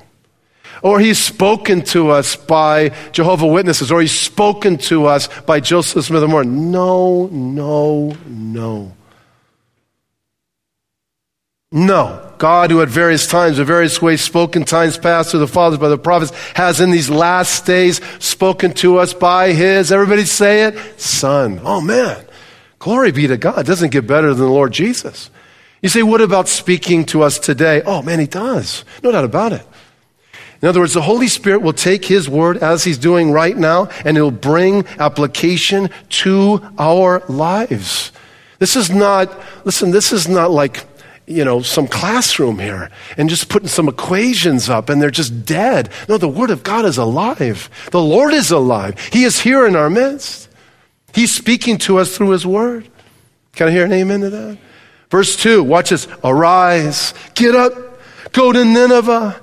Or 0.81 0.99
he's 0.99 1.19
spoken 1.19 1.81
to 1.85 2.09
us 2.09 2.35
by 2.35 2.89
Jehovah 3.11 3.47
Witnesses, 3.47 3.91
or 3.91 4.01
he's 4.01 4.17
spoken 4.17 4.77
to 4.77 5.05
us 5.05 5.27
by 5.41 5.59
Joseph 5.59 6.05
Smith 6.05 6.23
and. 6.23 6.71
No, 6.71 7.27
no, 7.27 8.15
no. 8.27 8.93
No. 11.71 12.25
God, 12.39 12.71
who 12.71 12.81
at 12.81 12.87
various 12.87 13.27
times, 13.27 13.59
in 13.59 13.65
various 13.65 14.01
ways, 14.01 14.21
spoken 14.21 14.63
times 14.63 14.97
past 14.97 15.31
through 15.31 15.41
the 15.41 15.47
fathers 15.47 15.77
by 15.77 15.89
the 15.89 15.97
prophets, 15.97 16.31
has 16.55 16.79
in 16.79 16.89
these 16.89 17.09
last 17.09 17.65
days 17.65 18.01
spoken 18.19 18.73
to 18.75 18.97
us 18.97 19.13
by 19.13 19.51
his, 19.51 19.91
everybody 19.91 20.25
say 20.25 20.63
it, 20.63 20.99
Son. 20.99 21.59
Oh 21.63 21.81
man. 21.81 22.25
Glory 22.79 23.11
be 23.11 23.27
to 23.27 23.35
God. 23.37 23.59
It 23.59 23.67
doesn't 23.67 23.91
get 23.91 24.07
better 24.07 24.33
than 24.33 24.45
the 24.45 24.51
Lord 24.51 24.71
Jesus. 24.71 25.29
You 25.81 25.89
say, 25.89 26.01
what 26.01 26.21
about 26.21 26.47
speaking 26.47 27.05
to 27.07 27.23
us 27.23 27.37
today? 27.37 27.81
Oh 27.85 28.01
man, 28.01 28.19
he 28.19 28.27
does. 28.27 28.85
No 29.03 29.11
doubt 29.11 29.25
about 29.25 29.53
it. 29.53 29.65
In 30.61 30.67
other 30.67 30.81
words, 30.81 30.93
the 30.93 31.01
Holy 31.01 31.27
Spirit 31.27 31.61
will 31.61 31.73
take 31.73 32.05
His 32.05 32.27
word 32.27 32.57
as 32.57 32.83
He's 32.83 32.97
doing 32.97 33.31
right 33.31 33.55
now 33.55 33.89
and 34.03 34.17
He'll 34.17 34.31
bring 34.31 34.85
application 34.99 35.89
to 36.09 36.61
our 36.77 37.23
lives. 37.29 38.11
This 38.59 38.75
is 38.75 38.89
not, 38.89 39.31
listen, 39.63 39.91
this 39.91 40.11
is 40.11 40.27
not 40.27 40.51
like 40.51 40.85
you 41.29 41.45
know, 41.45 41.61
some 41.61 41.87
classroom 41.87 42.57
here 42.57 42.89
and 43.15 43.29
just 43.29 43.49
putting 43.49 43.67
some 43.67 43.87
equations 43.87 44.67
up 44.67 44.89
and 44.89 44.99
they're 44.99 45.11
just 45.11 45.45
dead. 45.45 45.89
No, 46.09 46.17
the 46.17 46.27
Word 46.27 46.49
of 46.49 46.63
God 46.63 46.85
is 46.85 46.97
alive. 46.97 47.69
The 47.91 48.01
Lord 48.01 48.33
is 48.33 48.49
alive. 48.49 48.99
He 49.13 49.23
is 49.23 49.39
here 49.39 49.67
in 49.67 49.75
our 49.75 49.91
midst. 49.91 50.49
He's 51.13 51.33
speaking 51.33 51.77
to 51.79 51.99
us 51.99 52.17
through 52.17 52.31
His 52.31 52.47
Word. 52.47 52.87
Can 53.53 53.67
I 53.67 53.71
hear 53.71 53.85
an 53.85 53.93
amen 53.93 54.21
to 54.21 54.29
that? 54.31 54.57
Verse 55.11 55.35
2, 55.35 55.63
watch 55.63 55.91
this. 55.91 56.07
Arise, 56.23 57.13
get 57.35 57.55
up, 57.55 57.73
go 58.31 58.51
to 58.51 58.65
Nineveh, 58.65 59.39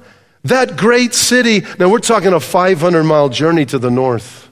that 0.49 0.77
great 0.77 1.15
city. 1.15 1.65
Now 1.79 1.89
we're 1.89 1.99
talking 1.99 2.33
a 2.33 2.41
500 2.41 3.05
mile 3.05 3.29
journey 3.29 3.65
to 3.67 3.79
the 3.79 3.91
north. 3.91 4.47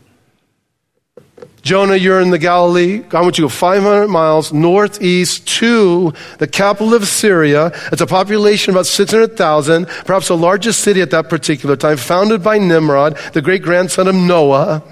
Jonah, 1.65 1.97
you're 1.97 2.21
in 2.21 2.31
the 2.31 2.39
Galilee. 2.39 3.03
I 3.11 3.23
want 3.23 3.39
you 3.39 3.45
to 3.45 3.47
go 3.47 3.49
500 3.49 4.09
miles 4.09 4.53
northeast 4.53 5.49
to 5.61 6.13
the 6.39 6.47
capital 6.47 6.93
of 6.93 7.07
Syria. 7.07 7.73
It's 7.91 8.03
a 8.03 8.07
population 8.07 8.71
of 8.71 8.77
about 8.77 8.87
600,000, 8.87 9.87
perhaps 10.05 10.29
the 10.29 10.37
largest 10.37 10.81
city 10.81 11.01
at 11.01 11.11
that 11.13 11.31
particular 11.31 11.75
time, 11.75 11.97
founded 11.97 12.43
by 12.43 12.59
Nimrod, 12.59 13.17
the 13.33 13.41
great 13.41 13.63
grandson 13.63 14.09
of 14.09 14.15
Noah. 14.15 14.83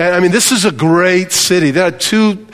And 0.00 0.12
I 0.12 0.18
mean, 0.18 0.32
this 0.32 0.50
is 0.50 0.64
a 0.64 0.72
great 0.72 1.30
city. 1.30 1.70
There 1.70 1.86
are 1.86 1.92
two 1.92 2.48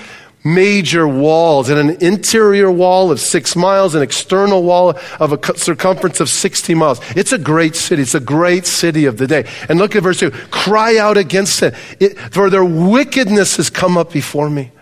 major 0.44 1.06
walls 1.06 1.68
and 1.68 1.78
an 1.78 2.02
interior 2.02 2.70
wall 2.70 3.10
of 3.10 3.20
six 3.20 3.54
miles, 3.54 3.94
an 3.94 4.02
external 4.02 4.62
wall 4.62 4.98
of 5.20 5.32
a 5.32 5.58
circumference 5.58 6.20
of 6.20 6.28
60 6.28 6.74
miles. 6.74 7.00
It's 7.16 7.32
a 7.32 7.38
great 7.38 7.76
city. 7.76 8.02
It's 8.02 8.14
a 8.14 8.20
great 8.20 8.66
city 8.66 9.04
of 9.04 9.18
the 9.18 9.26
day. 9.26 9.48
And 9.68 9.78
look 9.78 9.94
at 9.94 10.02
verse 10.02 10.20
2. 10.20 10.30
Cry 10.50 10.96
out 10.98 11.16
against 11.16 11.62
it, 11.62 11.74
it 12.00 12.18
for 12.18 12.50
their 12.50 12.64
wickedness 12.64 13.56
has 13.56 13.70
come 13.70 13.96
up 13.96 14.12
before 14.12 14.50
me. 14.50 14.72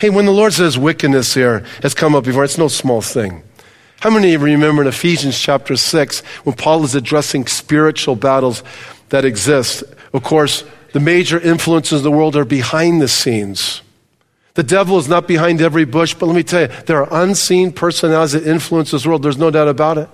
Hey, 0.00 0.10
when 0.10 0.26
the 0.26 0.32
Lord 0.32 0.52
says 0.52 0.78
wickedness 0.78 1.34
here 1.34 1.64
has 1.82 1.92
come 1.92 2.14
up 2.14 2.24
before, 2.24 2.44
it's 2.44 2.58
no 2.58 2.68
small 2.68 3.02
thing. 3.02 3.42
How 4.00 4.10
many 4.10 4.32
of 4.34 4.42
you 4.42 4.46
remember 4.46 4.82
in 4.82 4.88
Ephesians 4.88 5.40
chapter 5.40 5.74
6 5.74 6.20
when 6.44 6.54
Paul 6.54 6.84
is 6.84 6.94
addressing 6.94 7.48
spiritual 7.48 8.14
battles 8.14 8.62
that 9.08 9.24
exist? 9.24 9.82
Of 10.12 10.22
course, 10.22 10.62
the 10.98 11.04
major 11.04 11.38
influences 11.38 12.00
in 12.00 12.02
the 12.02 12.10
world 12.10 12.34
are 12.34 12.44
behind 12.44 13.00
the 13.00 13.06
scenes. 13.06 13.82
The 14.54 14.64
devil 14.64 14.98
is 14.98 15.06
not 15.06 15.28
behind 15.28 15.60
every 15.60 15.84
bush, 15.84 16.12
but 16.12 16.26
let 16.26 16.34
me 16.34 16.42
tell 16.42 16.62
you, 16.62 16.66
there 16.86 17.00
are 17.00 17.22
unseen 17.22 17.70
personalities 17.70 18.32
that 18.32 18.44
influence 18.44 18.90
this 18.90 19.06
world. 19.06 19.22
There's 19.22 19.38
no 19.38 19.52
doubt 19.52 19.68
about 19.68 19.98
it. 19.98 20.08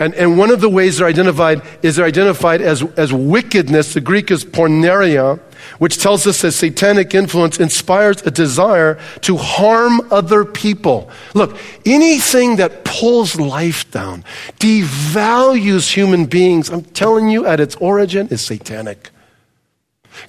And, 0.00 0.12
and 0.14 0.36
one 0.36 0.50
of 0.50 0.60
the 0.60 0.68
ways 0.68 0.98
they're 0.98 1.06
identified 1.06 1.62
is 1.84 1.94
they're 1.94 2.04
identified 2.04 2.62
as, 2.62 2.82
as 2.98 3.12
wickedness. 3.12 3.94
The 3.94 4.00
Greek 4.00 4.32
is 4.32 4.44
poneria, 4.44 5.38
which 5.78 5.98
tells 5.98 6.26
us 6.26 6.42
that 6.42 6.50
satanic 6.50 7.14
influence 7.14 7.60
inspires 7.60 8.22
a 8.22 8.32
desire 8.32 8.98
to 9.20 9.36
harm 9.36 10.00
other 10.10 10.44
people. 10.44 11.08
Look, 11.32 11.56
anything 11.86 12.56
that 12.56 12.84
pulls 12.84 13.38
life 13.38 13.88
down, 13.92 14.24
devalues 14.58 15.92
human 15.92 16.26
beings, 16.26 16.70
I'm 16.70 16.82
telling 16.82 17.28
you, 17.28 17.46
at 17.46 17.60
its 17.60 17.76
origin 17.76 18.26
is 18.30 18.44
satanic. 18.44 19.10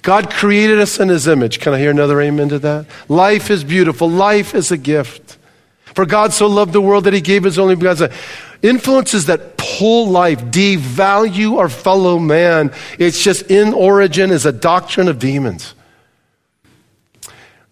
God 0.02 0.30
created 0.30 0.78
us 0.78 0.98
in 0.98 1.08
His 1.08 1.26
image. 1.26 1.60
Can 1.60 1.74
I 1.74 1.78
hear 1.78 1.90
another 1.90 2.20
amen 2.20 2.48
to 2.50 2.58
that? 2.60 2.86
Life 3.08 3.50
is 3.50 3.64
beautiful. 3.64 4.08
Life 4.08 4.54
is 4.54 4.70
a 4.70 4.76
gift. 4.76 5.38
For 5.84 6.04
God 6.04 6.32
so 6.32 6.46
loved 6.46 6.72
the 6.72 6.80
world 6.80 7.04
that 7.04 7.12
He 7.12 7.20
gave 7.20 7.44
His 7.44 7.58
only 7.58 7.74
begotten 7.74 8.10
Son. 8.10 8.18
Influences 8.62 9.26
that 9.26 9.56
pull 9.56 10.08
life, 10.08 10.40
devalue 10.46 11.58
our 11.58 11.68
fellow 11.68 12.18
man. 12.18 12.72
It's 12.98 13.22
just 13.22 13.50
in 13.50 13.72
origin 13.72 14.30
is 14.30 14.46
a 14.46 14.52
doctrine 14.52 15.08
of 15.08 15.18
demons. 15.18 15.74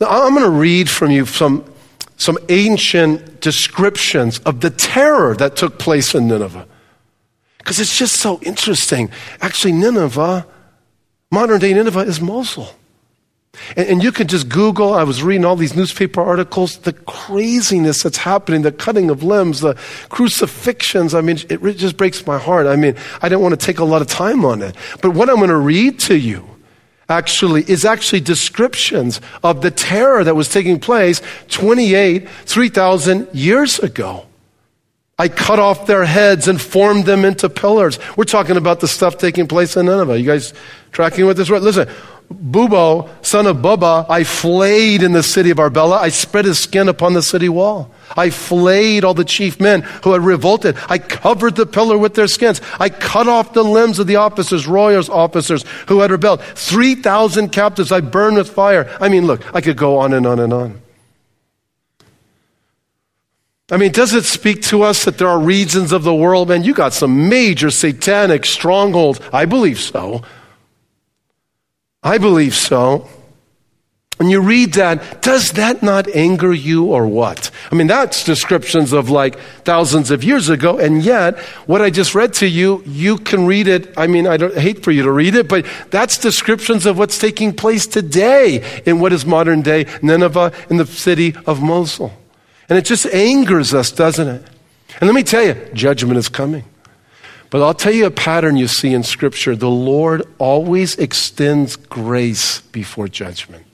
Now, 0.00 0.08
I'm 0.08 0.34
going 0.34 0.44
to 0.44 0.50
read 0.50 0.90
from 0.90 1.10
you 1.10 1.26
some, 1.26 1.64
some 2.16 2.38
ancient 2.48 3.40
descriptions 3.40 4.38
of 4.40 4.60
the 4.60 4.70
terror 4.70 5.34
that 5.36 5.56
took 5.56 5.78
place 5.78 6.14
in 6.14 6.28
Nineveh. 6.28 6.66
Because 7.58 7.80
it's 7.80 7.96
just 7.96 8.16
so 8.16 8.40
interesting. 8.42 9.10
Actually, 9.40 9.72
Nineveh 9.72 10.46
Modern 11.34 11.58
day 11.58 11.74
Nineveh 11.74 12.00
is 12.02 12.20
Mosul. 12.20 12.68
And, 13.76 13.88
and, 13.88 14.02
you 14.04 14.12
can 14.12 14.28
just 14.28 14.48
Google, 14.48 14.94
I 14.94 15.02
was 15.02 15.20
reading 15.20 15.44
all 15.44 15.56
these 15.56 15.74
newspaper 15.74 16.20
articles, 16.20 16.78
the 16.78 16.92
craziness 16.92 18.04
that's 18.04 18.18
happening, 18.18 18.62
the 18.62 18.70
cutting 18.70 19.10
of 19.10 19.24
limbs, 19.24 19.60
the 19.60 19.74
crucifixions. 20.10 21.12
I 21.12 21.22
mean, 21.22 21.38
it 21.48 21.60
just 21.76 21.96
breaks 21.96 22.24
my 22.24 22.38
heart. 22.38 22.68
I 22.68 22.76
mean, 22.76 22.94
I 23.20 23.28
didn't 23.28 23.42
want 23.42 23.58
to 23.58 23.66
take 23.66 23.80
a 23.80 23.84
lot 23.84 24.00
of 24.00 24.06
time 24.06 24.44
on 24.44 24.62
it. 24.62 24.76
But 25.02 25.10
what 25.10 25.28
I'm 25.28 25.36
going 25.36 25.50
to 25.50 25.56
read 25.56 25.98
to 26.00 26.16
you 26.16 26.48
actually 27.08 27.62
is 27.68 27.84
actually 27.84 28.20
descriptions 28.20 29.20
of 29.42 29.60
the 29.60 29.72
terror 29.72 30.22
that 30.22 30.36
was 30.36 30.48
taking 30.48 30.78
place 30.78 31.20
28, 31.48 32.28
3,000 32.28 33.28
years 33.32 33.80
ago. 33.80 34.26
I 35.18 35.28
cut 35.28 35.60
off 35.60 35.86
their 35.86 36.04
heads 36.04 36.48
and 36.48 36.60
formed 36.60 37.04
them 37.04 37.24
into 37.24 37.48
pillars. 37.48 37.98
We're 38.16 38.24
talking 38.24 38.56
about 38.56 38.80
the 38.80 38.88
stuff 38.88 39.16
taking 39.16 39.46
place 39.46 39.76
in 39.76 39.86
Nineveh. 39.86 40.18
You 40.18 40.26
guys 40.26 40.52
tracking 40.90 41.26
with 41.26 41.36
this? 41.36 41.48
Listen, 41.48 41.88
Bubo, 42.32 43.08
son 43.24 43.46
of 43.46 43.58
Bubba, 43.58 44.06
I 44.08 44.24
flayed 44.24 45.02
in 45.02 45.12
the 45.12 45.22
city 45.22 45.50
of 45.50 45.58
Arbela. 45.58 45.98
I 45.98 46.08
spread 46.08 46.46
his 46.46 46.58
skin 46.58 46.88
upon 46.88 47.12
the 47.12 47.22
city 47.22 47.48
wall. 47.48 47.92
I 48.16 48.30
flayed 48.30 49.04
all 49.04 49.14
the 49.14 49.24
chief 49.24 49.60
men 49.60 49.82
who 50.02 50.12
had 50.12 50.22
revolted. 50.22 50.76
I 50.88 50.98
covered 50.98 51.54
the 51.54 51.66
pillar 51.66 51.96
with 51.96 52.14
their 52.14 52.26
skins. 52.26 52.60
I 52.80 52.88
cut 52.88 53.28
off 53.28 53.52
the 53.52 53.62
limbs 53.62 53.98
of 53.98 54.06
the 54.06 54.16
officers, 54.16 54.66
royals, 54.66 55.08
officers 55.08 55.64
who 55.88 56.00
had 56.00 56.10
rebelled. 56.10 56.42
3,000 56.42 57.50
captives 57.50 57.92
I 57.92 58.00
burned 58.00 58.36
with 58.36 58.50
fire. 58.50 58.90
I 59.00 59.08
mean, 59.08 59.26
look, 59.26 59.54
I 59.54 59.60
could 59.60 59.76
go 59.76 59.98
on 59.98 60.12
and 60.12 60.26
on 60.26 60.40
and 60.40 60.52
on. 60.52 60.80
I 63.70 63.78
mean, 63.78 63.92
does 63.92 64.12
it 64.12 64.24
speak 64.24 64.60
to 64.64 64.82
us 64.82 65.06
that 65.06 65.16
there 65.16 65.28
are 65.28 65.38
regions 65.38 65.92
of 65.92 66.02
the 66.02 66.14
world, 66.14 66.50
man? 66.50 66.64
You 66.64 66.74
got 66.74 66.92
some 66.92 67.30
major 67.30 67.70
satanic 67.70 68.44
strongholds. 68.44 69.20
I 69.32 69.46
believe 69.46 69.80
so. 69.80 70.22
I 72.02 72.18
believe 72.18 72.54
so. 72.54 73.08
And 74.20 74.30
you 74.30 74.40
read 74.42 74.74
that, 74.74 75.22
does 75.22 75.52
that 75.52 75.82
not 75.82 76.06
anger 76.14 76.52
you 76.52 76.84
or 76.84 77.06
what? 77.06 77.50
I 77.72 77.74
mean, 77.74 77.88
that's 77.88 78.22
descriptions 78.22 78.92
of 78.92 79.10
like 79.10 79.38
thousands 79.64 80.12
of 80.12 80.22
years 80.22 80.50
ago, 80.50 80.78
and 80.78 81.02
yet, 81.02 81.38
what 81.66 81.82
I 81.82 81.90
just 81.90 82.14
read 82.14 82.32
to 82.34 82.46
you, 82.46 82.82
you 82.86 83.18
can 83.18 83.44
read 83.44 83.66
it. 83.66 83.92
I 83.96 84.06
mean, 84.06 84.28
I 84.28 84.38
hate 84.38 84.84
for 84.84 84.92
you 84.92 85.02
to 85.02 85.10
read 85.10 85.34
it, 85.34 85.48
but 85.48 85.66
that's 85.90 86.16
descriptions 86.16 86.86
of 86.86 86.96
what's 86.96 87.18
taking 87.18 87.52
place 87.52 87.88
today 87.88 88.62
in 88.86 89.00
what 89.00 89.12
is 89.12 89.26
modern 89.26 89.62
day 89.62 89.86
Nineveh 90.00 90.52
in 90.70 90.76
the 90.76 90.86
city 90.86 91.34
of 91.46 91.60
Mosul. 91.60 92.12
And 92.68 92.78
it 92.78 92.84
just 92.84 93.06
angers 93.06 93.74
us, 93.74 93.92
doesn't 93.92 94.26
it? 94.26 94.42
And 95.00 95.08
let 95.08 95.14
me 95.14 95.22
tell 95.22 95.44
you, 95.44 95.54
judgment 95.74 96.18
is 96.18 96.28
coming. 96.28 96.64
But 97.50 97.62
I'll 97.62 97.74
tell 97.74 97.92
you 97.92 98.06
a 98.06 98.10
pattern 98.10 98.56
you 98.56 98.66
see 98.66 98.92
in 98.92 99.02
Scripture. 99.02 99.54
The 99.54 99.70
Lord 99.70 100.22
always 100.38 100.96
extends 100.96 101.76
grace 101.76 102.60
before 102.60 103.06
judgment. 103.08 103.64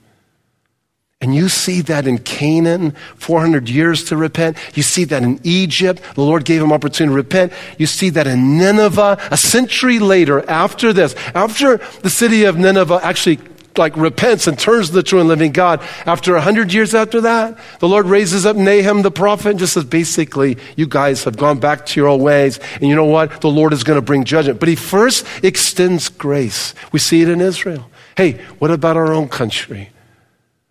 And 1.23 1.35
you 1.35 1.51
see 1.51 1.83
that 1.83 2.07
in 2.07 2.19
Canaan, 2.19 2.93
400 3.17 3.69
years 3.69 4.05
to 4.05 4.17
repent. 4.17 4.57
You 4.75 4.83
see 4.83 5.05
that 5.05 5.23
in 5.23 5.39
Egypt, 5.45 6.03
the 6.15 6.23
Lord 6.23 6.47
gave 6.47 6.63
him 6.63 6.73
opportunity 6.73 7.13
to 7.13 7.17
repent. 7.17 7.53
You 7.77 7.87
see 7.87 8.09
that 8.11 8.27
in 8.27 8.57
Nineveh, 8.57 9.19
a 9.31 9.37
century 9.37 9.99
later, 9.99 10.49
after 10.49 10.95
this, 10.95 11.15
after 11.35 11.77
the 12.03 12.09
city 12.09 12.45
of 12.45 12.57
Nineveh 12.57 13.01
actually 13.03 13.37
like 13.77 13.97
repents 13.97 14.47
and 14.47 14.59
turns 14.59 14.89
to 14.89 14.95
the 14.95 15.03
true 15.03 15.21
and 15.21 15.29
living 15.29 15.53
God. 15.53 15.81
After 16.07 16.37
a 16.37 16.41
hundred 16.41 16.73
years 16.73 16.95
after 16.95 17.21
that, 17.23 17.59
the 17.79 17.89
Lord 17.89 18.07
raises 18.07 18.47
up 18.47 18.57
Nahum 18.57 19.03
the 19.03 19.11
prophet 19.11 19.51
and 19.51 19.59
just 19.59 19.75
says, 19.75 19.85
basically, 19.85 20.59
you 20.77 20.87
guys 20.87 21.25
have 21.25 21.37
gone 21.37 21.59
back 21.59 21.87
to 21.87 22.01
your 22.01 22.09
old 22.09 22.21
ways. 22.21 22.59
And 22.75 22.89
you 22.89 22.97
know 22.97 23.05
what? 23.05 23.41
The 23.41 23.51
Lord 23.51 23.73
is 23.73 23.85
going 23.85 23.99
to 23.99 24.05
bring 24.05 24.25
judgment. 24.25 24.61
But 24.61 24.69
he 24.69 24.77
first 24.77 25.27
extends 25.43 26.09
grace. 26.09 26.75
We 26.93 26.99
see 26.99 27.23
it 27.23 27.29
in 27.29 27.41
Israel. 27.41 27.91
Hey, 28.17 28.33
what 28.59 28.71
about 28.71 28.97
our 28.97 29.13
own 29.13 29.29
country? 29.29 29.91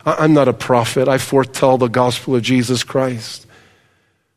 I'm 0.05 0.33
not 0.33 0.47
a 0.47 0.53
prophet. 0.53 1.07
I 1.07 1.17
foretell 1.17 1.77
the 1.77 1.87
gospel 1.87 2.35
of 2.35 2.41
Jesus 2.41 2.83
Christ. 2.83 3.45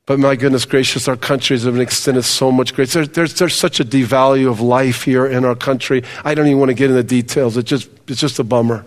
But 0.04 0.18
my 0.18 0.34
goodness 0.34 0.64
gracious, 0.64 1.06
our 1.06 1.16
countries 1.16 1.62
have 1.62 1.74
been 1.74 1.82
extended 1.82 2.24
so 2.24 2.50
much 2.50 2.74
grace. 2.74 2.92
There, 2.92 3.06
there's, 3.06 3.34
there's 3.34 3.54
such 3.54 3.78
a 3.78 3.84
devalue 3.84 4.50
of 4.50 4.60
life 4.60 5.04
here 5.04 5.26
in 5.26 5.44
our 5.44 5.54
country. 5.54 6.02
I 6.24 6.34
don't 6.34 6.46
even 6.46 6.58
want 6.58 6.70
to 6.70 6.74
get 6.74 6.90
into 6.90 7.04
details. 7.04 7.56
It's 7.56 7.70
just, 7.70 7.88
it's 8.08 8.20
just 8.20 8.40
a 8.40 8.44
bummer. 8.44 8.84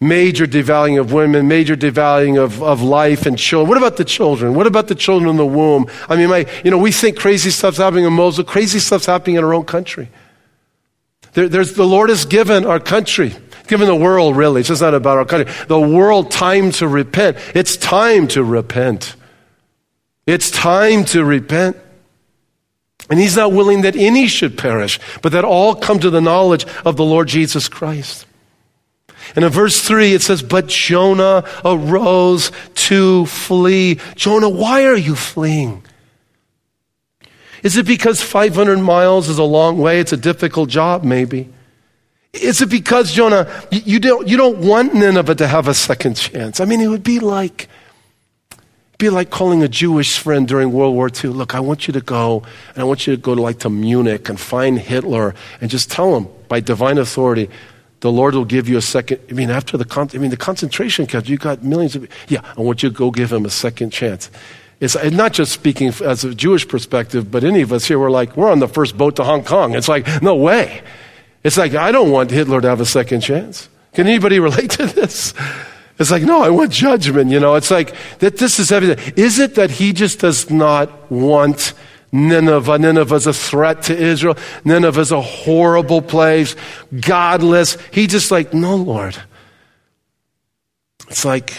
Major 0.00 0.46
devaluing 0.46 1.00
of 1.00 1.12
women, 1.12 1.48
major 1.48 1.74
devaluing 1.74 2.38
of, 2.38 2.62
of 2.62 2.82
life 2.82 3.24
and 3.24 3.38
children. 3.38 3.68
What 3.68 3.78
about 3.78 3.96
the 3.96 4.04
children? 4.04 4.54
What 4.54 4.66
about 4.66 4.88
the 4.88 4.94
children 4.94 5.30
in 5.30 5.36
the 5.38 5.46
womb? 5.46 5.86
I 6.08 6.16
mean, 6.16 6.28
my, 6.28 6.46
you 6.62 6.70
know, 6.70 6.78
we 6.78 6.92
think 6.92 7.18
crazy 7.18 7.50
stuff's 7.50 7.78
happening 7.78 8.04
in 8.04 8.12
Mosul. 8.12 8.44
Crazy 8.44 8.78
stuff's 8.80 9.06
happening 9.06 9.36
in 9.36 9.44
our 9.44 9.54
own 9.54 9.64
country. 9.64 10.10
There, 11.32 11.48
there's, 11.48 11.72
the 11.72 11.86
Lord 11.86 12.10
has 12.10 12.26
given 12.26 12.66
our 12.66 12.78
country, 12.78 13.34
given 13.66 13.86
the 13.86 13.96
world 13.96 14.36
really. 14.36 14.60
It's 14.60 14.68
just 14.68 14.82
not 14.82 14.94
about 14.94 15.16
our 15.16 15.24
country. 15.24 15.52
The 15.66 15.80
world 15.80 16.30
time 16.30 16.72
to 16.72 16.86
repent. 16.86 17.38
It's 17.54 17.76
time 17.78 18.28
to 18.28 18.44
repent. 18.44 19.16
It's 20.28 20.50
time 20.50 21.06
to 21.06 21.24
repent. 21.24 21.78
And 23.08 23.18
he's 23.18 23.36
not 23.36 23.50
willing 23.50 23.80
that 23.80 23.96
any 23.96 24.26
should 24.26 24.58
perish, 24.58 25.00
but 25.22 25.32
that 25.32 25.42
all 25.42 25.74
come 25.74 25.98
to 26.00 26.10
the 26.10 26.20
knowledge 26.20 26.66
of 26.84 26.98
the 26.98 27.04
Lord 27.04 27.28
Jesus 27.28 27.66
Christ. 27.66 28.26
And 29.34 29.42
in 29.42 29.50
verse 29.50 29.80
3, 29.80 30.12
it 30.12 30.20
says, 30.20 30.42
But 30.42 30.66
Jonah 30.66 31.44
arose 31.64 32.52
to 32.74 33.24
flee. 33.24 34.00
Jonah, 34.16 34.50
why 34.50 34.84
are 34.84 34.96
you 34.96 35.16
fleeing? 35.16 35.82
Is 37.62 37.78
it 37.78 37.86
because 37.86 38.22
500 38.22 38.76
miles 38.80 39.30
is 39.30 39.38
a 39.38 39.44
long 39.44 39.78
way? 39.78 39.98
It's 39.98 40.12
a 40.12 40.18
difficult 40.18 40.68
job, 40.68 41.04
maybe. 41.04 41.48
Is 42.34 42.60
it 42.60 42.68
because, 42.68 43.12
Jonah, 43.14 43.50
you 43.70 43.98
don't, 43.98 44.28
you 44.28 44.36
don't 44.36 44.58
want 44.58 44.92
Nineveh 44.92 45.36
to 45.36 45.46
have 45.46 45.68
a 45.68 45.74
second 45.74 46.16
chance? 46.18 46.60
I 46.60 46.66
mean, 46.66 46.82
it 46.82 46.88
would 46.88 47.02
be 47.02 47.18
like 47.18 47.70
be 48.98 49.10
like 49.10 49.30
calling 49.30 49.62
a 49.62 49.68
Jewish 49.68 50.18
friend 50.18 50.46
during 50.48 50.72
World 50.72 50.94
War 50.94 51.08
II, 51.08 51.30
look, 51.30 51.54
I 51.54 51.60
want 51.60 51.86
you 51.86 51.92
to 51.92 52.00
go, 52.00 52.42
and 52.74 52.78
I 52.78 52.84
want 52.84 53.06
you 53.06 53.14
to 53.14 53.22
go 53.22 53.34
to 53.34 53.40
like 53.40 53.60
to 53.60 53.70
Munich 53.70 54.28
and 54.28 54.38
find 54.38 54.76
Hitler 54.76 55.36
and 55.60 55.70
just 55.70 55.88
tell 55.88 56.16
him 56.16 56.26
by 56.48 56.58
divine 56.58 56.98
authority, 56.98 57.48
the 58.00 58.10
Lord 58.10 58.34
will 58.34 58.44
give 58.44 58.68
you 58.68 58.76
a 58.76 58.82
second. 58.82 59.20
I 59.30 59.34
mean, 59.34 59.50
after 59.50 59.76
the 59.76 59.84
con- 59.84 60.10
I 60.14 60.18
mean 60.18 60.30
the 60.30 60.36
concentration 60.36 61.06
camps, 61.06 61.28
you 61.28 61.36
got 61.36 61.62
millions 61.62 61.94
of. 61.94 62.08
Yeah, 62.28 62.40
I 62.56 62.60
want 62.60 62.82
you 62.82 62.88
to 62.88 62.94
go 62.94 63.10
give 63.10 63.32
him 63.32 63.44
a 63.44 63.50
second 63.50 63.90
chance. 63.90 64.30
It's 64.80 64.94
not 65.12 65.32
just 65.32 65.52
speaking 65.52 65.88
as 66.04 66.24
a 66.24 66.34
Jewish 66.34 66.66
perspective, 66.66 67.30
but 67.30 67.42
any 67.42 67.62
of 67.62 67.72
us 67.72 67.84
here, 67.84 67.98
we're 67.98 68.10
like, 68.10 68.36
we're 68.36 68.50
on 68.50 68.60
the 68.60 68.68
first 68.68 68.96
boat 68.96 69.16
to 69.16 69.24
Hong 69.24 69.42
Kong. 69.42 69.74
It's 69.74 69.88
like, 69.88 70.22
no 70.22 70.36
way. 70.36 70.82
It's 71.42 71.56
like, 71.56 71.74
I 71.74 71.90
don't 71.90 72.12
want 72.12 72.30
Hitler 72.30 72.60
to 72.60 72.68
have 72.68 72.80
a 72.80 72.86
second 72.86 73.22
chance. 73.22 73.68
Can 73.94 74.06
anybody 74.06 74.38
relate 74.48 74.70
to 74.72 74.86
this? 74.86 75.34
It's 75.98 76.10
like, 76.10 76.22
no, 76.22 76.42
I 76.42 76.50
want 76.50 76.70
judgment, 76.70 77.30
you 77.30 77.40
know. 77.40 77.56
It's 77.56 77.70
like 77.70 77.94
that 78.20 78.38
this 78.38 78.60
is 78.60 78.70
everything. 78.70 79.14
Is 79.16 79.38
it 79.38 79.56
that 79.56 79.70
he 79.70 79.92
just 79.92 80.20
does 80.20 80.48
not 80.48 81.10
want 81.10 81.72
Nineveh? 82.12 82.78
Nineveh 82.78 83.16
is 83.16 83.26
a 83.26 83.32
threat 83.32 83.82
to 83.84 83.96
Israel. 83.96 84.36
Nineveh 84.64 85.00
is 85.00 85.10
a 85.10 85.20
horrible 85.20 86.00
place, 86.00 86.54
godless. 87.00 87.76
He 87.92 88.06
just 88.06 88.30
like, 88.30 88.54
no, 88.54 88.76
Lord. 88.76 89.16
It's 91.08 91.24
like 91.24 91.54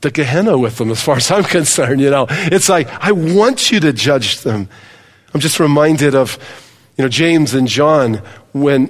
the 0.00 0.10
Gehenna 0.10 0.58
with 0.58 0.78
them, 0.78 0.90
as 0.90 1.02
far 1.02 1.16
as 1.16 1.30
I'm 1.30 1.44
concerned, 1.44 2.00
you 2.00 2.10
know. 2.10 2.26
It's 2.28 2.68
like, 2.68 2.88
I 3.00 3.12
want 3.12 3.70
you 3.70 3.78
to 3.80 3.92
judge 3.92 4.40
them. 4.40 4.68
I'm 5.32 5.40
just 5.40 5.60
reminded 5.60 6.14
of, 6.14 6.38
you 6.96 7.04
know, 7.04 7.08
James 7.08 7.54
and 7.54 7.68
John 7.68 8.22
when 8.52 8.86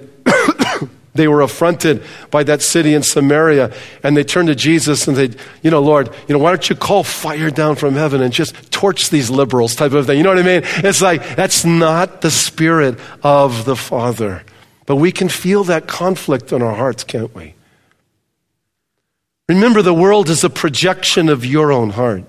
they 1.15 1.29
were 1.29 1.41
affronted 1.41 2.03
by 2.31 2.45
that 2.45 2.63
city 2.63 2.95
in 2.95 3.03
Samaria, 3.03 3.73
and 4.03 4.17
they 4.17 4.25
turned 4.25 4.49
to 4.49 4.55
Jesus 4.55 5.09
and 5.09 5.17
they, 5.17 5.31
you 5.63 5.71
know, 5.71 5.81
Lord, 5.81 6.11
you 6.29 6.33
know, 6.33 6.39
why 6.39 6.51
don't 6.51 6.69
you 6.71 6.77
call 6.77 7.03
fire 7.03 7.51
down 7.51 7.77
from 7.77 7.95
heaven 7.95 8.23
and 8.23 8.33
just 8.33 8.71
torch 8.71 9.11
these 9.11 9.31
liberals 9.31 9.75
type 9.75 9.93
of 9.93 10.07
thing? 10.07 10.19
You 10.19 10.25
know 10.25 10.31
what 10.31 10.39
I 10.39 10.43
mean? 10.43 10.63
It's 10.65 11.03
like, 11.03 11.37
that's 11.37 11.65
not 11.65 12.21
the 12.21 12.31
spirit 12.31 12.99
of 13.23 13.65
the 13.65 13.77
Father. 13.77 14.45
But 14.87 14.97
we 14.97 15.13
can 15.13 15.29
feel 15.29 15.65
that 15.65 15.87
conflict 15.87 16.53
in 16.53 16.63
our 16.63 16.75
hearts, 16.75 17.05
can't 17.05 17.35
we? 17.35 17.55
Remember, 19.49 19.83
the 19.83 19.93
world 19.93 20.31
is 20.31 20.45
a 20.45 20.51
projection 20.51 21.29
of 21.29 21.45
your 21.45 21.73
own 21.73 21.91
heart. 21.91 22.25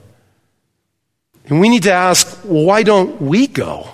And 1.45 1.61
we 1.61 1.69
need 1.69 1.83
to 1.83 1.93
ask, 1.93 2.27
why 2.43 2.83
don't 2.83 3.21
we 3.21 3.47
go? 3.47 3.87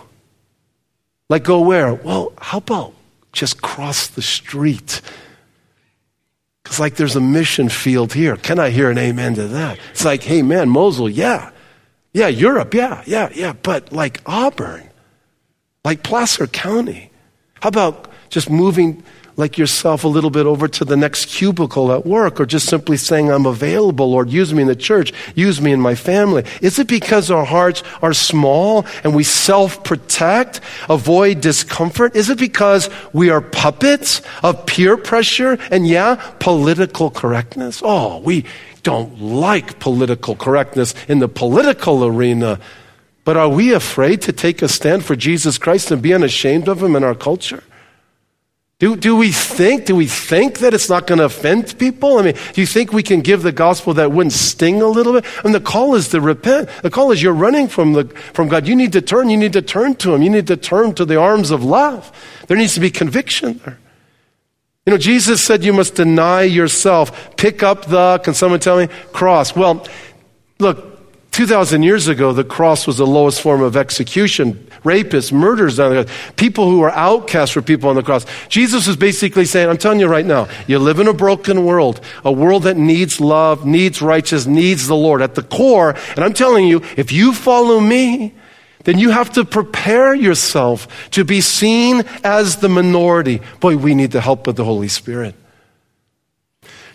Like, 1.29 1.43
go 1.43 1.61
where? 1.61 1.93
Well, 1.93 2.33
how 2.39 2.57
about 2.57 2.94
just 3.35 3.61
cross 3.61 4.07
the 4.07 4.21
street. 4.21 5.01
It's 6.65 6.79
like 6.79 6.95
there's 6.95 7.15
a 7.15 7.21
mission 7.21 7.69
field 7.69 8.13
here. 8.13 8.37
Can 8.37 8.57
I 8.57 8.71
hear 8.71 8.89
an 8.89 8.97
amen 8.97 9.35
to 9.35 9.47
that? 9.49 9.77
It's 9.91 10.03
like, 10.03 10.23
hey 10.23 10.41
man, 10.41 10.69
Mosul, 10.69 11.09
yeah. 11.09 11.51
Yeah, 12.13 12.27
Europe, 12.27 12.73
yeah, 12.73 13.03
yeah, 13.05 13.29
yeah. 13.35 13.53
But 13.53 13.91
like 13.91 14.21
Auburn, 14.25 14.89
like 15.83 16.01
Placer 16.01 16.47
County. 16.47 17.11
How 17.61 17.69
about 17.69 18.09
just 18.29 18.49
moving 18.49 19.03
like 19.37 19.57
yourself 19.57 20.03
a 20.03 20.07
little 20.07 20.29
bit 20.29 20.45
over 20.45 20.67
to 20.67 20.85
the 20.85 20.95
next 20.95 21.25
cubicle 21.25 21.91
at 21.91 22.05
work 22.05 22.39
or 22.39 22.45
just 22.45 22.67
simply 22.67 22.97
saying, 22.97 23.29
I'm 23.29 23.45
available, 23.45 24.11
Lord, 24.11 24.29
use 24.29 24.53
me 24.53 24.61
in 24.61 24.67
the 24.67 24.75
church, 24.75 25.11
use 25.35 25.59
me 25.59 25.71
in 25.71 25.81
my 25.81 25.95
family? 25.95 26.45
Is 26.61 26.79
it 26.79 26.87
because 26.87 27.29
our 27.29 27.43
hearts 27.43 27.83
are 28.01 28.13
small 28.13 28.85
and 29.03 29.13
we 29.13 29.23
self 29.23 29.83
protect, 29.83 30.61
avoid 30.89 31.41
discomfort? 31.41 32.15
Is 32.15 32.29
it 32.29 32.39
because 32.39 32.89
we 33.11 33.29
are 33.29 33.41
puppets 33.41 34.21
of 34.41 34.65
peer 34.65 34.95
pressure 34.95 35.57
and, 35.69 35.85
yeah, 35.87 36.15
political 36.39 37.09
correctness? 37.09 37.81
Oh, 37.83 38.19
we 38.19 38.45
don't 38.83 39.19
like 39.19 39.79
political 39.79 40.35
correctness 40.35 40.93
in 41.07 41.19
the 41.19 41.27
political 41.27 42.05
arena. 42.05 42.59
But 43.25 43.37
are 43.37 43.49
we 43.49 43.73
afraid 43.73 44.21
to 44.23 44.31
take 44.31 44.61
a 44.61 44.69
stand 44.69 45.03
for 45.03 45.15
Jesus 45.15 45.57
Christ 45.57 45.89
and 45.89 46.01
be 46.01 46.13
unashamed 46.13 46.69
of 46.69 46.81
him 46.81 46.95
in 46.95 47.03
our 47.03 47.15
culture? 47.15 47.63
Do, 48.77 48.97
do 48.97 49.15
we 49.15 49.31
think, 49.31 49.85
do 49.85 49.95
we 49.95 50.05
think 50.05 50.59
that 50.59 50.73
it's 50.73 50.89
not 50.89 51.07
going 51.07 51.19
to 51.19 51.25
offend 51.25 51.79
people? 51.79 52.17
I 52.17 52.23
mean, 52.23 52.35
do 52.51 52.59
you 52.59 52.67
think 52.67 52.91
we 52.91 53.03
can 53.03 53.21
give 53.21 53.41
the 53.41 53.53
gospel 53.53 53.93
that 53.93 54.11
wouldn't 54.11 54.33
sting 54.33 54.81
a 54.81 54.87
little 54.87 55.13
bit? 55.13 55.25
I 55.39 55.43
mean, 55.43 55.53
the 55.53 55.61
call 55.61 55.95
is 55.95 56.09
to 56.09 56.19
repent. 56.19 56.69
The 56.83 56.89
call 56.89 57.11
is 57.11 57.23
you're 57.23 57.31
running 57.31 57.69
from, 57.69 57.93
the, 57.93 58.05
from 58.33 58.49
God. 58.49 58.67
You 58.67 58.75
need 58.75 58.91
to 58.91 59.01
turn. 59.01 59.29
You 59.29 59.37
need 59.37 59.53
to 59.53 59.61
turn 59.61 59.95
to 59.95 60.13
Him. 60.13 60.21
You 60.21 60.29
need 60.29 60.47
to 60.47 60.57
turn 60.57 60.93
to 60.95 61.05
the 61.05 61.17
arms 61.17 61.51
of 61.51 61.63
love. 61.63 62.11
There 62.47 62.57
needs 62.57 62.73
to 62.73 62.81
be 62.81 62.91
conviction 62.91 63.61
there. 63.63 63.79
You 64.85 64.91
know, 64.91 64.97
Jesus 64.97 65.41
said 65.41 65.63
you 65.63 65.71
must 65.71 65.95
deny 65.95 66.41
yourself. 66.43 67.37
Pick 67.37 67.63
up 67.63 67.85
the, 67.85 68.19
can 68.23 68.33
someone 68.33 68.59
tell 68.59 68.77
me, 68.77 68.87
cross. 69.13 69.55
Well, 69.55 69.87
look, 70.59 70.94
2,000 71.35 71.83
years 71.83 72.07
ago, 72.07 72.31
the 72.31 72.45
cross 72.45 72.87
was 72.87 72.97
the 72.97 73.05
lowest 73.05 73.41
form 73.41 73.61
of 73.61 73.75
execution. 73.75 74.53
Rapists, 74.85 75.33
murderers. 75.33 75.77
People 76.37 76.69
who 76.69 76.79
were 76.79 76.91
outcasts 76.91 77.57
were 77.57 77.61
people 77.61 77.89
on 77.89 77.97
the 77.97 78.03
cross. 78.03 78.25
Jesus 78.47 78.87
was 78.87 78.95
basically 78.95 79.43
saying, 79.43 79.67
I'm 79.67 79.77
telling 79.77 79.99
you 79.99 80.07
right 80.07 80.25
now, 80.25 80.47
you 80.65 80.79
live 80.79 80.97
in 80.97 81.09
a 81.09 81.13
broken 81.13 81.65
world, 81.65 81.99
a 82.23 82.31
world 82.31 82.63
that 82.63 82.77
needs 82.77 83.19
love, 83.19 83.65
needs 83.65 84.01
righteousness, 84.01 84.47
needs 84.47 84.87
the 84.87 84.95
Lord 84.95 85.21
at 85.21 85.35
the 85.35 85.43
core. 85.43 85.97
And 86.15 86.19
I'm 86.19 86.31
telling 86.31 86.67
you, 86.67 86.81
if 86.95 87.11
you 87.11 87.33
follow 87.33 87.81
me, 87.81 88.33
then 88.85 88.97
you 88.97 89.09
have 89.09 89.33
to 89.33 89.43
prepare 89.43 90.15
yourself 90.15 91.09
to 91.11 91.25
be 91.25 91.41
seen 91.41 92.03
as 92.23 92.55
the 92.57 92.69
minority. 92.69 93.41
Boy, 93.59 93.75
we 93.75 93.93
need 93.93 94.11
the 94.11 94.21
help 94.21 94.47
of 94.47 94.55
the 94.55 94.63
Holy 94.63 94.87
Spirit. 94.87 95.35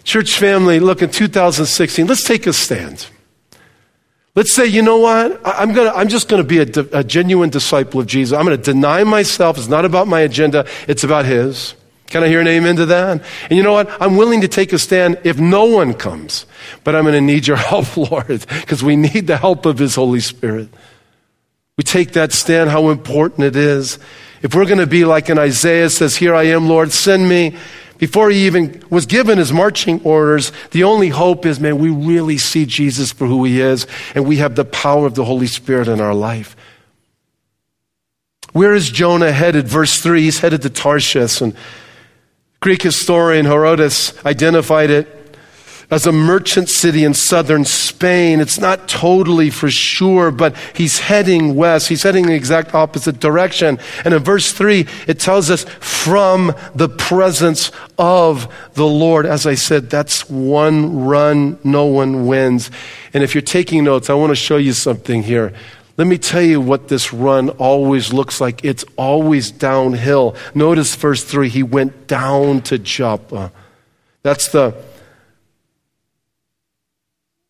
Church 0.02 0.38
family, 0.38 0.80
look, 0.80 1.02
in 1.02 1.10
2016, 1.10 2.06
let's 2.06 2.24
take 2.24 2.46
a 2.46 2.54
stand. 2.54 3.06
Let's 4.34 4.52
say, 4.52 4.66
you 4.66 4.82
know 4.82 4.98
what? 4.98 5.40
I'm, 5.44 5.72
gonna, 5.72 5.90
I'm 5.90 6.08
just 6.08 6.28
going 6.28 6.42
to 6.42 6.46
be 6.46 6.58
a, 6.58 6.98
a 6.98 7.02
genuine 7.02 7.50
disciple 7.50 8.00
of 8.00 8.06
Jesus. 8.06 8.38
I'm 8.38 8.46
going 8.46 8.56
to 8.56 8.62
deny 8.62 9.02
myself. 9.02 9.58
It's 9.58 9.68
not 9.68 9.84
about 9.84 10.06
my 10.06 10.20
agenda, 10.20 10.66
it's 10.86 11.02
about 11.02 11.24
His. 11.24 11.74
Can 12.06 12.24
I 12.24 12.28
hear 12.28 12.40
an 12.40 12.48
amen 12.48 12.76
to 12.76 12.86
that? 12.86 13.22
And 13.48 13.56
you 13.56 13.62
know 13.62 13.72
what? 13.72 13.88
I'm 14.02 14.16
willing 14.16 14.40
to 14.40 14.48
take 14.48 14.72
a 14.72 14.78
stand 14.80 15.20
if 15.22 15.38
no 15.38 15.64
one 15.64 15.94
comes, 15.94 16.44
but 16.82 16.96
I'm 16.96 17.04
going 17.04 17.14
to 17.14 17.20
need 17.20 17.46
your 17.46 17.56
help, 17.70 17.96
Lord, 17.96 18.44
because 18.48 18.82
we 18.82 18.96
need 18.96 19.26
the 19.26 19.36
help 19.36 19.64
of 19.66 19.78
His 19.78 19.94
Holy 19.94 20.20
Spirit. 20.20 20.68
We 21.76 21.84
take 21.84 22.12
that 22.12 22.32
stand, 22.32 22.70
how 22.70 22.90
important 22.90 23.44
it 23.44 23.56
is. 23.56 23.98
If 24.42 24.54
we're 24.54 24.66
going 24.66 24.78
to 24.78 24.86
be 24.86 25.04
like 25.04 25.30
in 25.30 25.38
Isaiah 25.38 25.88
says, 25.90 26.16
Here 26.16 26.34
I 26.34 26.44
am, 26.44 26.68
Lord, 26.68 26.92
send 26.92 27.28
me. 27.28 27.56
Before 28.00 28.30
he 28.30 28.46
even 28.46 28.82
was 28.88 29.04
given 29.04 29.36
his 29.36 29.52
marching 29.52 30.00
orders, 30.04 30.52
the 30.70 30.84
only 30.84 31.10
hope 31.10 31.44
is, 31.44 31.60
man, 31.60 31.78
we 31.78 31.90
really 31.90 32.38
see 32.38 32.64
Jesus 32.64 33.12
for 33.12 33.26
who 33.26 33.44
he 33.44 33.60
is, 33.60 33.86
and 34.14 34.26
we 34.26 34.38
have 34.38 34.56
the 34.56 34.64
power 34.64 35.06
of 35.06 35.14
the 35.14 35.24
Holy 35.24 35.46
Spirit 35.46 35.86
in 35.86 36.00
our 36.00 36.14
life. 36.14 36.56
Where 38.52 38.72
is 38.72 38.90
Jonah 38.90 39.32
headed? 39.32 39.68
Verse 39.68 40.00
3, 40.00 40.22
he's 40.22 40.40
headed 40.40 40.62
to 40.62 40.70
Tarshish. 40.70 41.42
And 41.42 41.54
Greek 42.60 42.82
historian 42.82 43.44
Herodotus 43.44 44.24
identified 44.24 44.88
it 44.88 45.19
as 45.90 46.06
a 46.06 46.12
merchant 46.12 46.68
city 46.68 47.04
in 47.04 47.14
southern 47.14 47.64
Spain. 47.64 48.40
It's 48.40 48.58
not 48.58 48.88
totally 48.88 49.50
for 49.50 49.70
sure, 49.70 50.30
but 50.30 50.56
he's 50.74 51.00
heading 51.00 51.56
west. 51.56 51.88
He's 51.88 52.04
heading 52.04 52.26
the 52.26 52.34
exact 52.34 52.74
opposite 52.74 53.18
direction. 53.18 53.78
And 54.04 54.14
in 54.14 54.22
verse 54.22 54.52
3, 54.52 54.86
it 55.08 55.18
tells 55.18 55.50
us 55.50 55.64
from 55.64 56.54
the 56.74 56.88
presence 56.88 57.72
of 57.98 58.52
the 58.74 58.86
Lord. 58.86 59.26
As 59.26 59.46
I 59.46 59.54
said, 59.54 59.90
that's 59.90 60.30
one 60.30 61.04
run, 61.04 61.58
no 61.64 61.86
one 61.86 62.26
wins. 62.26 62.70
And 63.12 63.24
if 63.24 63.34
you're 63.34 63.42
taking 63.42 63.84
notes, 63.84 64.08
I 64.08 64.14
want 64.14 64.30
to 64.30 64.36
show 64.36 64.56
you 64.56 64.72
something 64.72 65.22
here. 65.22 65.52
Let 65.96 66.06
me 66.06 66.16
tell 66.16 66.40
you 66.40 66.60
what 66.60 66.88
this 66.88 67.12
run 67.12 67.50
always 67.50 68.12
looks 68.12 68.40
like. 68.40 68.64
It's 68.64 68.84
always 68.96 69.50
downhill. 69.50 70.34
Notice 70.54 70.94
verse 70.94 71.24
3 71.24 71.48
he 71.48 71.62
went 71.62 72.06
down 72.06 72.62
to 72.62 72.78
Joppa. 72.78 73.52
That's 74.22 74.48
the 74.48 74.74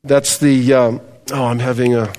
that's 0.03 0.39
the, 0.39 0.73
um, 0.73 1.01
oh, 1.33 1.45
I'm 1.45 1.59
having 1.59 1.95
a 1.95 2.13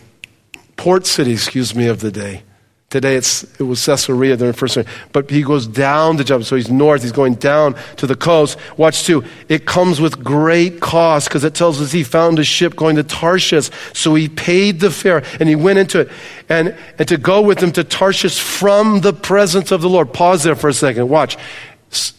port 0.78 1.06
city, 1.06 1.34
excuse 1.34 1.76
me, 1.76 1.88
of 1.88 2.00
the 2.00 2.12
day. 2.12 2.44
Today 2.92 3.16
it's, 3.16 3.44
it 3.58 3.64
was 3.64 3.86
Caesarea 3.86 4.36
there 4.36 4.52
first 4.52 4.74
century. 4.74 4.94
But 5.14 5.30
he 5.30 5.44
goes 5.44 5.66
down 5.66 6.18
to 6.18 6.26
Joppa. 6.26 6.44
So 6.44 6.58
he's 6.58 6.70
north. 6.70 7.04
He's 7.04 7.14
going 7.14 7.36
down 7.36 7.76
to 7.96 8.06
the 8.06 8.18
coast. 8.18 8.58
Watch 8.76 9.06
two. 9.06 9.24
It 9.48 9.66
comes 9.66 10.02
with 10.02 10.22
great 10.22 10.82
cost 10.82 11.30
because 11.30 11.46
it 11.46 11.56
tells 11.56 11.82
us 11.82 11.94
he 11.94 12.04
found 12.04 12.38
a 12.38 12.44
ship 12.44 12.76
going 12.76 12.98
to 12.98 13.04
Tarshish. 13.04 13.70
So 13.94 14.14
he 14.16 14.28
paid 14.28 14.82
the 14.82 14.92
fare 14.92 15.24
and 15.40 15.48
he 15.48 15.56
went 15.56 15.80
into 15.80 16.02
it. 16.02 16.10
And, 16.50 16.76
and 17.00 17.08
to 17.08 17.18
go 17.18 17.42
with 17.42 17.64
him 17.64 17.72
to 17.72 17.86
Tarshish 17.86 18.42
from 18.42 19.00
the 19.00 19.14
presence 19.14 19.72
of 19.72 19.82
the 19.82 19.90
Lord. 19.90 20.12
Pause 20.12 20.44
there 20.44 20.56
for 20.56 20.68
a 20.68 20.74
second. 20.74 21.08
Watch. 21.08 21.38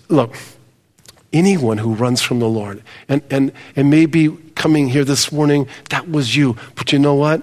Look 0.08 0.34
anyone 1.32 1.78
who 1.78 1.94
runs 1.94 2.22
from 2.22 2.38
the 2.38 2.48
Lord. 2.48 2.82
And, 3.08 3.22
and, 3.30 3.52
and 3.76 3.90
maybe 3.90 4.30
coming 4.54 4.88
here 4.88 5.04
this 5.04 5.32
morning, 5.32 5.68
that 5.90 6.10
was 6.10 6.36
you. 6.36 6.56
But 6.74 6.92
you 6.92 6.98
know 6.98 7.14
what? 7.14 7.42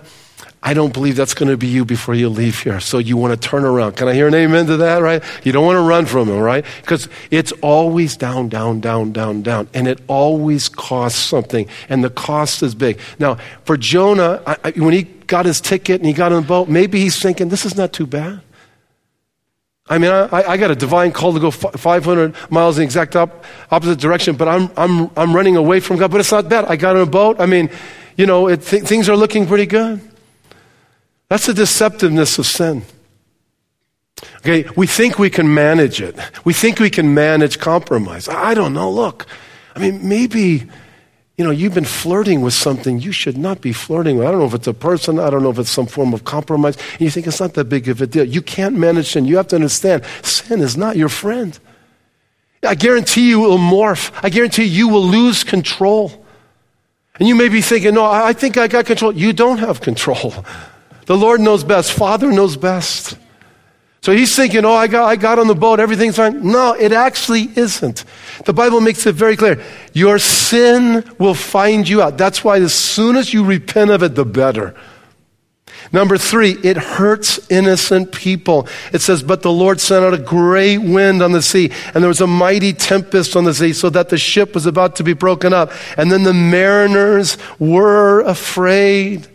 I 0.62 0.74
don't 0.74 0.94
believe 0.94 1.16
that's 1.16 1.34
going 1.34 1.50
to 1.50 1.56
be 1.56 1.68
you 1.68 1.86
before 1.86 2.16
you 2.16 2.28
leave 2.28 2.60
here. 2.60 2.82
So 2.82 2.98
you 2.98 3.16
want 3.16 3.40
to 3.40 3.50
turn 3.50 3.64
around. 3.64 3.96
Can 3.96 4.10
I 4.10 4.14
hear 4.14 4.28
an 4.28 4.34
amen 4.34 4.66
to 4.66 4.78
that, 4.78 4.98
right? 5.02 5.24
You 5.44 5.54
don't 5.54 5.66
want 5.66 5.78
to 5.78 5.82
run 5.82 6.06
from 6.06 6.28
him, 6.28 6.40
right? 6.40 6.66
Because 6.82 7.08
it's 7.32 7.54
always 7.62 8.18
down, 8.18 8.50
down, 8.50 8.82
down, 8.82 9.14
down, 9.14 9.42
down. 9.42 9.70
And 9.74 9.88
it 9.88 10.02
always 10.08 10.68
costs 10.68 11.20
something. 11.20 11.68
And 11.88 12.04
the 12.04 12.10
cost 12.10 12.62
is 12.62 12.76
big. 12.76 13.00
Now, 13.20 13.38
for 13.64 13.78
Jonah, 13.78 14.42
I, 14.46 14.58
I, 14.66 14.72
when 14.72 14.94
he 14.94 15.04
got 15.04 15.46
his 15.46 15.62
ticket 15.62 16.02
and 16.02 16.06
he 16.06 16.14
got 16.14 16.34
on 16.34 16.42
the 16.42 16.48
boat, 16.48 16.68
maybe 16.68 17.00
he's 17.00 17.22
thinking, 17.22 17.48
this 17.48 17.66
is 17.66 17.78
not 17.78 17.94
too 17.94 18.06
bad. 18.06 18.42
I 19.90 19.98
mean, 19.98 20.12
I, 20.12 20.28
I 20.32 20.58
got 20.58 20.70
a 20.70 20.76
divine 20.76 21.12
call 21.12 21.34
to 21.34 21.40
go 21.40 21.50
500 21.50 22.36
miles 22.52 22.78
in 22.78 22.82
the 22.82 22.86
exact 22.86 23.16
op- 23.16 23.44
opposite 23.72 24.00
direction, 24.00 24.36
but 24.36 24.48
I'm, 24.48 24.70
I'm, 24.78 25.10
I'm 25.18 25.36
running 25.36 25.58
away 25.58 25.80
from 25.80 25.98
God. 25.98 26.12
But 26.12 26.20
it's 26.20 26.32
not 26.32 26.48
bad. 26.48 26.66
I 26.66 26.76
got 26.76 26.96
on 26.96 27.02
a 27.02 27.06
boat. 27.08 27.42
I 27.42 27.48
mean, 27.48 27.72
you 28.16 28.28
know, 28.28 28.48
it, 28.48 28.62
th- 28.62 28.84
things 28.84 29.10
are 29.10 29.18
looking 29.18 29.48
pretty 29.48 29.66
good. 29.66 30.00
That's 31.28 31.48
the 31.48 31.54
deceptiveness 31.54 32.38
of 32.38 32.46
sin. 32.46 32.84
Okay, 34.38 34.66
we 34.76 34.86
think 34.86 35.18
we 35.18 35.30
can 35.30 35.54
manage 35.54 36.02
it. 36.02 36.16
We 36.44 36.54
think 36.54 36.80
we 36.80 36.90
can 36.90 37.14
manage 37.14 37.60
compromise. 37.60 38.28
I 38.28 38.54
don't 38.54 38.74
know. 38.74 38.92
Look, 38.92 39.26
I 39.76 39.80
mean, 39.80 40.08
maybe 40.08 40.68
you 41.40 41.46
know, 41.46 41.52
you've 41.52 41.74
been 41.74 41.86
flirting 41.86 42.42
with 42.42 42.54
something 42.54 43.00
you 43.00 43.14
should 43.14 43.38
not 43.38 43.62
be 43.62 43.72
flirting 43.72 44.18
with. 44.18 44.28
I 44.28 44.32
don't 44.32 44.42
know 44.42 44.46
if 44.46 44.54
it's 44.54 44.68
a 44.68 44.74
person, 44.74 45.20
I 45.20 45.30
don't 45.30 45.42
know 45.42 45.50
if 45.50 45.58
it's 45.58 45.70
some 45.70 45.88
form 45.88 46.14
of 46.14 46.26
compromise. 46.26 46.76
And 46.76 47.00
you 47.00 47.10
think 47.10 47.28
it's 47.28 47.40
not 47.40 47.54
that 47.54 47.70
big 47.70 47.88
of 47.88 48.02
a 48.02 48.08
deal. 48.08 48.26
You 48.26 48.42
can't 48.42 48.76
manage 48.76 49.14
sin. 49.14 49.24
You 49.24 49.38
have 49.38 49.48
to 49.48 49.56
understand 49.56 50.04
sin 50.22 50.60
is 50.60 50.76
not 50.76 50.98
your 50.98 51.08
friend. 51.08 51.58
I 52.62 52.76
guarantee 52.76 53.30
you 53.30 53.46
it 53.46 53.48
will 53.48 53.58
morph. 53.58 54.12
I 54.22 54.28
guarantee 54.28 54.66
you 54.66 54.90
will 54.90 55.06
lose 55.06 55.46
control. 55.46 56.26
And 57.20 57.26
you 57.30 57.36
may 57.36 57.48
be 57.48 57.62
thinking, 57.62 57.94
no, 57.94 58.04
I 58.04 58.34
think 58.34 58.58
I 58.58 58.68
got 58.68 58.86
control. 58.86 59.14
You 59.14 59.32
don't 59.32 59.60
have 59.60 59.80
control. 59.80 60.34
The 61.06 61.16
Lord 61.16 61.40
knows 61.40 61.64
best. 61.64 61.94
Father 61.94 62.34
knows 62.34 62.58
best. 62.58 63.18
So 64.02 64.14
he's 64.14 64.34
thinking, 64.34 64.64
oh, 64.64 64.74
I 64.74 64.88
got, 64.88 65.08
I 65.08 65.18
got 65.18 65.40
on 65.40 65.48
the 65.48 65.56
boat, 65.56 65.80
everything's 65.80 66.16
fine. 66.16 66.50
No, 66.50 66.74
it 66.74 66.94
actually 66.94 67.50
isn't. 67.56 68.06
The 68.46 68.54
Bible 68.54 68.80
makes 68.80 69.06
it 69.06 69.16
very 69.16 69.36
clear. 69.36 69.62
Your 69.94 70.20
sin 70.20 71.04
will 71.20 71.34
find 71.34 71.88
you 71.88 72.02
out. 72.02 72.18
That's 72.18 72.44
why 72.44 72.60
as 72.60 72.74
soon 72.74 73.18
as 73.18 73.34
you 73.34 73.44
repent 73.44 73.92
of 73.92 74.02
it, 74.02 74.16
the 74.16 74.24
better. 74.24 74.76
Number 75.92 76.18
three, 76.18 76.52
it 76.64 76.78
hurts 76.78 77.40
innocent 77.50 78.12
people. 78.12 78.68
It 78.94 79.02
says, 79.02 79.24
But 79.24 79.42
the 79.42 79.52
Lord 79.52 79.82
sent 79.82 80.06
out 80.06 80.14
a 80.14 80.20
great 80.20 80.78
wind 80.78 81.22
on 81.22 81.32
the 81.32 81.42
sea, 81.42 81.72
and 81.94 82.04
there 82.04 82.10
was 82.10 82.22
a 82.22 82.28
mighty 82.28 82.74
tempest 82.74 83.36
on 83.36 83.44
the 83.44 83.54
sea, 83.54 83.74
so 83.74 83.90
that 83.90 84.10
the 84.10 84.18
ship 84.18 84.54
was 84.54 84.66
about 84.66 84.98
to 84.98 85.04
be 85.04 85.14
broken 85.14 85.52
up. 85.52 85.72
And 85.98 86.12
then 86.12 86.24
the 86.24 86.34
mariners 86.34 87.38
were 87.58 88.22
afraid. 88.22 89.28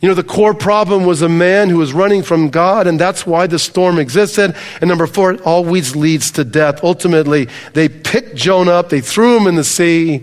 You 0.00 0.08
know, 0.10 0.14
the 0.14 0.22
core 0.22 0.52
problem 0.52 1.06
was 1.06 1.22
a 1.22 1.28
man 1.28 1.70
who 1.70 1.78
was 1.78 1.94
running 1.94 2.22
from 2.22 2.50
God, 2.50 2.86
and 2.86 3.00
that's 3.00 3.26
why 3.26 3.46
the 3.46 3.58
storm 3.58 3.98
existed. 3.98 4.54
And 4.80 4.88
number 4.88 5.06
four, 5.06 5.32
it 5.32 5.40
always 5.40 5.96
leads 5.96 6.32
to 6.32 6.44
death. 6.44 6.84
Ultimately, 6.84 7.48
they 7.72 7.88
picked 7.88 8.36
Jonah 8.36 8.72
up, 8.72 8.90
they 8.90 9.00
threw 9.00 9.38
him 9.38 9.46
in 9.46 9.54
the 9.54 9.64
sea. 9.64 10.22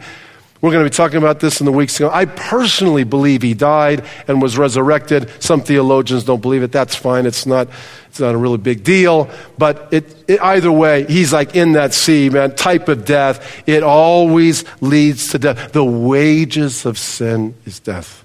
We're 0.62 0.72
going 0.72 0.86
to 0.86 0.90
be 0.90 0.96
talking 0.96 1.18
about 1.18 1.42
this 1.42 1.60
in 1.60 1.66
the 1.66 1.74
weeks 1.74 1.98
to 1.98 2.04
come. 2.04 2.12
I 2.14 2.24
personally 2.24 3.04
believe 3.04 3.42
he 3.42 3.54
died 3.54 4.06
and 4.30 4.42
was 4.42 4.58
resurrected. 4.58 5.30
Some 5.42 5.60
theologians 5.60 6.24
don't 6.24 6.42
believe 6.42 6.64
it. 6.64 6.72
That's 6.72 6.96
fine. 6.96 7.26
It's 7.26 7.46
not, 7.46 7.68
it's 8.08 8.22
not 8.22 8.34
a 8.34 8.38
really 8.38 8.60
big 8.60 8.82
deal. 8.82 9.30
But 9.58 9.90
it, 9.92 10.16
it, 10.26 10.40
either 10.40 10.72
way, 10.72 11.06
he's 11.06 11.34
like 11.34 11.58
in 11.58 11.74
that 11.74 11.94
sea, 11.94 12.30
man, 12.30 12.56
type 12.56 12.88
of 12.88 13.04
death. 13.04 13.62
It 13.68 13.84
always 13.84 14.64
leads 14.80 15.32
to 15.32 15.40
death. 15.40 15.74
The 15.74 15.84
wages 15.84 16.86
of 16.86 16.98
sin 16.98 17.56
is 17.66 17.82
death. 17.82 18.23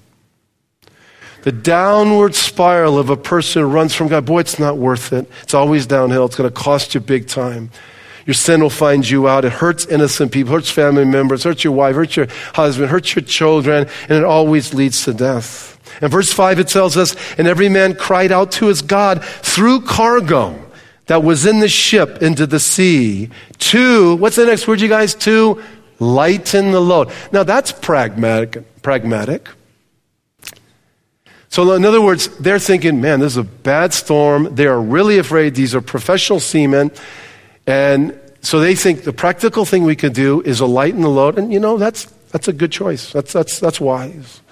The 1.48 1.52
downward 1.52 2.34
spiral 2.34 2.98
of 2.98 3.08
a 3.08 3.16
person 3.16 3.62
who 3.62 3.68
runs 3.68 3.94
from 3.94 4.08
God, 4.08 4.26
boy, 4.26 4.40
it's 4.40 4.58
not 4.58 4.76
worth 4.76 5.14
it. 5.14 5.26
It's 5.44 5.54
always 5.54 5.86
downhill. 5.86 6.26
It's 6.26 6.36
going 6.36 6.50
to 6.50 6.54
cost 6.54 6.92
you 6.92 7.00
big 7.00 7.26
time. 7.26 7.70
Your 8.26 8.34
sin 8.34 8.60
will 8.60 8.68
find 8.68 9.08
you 9.08 9.26
out. 9.28 9.46
It 9.46 9.52
hurts 9.52 9.86
innocent 9.86 10.30
people, 10.30 10.52
hurts 10.52 10.70
family 10.70 11.06
members, 11.06 11.44
hurts 11.44 11.64
your 11.64 11.72
wife, 11.72 11.94
hurts 11.94 12.16
your 12.16 12.26
husband, 12.52 12.90
hurts 12.90 13.14
your 13.14 13.24
children, 13.24 13.88
and 14.10 14.18
it 14.18 14.24
always 14.24 14.74
leads 14.74 15.04
to 15.04 15.14
death. 15.14 15.80
In 16.02 16.08
verse 16.08 16.30
5, 16.30 16.58
it 16.58 16.68
tells 16.68 16.98
us, 16.98 17.16
And 17.38 17.48
every 17.48 17.70
man 17.70 17.94
cried 17.94 18.30
out 18.30 18.52
to 18.52 18.66
his 18.66 18.82
God 18.82 19.24
through 19.24 19.86
cargo 19.86 20.54
that 21.06 21.22
was 21.22 21.46
in 21.46 21.60
the 21.60 21.68
ship 21.70 22.20
into 22.20 22.46
the 22.46 22.60
sea 22.60 23.30
to, 23.70 24.16
what's 24.16 24.36
the 24.36 24.44
next 24.44 24.68
word, 24.68 24.82
you 24.82 24.88
guys? 24.88 25.14
To 25.14 25.62
lighten 25.98 26.72
the 26.72 26.80
load. 26.80 27.10
Now 27.32 27.42
that's 27.42 27.72
pragmatic. 27.72 28.82
Pragmatic. 28.82 29.48
So, 31.50 31.72
in 31.74 31.84
other 31.84 32.02
words, 32.02 32.28
they're 32.38 32.58
thinking, 32.58 33.00
man, 33.00 33.20
this 33.20 33.32
is 33.32 33.38
a 33.38 33.42
bad 33.42 33.94
storm. 33.94 34.54
They 34.54 34.66
are 34.66 34.80
really 34.80 35.18
afraid. 35.18 35.54
These 35.54 35.74
are 35.74 35.80
professional 35.80 36.40
seamen. 36.40 36.90
And 37.66 38.18
so 38.42 38.60
they 38.60 38.74
think 38.74 39.04
the 39.04 39.12
practical 39.12 39.64
thing 39.64 39.84
we 39.84 39.96
can 39.96 40.12
do 40.12 40.42
is 40.42 40.60
lighten 40.60 41.00
the 41.00 41.08
load. 41.08 41.38
And, 41.38 41.52
you 41.52 41.58
know, 41.58 41.78
that's, 41.78 42.04
that's 42.32 42.48
a 42.48 42.52
good 42.52 42.70
choice. 42.70 43.12
That's, 43.12 43.32
that's, 43.32 43.58
that's 43.60 43.80
wise. 43.80 44.42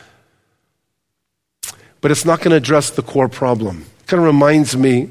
But 2.01 2.11
it's 2.11 2.25
not 2.25 2.39
going 2.39 2.51
to 2.51 2.57
address 2.57 2.91
the 2.91 3.03
core 3.03 3.29
problem. 3.29 3.85
It 4.01 4.07
kind 4.07 4.21
of 4.21 4.27
reminds 4.27 4.77
me, 4.77 5.11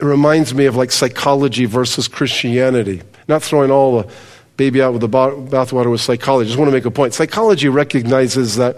it 0.00 0.04
reminds 0.04 0.54
me 0.54 0.66
of 0.66 0.76
like 0.76 0.92
psychology 0.92 1.64
versus 1.64 2.06
Christianity. 2.08 3.02
Not 3.26 3.42
throwing 3.42 3.70
all 3.70 4.02
the 4.02 4.12
baby 4.56 4.82
out 4.82 4.92
with 4.92 5.00
the 5.02 5.08
bathwater 5.08 5.90
with 5.90 6.00
psychology. 6.00 6.46
I 6.46 6.50
just 6.50 6.58
want 6.58 6.68
to 6.68 6.76
make 6.76 6.84
a 6.84 6.90
point. 6.90 7.14
Psychology 7.14 7.68
recognizes 7.68 8.56
that 8.56 8.76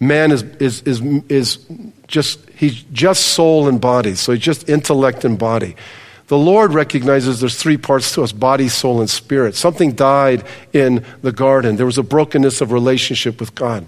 man 0.00 0.32
is, 0.32 0.42
is, 0.60 0.82
is, 0.82 1.00
is 1.28 1.58
just, 2.06 2.48
he's 2.50 2.82
just 2.92 3.26
soul 3.26 3.68
and 3.68 3.80
body. 3.80 4.14
So 4.14 4.32
he's 4.32 4.42
just 4.42 4.68
intellect 4.68 5.24
and 5.24 5.38
body. 5.38 5.76
The 6.28 6.38
Lord 6.38 6.74
recognizes 6.74 7.40
there's 7.40 7.56
three 7.56 7.76
parts 7.76 8.12
to 8.14 8.22
us 8.22 8.32
body, 8.32 8.68
soul, 8.68 9.00
and 9.00 9.08
spirit. 9.08 9.54
Something 9.54 9.92
died 9.92 10.44
in 10.72 11.04
the 11.22 11.32
garden. 11.32 11.76
There 11.76 11.86
was 11.86 11.98
a 11.98 12.02
brokenness 12.02 12.60
of 12.60 12.72
relationship 12.72 13.38
with 13.38 13.54
God. 13.54 13.86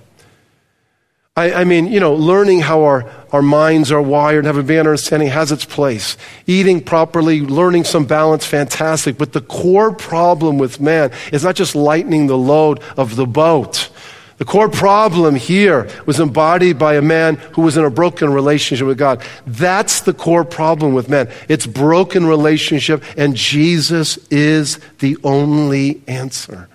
I, 1.39 1.61
I, 1.61 1.65
mean, 1.65 1.87
you 1.87 2.01
know, 2.01 2.15
learning 2.15 2.61
how 2.61 2.83
our, 2.83 3.09
our 3.31 3.43
minds 3.43 3.93
are 3.93 4.03
wired 4.03 4.45
having 4.45 4.63
a 4.63 4.65
better 4.65 4.81
understanding 4.91 5.29
has 5.29 5.53
its 5.53 5.65
place. 5.65 6.17
Eating 6.49 6.81
properly, 6.83 7.43
learning 7.43 7.85
some 7.85 8.07
balance, 8.07 8.45
fantastic. 8.45 9.17
But 9.17 9.33
the 9.33 9.41
core 9.41 9.93
problem 9.93 10.59
with 10.59 10.81
man 10.81 11.13
is 11.33 11.45
not 11.45 11.55
just 11.55 11.77
lightening 11.77 12.27
the 12.27 12.37
load 12.37 12.81
of 12.97 13.15
the 13.15 13.27
boat. 13.27 13.89
The 14.39 14.45
core 14.45 14.69
problem 14.69 15.35
here 15.35 15.89
was 16.07 16.21
embodied 16.21 16.79
by 16.79 16.95
a 16.95 17.03
man 17.03 17.37
who 17.53 17.63
was 17.63 17.77
in 17.77 17.85
a 17.85 17.91
broken 17.91 18.33
relationship 18.33 18.87
with 18.87 18.97
God. 18.97 19.23
That's 19.47 20.03
the 20.03 20.15
core 20.15 20.45
problem 20.45 20.95
with 20.95 21.09
men. 21.09 21.29
It's 21.49 21.67
broken 21.67 22.25
relationship, 22.25 23.03
and 23.17 23.35
Jesus 23.35 24.17
is 24.31 24.79
the 25.01 25.17
only 25.25 26.01
answer. 26.07 26.69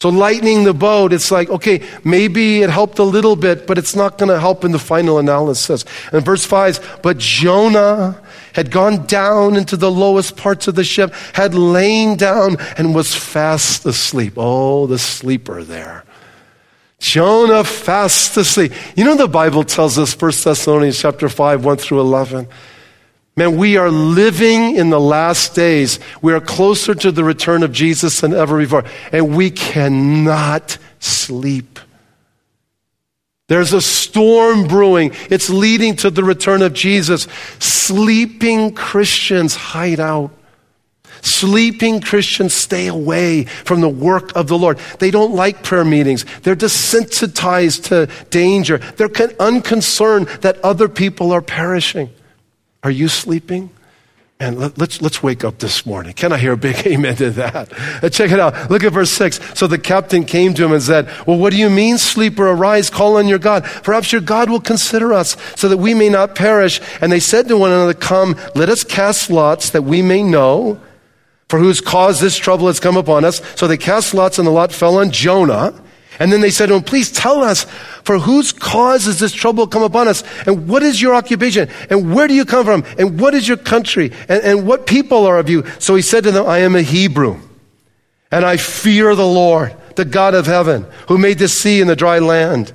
So 0.00 0.08
lightening 0.08 0.64
the 0.64 0.74
boat, 0.74 1.12
it's 1.12 1.30
like, 1.30 1.50
okay, 1.50 1.82
maybe 2.02 2.62
it 2.62 2.70
helped 2.70 2.98
a 2.98 3.04
little 3.04 3.36
bit, 3.36 3.66
but 3.66 3.76
it's 3.76 3.94
not 3.94 4.16
going 4.18 4.30
to 4.30 4.40
help 4.40 4.64
in 4.64 4.72
the 4.72 4.78
final 4.78 5.18
analysis. 5.18 5.84
And 6.10 6.24
verse 6.24 6.44
5, 6.44 7.00
but 7.02 7.18
Jonah, 7.18 8.20
had 8.54 8.70
gone 8.70 9.06
down 9.06 9.56
into 9.56 9.76
the 9.76 9.90
lowest 9.90 10.36
parts 10.36 10.66
of 10.66 10.74
the 10.74 10.84
ship, 10.84 11.12
had 11.34 11.54
lain 11.54 12.16
down, 12.16 12.56
and 12.76 12.94
was 12.94 13.14
fast 13.14 13.86
asleep. 13.86 14.32
Oh, 14.36 14.86
the 14.86 14.98
sleeper 14.98 15.62
there. 15.62 16.04
Jonah 17.00 17.64
fast 17.64 18.36
asleep. 18.36 18.72
You 18.94 19.04
know 19.04 19.16
the 19.16 19.26
Bible 19.26 19.64
tells 19.64 19.98
us, 19.98 20.18
1 20.18 20.32
Thessalonians 20.44 21.00
chapter 21.00 21.28
5, 21.28 21.64
1 21.64 21.76
through 21.78 22.00
11. 22.00 22.46
Man, 23.36 23.56
we 23.56 23.78
are 23.78 23.90
living 23.90 24.76
in 24.76 24.90
the 24.90 25.00
last 25.00 25.54
days. 25.54 25.98
We 26.20 26.34
are 26.34 26.40
closer 26.40 26.94
to 26.94 27.10
the 27.10 27.24
return 27.24 27.62
of 27.62 27.72
Jesus 27.72 28.20
than 28.20 28.34
ever 28.34 28.58
before. 28.58 28.84
And 29.12 29.34
we 29.34 29.50
cannot 29.50 30.76
sleep. 30.98 31.80
There's 33.48 33.72
a 33.72 33.80
storm 33.80 34.68
brewing. 34.68 35.12
It's 35.30 35.48
leading 35.48 35.96
to 35.96 36.10
the 36.10 36.22
return 36.22 36.60
of 36.60 36.74
Jesus. 36.74 37.26
Sleeping 37.58 38.74
Christians 38.74 39.56
hide 39.56 40.00
out. 40.00 40.32
Sleeping 41.22 42.00
Christians 42.00 42.54
stay 42.54 42.86
away 42.86 43.44
from 43.44 43.80
the 43.80 43.88
work 43.88 44.34
of 44.36 44.48
the 44.48 44.58
Lord. 44.58 44.78
They 44.98 45.10
don't 45.10 45.34
like 45.34 45.62
prayer 45.62 45.84
meetings. 45.84 46.24
They're 46.42 46.56
desensitized 46.56 47.84
to 47.84 48.08
danger. 48.30 48.78
They're 48.78 49.10
unconcerned 49.38 50.28
that 50.42 50.58
other 50.64 50.88
people 50.88 51.32
are 51.32 51.42
perishing. 51.42 52.10
Are 52.82 52.90
you 52.90 53.08
sleeping? 53.08 53.70
And 54.42 54.58
let, 54.58 54.72
us 54.72 54.78
let's, 54.78 55.02
let's 55.02 55.22
wake 55.22 55.44
up 55.44 55.58
this 55.58 55.84
morning. 55.84 56.14
Can 56.14 56.32
I 56.32 56.38
hear 56.38 56.52
a 56.52 56.56
big 56.56 56.74
amen 56.86 57.16
to 57.16 57.30
that? 57.32 57.72
Uh, 58.02 58.08
check 58.08 58.30
it 58.30 58.40
out. 58.40 58.70
Look 58.70 58.82
at 58.82 58.92
verse 58.92 59.12
6. 59.12 59.58
So 59.58 59.66
the 59.66 59.78
captain 59.78 60.24
came 60.24 60.54
to 60.54 60.64
him 60.64 60.72
and 60.72 60.82
said, 60.82 61.10
Well, 61.26 61.38
what 61.38 61.50
do 61.50 61.58
you 61.58 61.68
mean, 61.68 61.98
sleeper? 61.98 62.48
Arise, 62.48 62.88
call 62.88 63.18
on 63.18 63.28
your 63.28 63.38
God. 63.38 63.64
Perhaps 63.64 64.12
your 64.12 64.22
God 64.22 64.48
will 64.48 64.60
consider 64.60 65.12
us 65.12 65.36
so 65.56 65.68
that 65.68 65.76
we 65.76 65.92
may 65.92 66.08
not 66.08 66.34
perish. 66.34 66.80
And 67.02 67.12
they 67.12 67.20
said 67.20 67.48
to 67.48 67.58
one 67.58 67.70
another, 67.70 67.92
Come, 67.92 68.34
let 68.54 68.70
us 68.70 68.82
cast 68.82 69.30
lots 69.30 69.70
that 69.70 69.82
we 69.82 70.00
may 70.00 70.22
know 70.22 70.80
for 71.50 71.58
whose 71.58 71.80
cause 71.80 72.20
this 72.20 72.36
trouble 72.36 72.68
has 72.68 72.78
come 72.78 72.96
upon 72.96 73.24
us. 73.24 73.42
So 73.56 73.66
they 73.66 73.76
cast 73.76 74.14
lots 74.14 74.38
and 74.38 74.46
the 74.46 74.52
lot 74.52 74.70
fell 74.70 74.98
on 74.98 75.10
Jonah. 75.10 75.74
And 76.20 76.30
then 76.30 76.42
they 76.42 76.50
said 76.50 76.66
to 76.66 76.76
him, 76.76 76.82
please 76.84 77.10
tell 77.10 77.42
us, 77.42 77.64
for 78.04 78.20
whose 78.20 78.52
cause 78.52 79.06
has 79.06 79.18
this 79.18 79.32
trouble 79.32 79.66
come 79.66 79.82
upon 79.82 80.06
us? 80.06 80.22
And 80.46 80.68
what 80.68 80.84
is 80.84 81.02
your 81.02 81.12
occupation? 81.12 81.68
And 81.90 82.14
where 82.14 82.28
do 82.28 82.34
you 82.34 82.44
come 82.44 82.64
from? 82.64 82.84
And 83.00 83.18
what 83.18 83.34
is 83.34 83.48
your 83.48 83.56
country? 83.56 84.12
And, 84.28 84.44
and 84.44 84.64
what 84.64 84.86
people 84.86 85.26
are 85.26 85.40
of 85.40 85.50
you? 85.50 85.64
So 85.80 85.96
he 85.96 86.02
said 86.02 86.22
to 86.22 86.30
them, 86.30 86.46
I 86.46 86.58
am 86.58 86.76
a 86.76 86.82
Hebrew. 86.82 87.40
And 88.30 88.44
I 88.44 88.56
fear 88.56 89.16
the 89.16 89.26
Lord, 89.26 89.74
the 89.96 90.04
God 90.04 90.34
of 90.34 90.46
heaven, 90.46 90.86
who 91.08 91.18
made 91.18 91.40
the 91.40 91.48
sea 91.48 91.80
and 91.80 91.90
the 91.90 91.96
dry 91.96 92.20
land. 92.20 92.72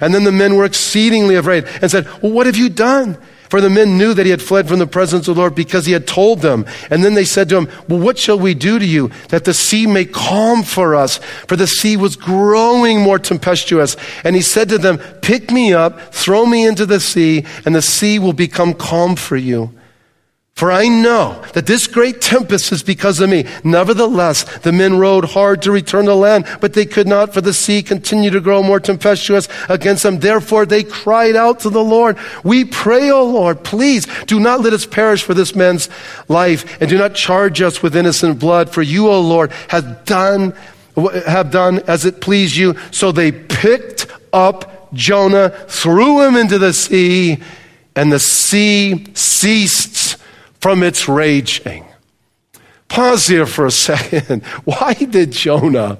And 0.00 0.12
then 0.12 0.24
the 0.24 0.32
men 0.32 0.56
were 0.56 0.64
exceedingly 0.64 1.36
afraid 1.36 1.66
and 1.80 1.88
said, 1.88 2.06
well, 2.20 2.32
what 2.32 2.46
have 2.46 2.56
you 2.56 2.68
done? 2.68 3.16
For 3.48 3.60
the 3.60 3.70
men 3.70 3.96
knew 3.96 4.14
that 4.14 4.26
he 4.26 4.30
had 4.30 4.42
fled 4.42 4.68
from 4.68 4.78
the 4.78 4.86
presence 4.86 5.26
of 5.26 5.34
the 5.36 5.40
Lord 5.40 5.54
because 5.54 5.86
he 5.86 5.92
had 5.92 6.06
told 6.06 6.40
them. 6.40 6.66
And 6.90 7.02
then 7.02 7.14
they 7.14 7.24
said 7.24 7.48
to 7.48 7.56
him, 7.56 7.68
Well, 7.88 7.98
what 7.98 8.18
shall 8.18 8.38
we 8.38 8.54
do 8.54 8.78
to 8.78 8.84
you 8.84 9.10
that 9.28 9.44
the 9.44 9.54
sea 9.54 9.86
may 9.86 10.04
calm 10.04 10.62
for 10.62 10.94
us? 10.94 11.18
For 11.46 11.56
the 11.56 11.66
sea 11.66 11.96
was 11.96 12.16
growing 12.16 13.00
more 13.00 13.18
tempestuous. 13.18 13.96
And 14.24 14.36
he 14.36 14.42
said 14.42 14.68
to 14.68 14.78
them, 14.78 14.98
Pick 15.22 15.50
me 15.50 15.72
up, 15.72 16.12
throw 16.12 16.44
me 16.44 16.66
into 16.66 16.84
the 16.84 17.00
sea, 17.00 17.46
and 17.64 17.74
the 17.74 17.82
sea 17.82 18.18
will 18.18 18.32
become 18.34 18.74
calm 18.74 19.16
for 19.16 19.36
you. 19.36 19.72
For 20.58 20.72
I 20.72 20.88
know 20.88 21.40
that 21.52 21.66
this 21.66 21.86
great 21.86 22.20
tempest 22.20 22.72
is 22.72 22.82
because 22.82 23.20
of 23.20 23.30
me. 23.30 23.46
Nevertheless, 23.62 24.42
the 24.58 24.72
men 24.72 24.98
rowed 24.98 25.26
hard 25.26 25.62
to 25.62 25.70
return 25.70 26.06
to 26.06 26.14
land, 26.16 26.48
but 26.60 26.72
they 26.72 26.84
could 26.84 27.06
not, 27.06 27.32
for 27.32 27.40
the 27.40 27.52
sea 27.52 27.80
continued 27.80 28.32
to 28.32 28.40
grow 28.40 28.60
more 28.64 28.80
tempestuous 28.80 29.46
against 29.68 30.02
them. 30.02 30.18
Therefore, 30.18 30.66
they 30.66 30.82
cried 30.82 31.36
out 31.36 31.60
to 31.60 31.70
the 31.70 31.84
Lord, 31.84 32.18
We 32.42 32.64
pray, 32.64 33.08
O 33.08 33.22
Lord, 33.24 33.62
please 33.62 34.08
do 34.24 34.40
not 34.40 34.60
let 34.60 34.72
us 34.72 34.84
perish 34.84 35.22
for 35.22 35.32
this 35.32 35.54
man's 35.54 35.88
life, 36.26 36.80
and 36.80 36.90
do 36.90 36.98
not 36.98 37.14
charge 37.14 37.62
us 37.62 37.80
with 37.80 37.94
innocent 37.94 38.40
blood. 38.40 38.68
For 38.68 38.82
you, 38.82 39.06
O 39.06 39.20
Lord, 39.20 39.52
have 39.68 40.04
done, 40.06 40.54
have 41.24 41.52
done 41.52 41.78
as 41.86 42.04
it 42.04 42.20
pleased 42.20 42.56
you. 42.56 42.74
So 42.90 43.12
they 43.12 43.30
picked 43.30 44.08
up 44.32 44.92
Jonah, 44.92 45.50
threw 45.68 46.26
him 46.26 46.34
into 46.34 46.58
the 46.58 46.72
sea, 46.72 47.38
and 47.94 48.10
the 48.10 48.18
sea 48.18 49.06
ceased 49.14 50.17
from 50.60 50.82
its 50.82 51.08
raging. 51.08 51.84
Pause 52.88 53.26
here 53.26 53.46
for 53.46 53.66
a 53.66 53.70
second. 53.88 54.44
Why 54.64 54.94
did 54.94 55.32
Jonah 55.32 55.98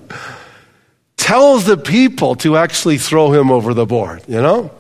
tell 1.17 1.59
the 1.59 1.77
people 1.77 2.35
to 2.37 2.57
actually 2.57 2.99
throw 2.99 3.33
him 3.33 3.51
over 3.51 3.75
the 3.75 3.87
board? 3.87 4.23
You 4.27 4.41
know? 4.41 4.71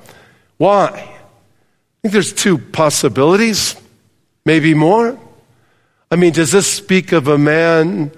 Why? 0.56 0.88
I 0.88 2.00
think 2.02 2.12
there's 2.12 2.32
two 2.32 2.58
possibilities, 2.58 3.76
maybe 4.44 4.74
more. 4.74 5.18
I 6.10 6.16
mean, 6.16 6.32
does 6.32 6.52
this 6.52 6.66
speak 6.66 7.12
of 7.12 7.28
a 7.28 7.38
man 7.38 8.10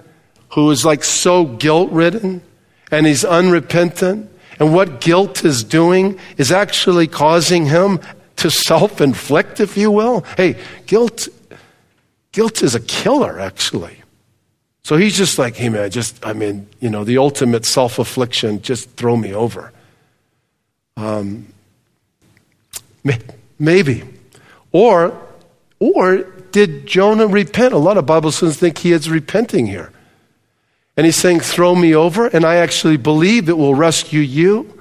who 0.53 0.71
is 0.71 0.85
like 0.85 1.03
so 1.03 1.45
guilt 1.45 1.91
ridden 1.91 2.41
and 2.89 3.05
he's 3.05 3.25
unrepentant? 3.25 4.29
And 4.59 4.73
what 4.73 5.01
guilt 5.01 5.43
is 5.43 5.63
doing 5.63 6.19
is 6.37 6.51
actually 6.51 7.07
causing 7.07 7.65
him 7.65 7.99
to 8.37 8.49
self 8.49 9.01
inflict, 9.01 9.59
if 9.59 9.75
you 9.75 9.91
will. 9.91 10.23
Hey, 10.37 10.57
guilt 10.85 11.27
Guilt 12.31 12.63
is 12.63 12.75
a 12.75 12.79
killer, 12.79 13.39
actually. 13.39 14.01
So 14.83 14.97
he's 14.97 15.15
just 15.15 15.37
like, 15.37 15.55
hey 15.55 15.69
man, 15.69 15.89
just, 15.91 16.25
I 16.25 16.33
mean, 16.33 16.67
you 16.79 16.89
know, 16.89 17.03
the 17.03 17.17
ultimate 17.17 17.65
self 17.65 17.99
affliction, 17.99 18.61
just 18.61 18.89
throw 18.91 19.15
me 19.15 19.33
over. 19.33 19.71
Um, 20.97 21.47
maybe. 23.59 24.03
Or, 24.71 25.17
or 25.79 26.17
did 26.51 26.87
Jonah 26.87 27.27
repent? 27.27 27.73
A 27.73 27.77
lot 27.77 27.97
of 27.97 28.05
Bible 28.05 28.31
students 28.31 28.59
think 28.59 28.79
he 28.79 28.91
is 28.91 29.09
repenting 29.09 29.67
here. 29.67 29.91
And 30.97 31.05
he's 31.05 31.15
saying, 31.15 31.39
throw 31.39 31.73
me 31.73 31.95
over, 31.95 32.27
and 32.27 32.45
I 32.45 32.55
actually 32.57 32.97
believe 32.97 33.47
it 33.49 33.57
will 33.57 33.75
rescue 33.75 34.19
you. 34.19 34.77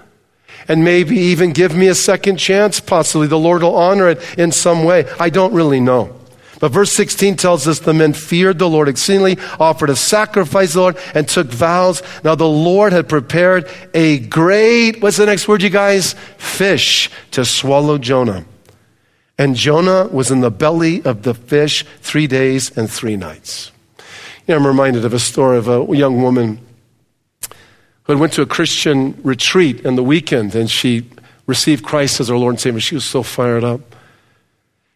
And 0.68 0.84
maybe 0.84 1.16
even 1.16 1.52
give 1.52 1.74
me 1.74 1.86
a 1.88 1.94
second 1.94 2.36
chance, 2.36 2.80
possibly. 2.80 3.26
The 3.26 3.38
Lord 3.38 3.62
will 3.62 3.76
honor 3.76 4.08
it 4.08 4.38
in 4.38 4.52
some 4.52 4.84
way. 4.84 5.08
I 5.18 5.30
don't 5.30 5.52
really 5.52 5.80
know. 5.80 6.19
But 6.61 6.73
verse 6.73 6.92
16 6.92 7.37
tells 7.37 7.66
us 7.66 7.79
the 7.79 7.94
men 7.94 8.12
feared 8.12 8.59
the 8.59 8.68
Lord 8.68 8.87
exceedingly, 8.87 9.38
offered 9.59 9.88
a 9.88 9.96
sacrifice 9.96 10.73
to 10.73 10.75
the 10.75 10.81
Lord, 10.83 10.99
and 11.14 11.27
took 11.27 11.46
vows. 11.49 12.03
Now 12.23 12.35
the 12.35 12.46
Lord 12.46 12.92
had 12.92 13.09
prepared 13.09 13.68
a 13.94 14.18
great, 14.18 15.01
what's 15.03 15.16
the 15.16 15.25
next 15.27 15.49
word, 15.49 15.62
you 15.62 15.70
guys? 15.70 16.12
Fish 16.37 17.11
to 17.31 17.46
swallow 17.46 17.96
Jonah. 17.96 18.44
And 19.38 19.57
Jonah 19.57 20.07
was 20.09 20.31
in 20.31 20.40
the 20.40 20.51
belly 20.51 21.03
of 21.03 21.23
the 21.23 21.33
fish 21.33 21.87
three 22.03 22.27
days 22.27 22.77
and 22.77 22.90
three 22.90 23.16
nights. 23.16 23.73
You 24.46 24.55
know, 24.55 24.57
I'm 24.57 24.66
reminded 24.66 25.07
of 25.07 25.14
a 25.14 25.18
story 25.18 25.57
of 25.57 25.66
a 25.66 25.96
young 25.96 26.20
woman 26.20 26.61
who 28.03 28.18
went 28.18 28.35
to 28.35 28.42
a 28.42 28.46
Christian 28.46 29.18
retreat 29.23 29.81
in 29.81 29.94
the 29.94 30.03
weekend 30.03 30.55
and 30.55 30.70
she 30.70 31.09
received 31.46 31.85
Christ 31.85 32.20
as 32.20 32.29
her 32.29 32.37
Lord 32.37 32.53
and 32.53 32.61
Savior. 32.61 32.81
She 32.81 32.94
was 32.94 33.05
so 33.07 33.23
fired 33.23 33.64
up. 33.64 33.81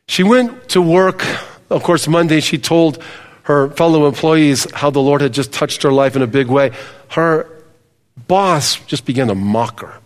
She 0.06 0.22
went 0.22 0.68
to 0.68 0.82
work 0.82 1.24
of 1.74 1.82
course, 1.82 2.08
Monday 2.08 2.40
she 2.40 2.58
told 2.58 3.02
her 3.44 3.70
fellow 3.70 4.06
employees 4.06 4.70
how 4.72 4.90
the 4.90 5.00
Lord 5.00 5.20
had 5.20 5.32
just 5.32 5.52
touched 5.52 5.82
her 5.82 5.92
life 5.92 6.16
in 6.16 6.22
a 6.22 6.26
big 6.26 6.48
way. 6.48 6.72
Her 7.10 7.46
boss 8.26 8.76
just 8.86 9.04
began 9.04 9.28
to 9.28 9.34
mock 9.34 9.80
her. 9.80 10.00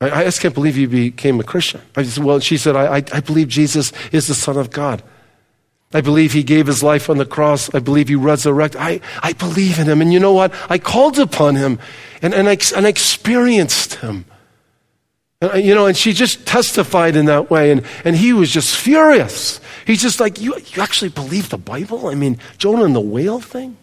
I, 0.00 0.10
I 0.10 0.24
just 0.24 0.40
can't 0.40 0.54
believe 0.54 0.76
you 0.76 0.88
became 0.88 1.38
a 1.40 1.44
Christian. 1.44 1.80
I 1.96 2.06
well, 2.18 2.40
she 2.40 2.56
said, 2.56 2.74
I, 2.74 2.96
I, 2.96 3.04
I 3.12 3.20
believe 3.20 3.48
Jesus 3.48 3.92
is 4.12 4.26
the 4.26 4.34
Son 4.34 4.56
of 4.56 4.70
God. 4.70 5.02
I 5.92 6.00
believe 6.00 6.32
he 6.32 6.44
gave 6.44 6.68
his 6.68 6.82
life 6.82 7.10
on 7.10 7.18
the 7.18 7.26
cross. 7.26 7.72
I 7.74 7.80
believe 7.80 8.08
he 8.08 8.14
resurrected. 8.14 8.80
I, 8.80 9.00
I 9.22 9.32
believe 9.32 9.78
in 9.80 9.86
him. 9.86 10.00
And 10.00 10.12
you 10.12 10.20
know 10.20 10.32
what? 10.32 10.54
I 10.70 10.78
called 10.78 11.18
upon 11.18 11.56
him 11.56 11.80
and, 12.22 12.32
and, 12.32 12.48
I, 12.48 12.56
and 12.76 12.86
I 12.86 12.88
experienced 12.88 13.94
him. 13.96 14.24
You 15.42 15.74
know, 15.74 15.86
and 15.86 15.96
she 15.96 16.12
just 16.12 16.46
testified 16.46 17.16
in 17.16 17.24
that 17.26 17.50
way. 17.50 17.70
And, 17.70 17.82
and 18.04 18.14
he 18.14 18.34
was 18.34 18.50
just 18.50 18.76
furious. 18.76 19.58
He's 19.86 20.02
just 20.02 20.20
like, 20.20 20.38
you, 20.38 20.54
you 20.54 20.82
actually 20.82 21.08
believe 21.08 21.48
the 21.48 21.56
Bible? 21.56 22.08
I 22.08 22.14
mean, 22.14 22.38
Jonah 22.58 22.84
and 22.84 22.94
the 22.94 23.00
whale 23.00 23.40
thing? 23.40 23.78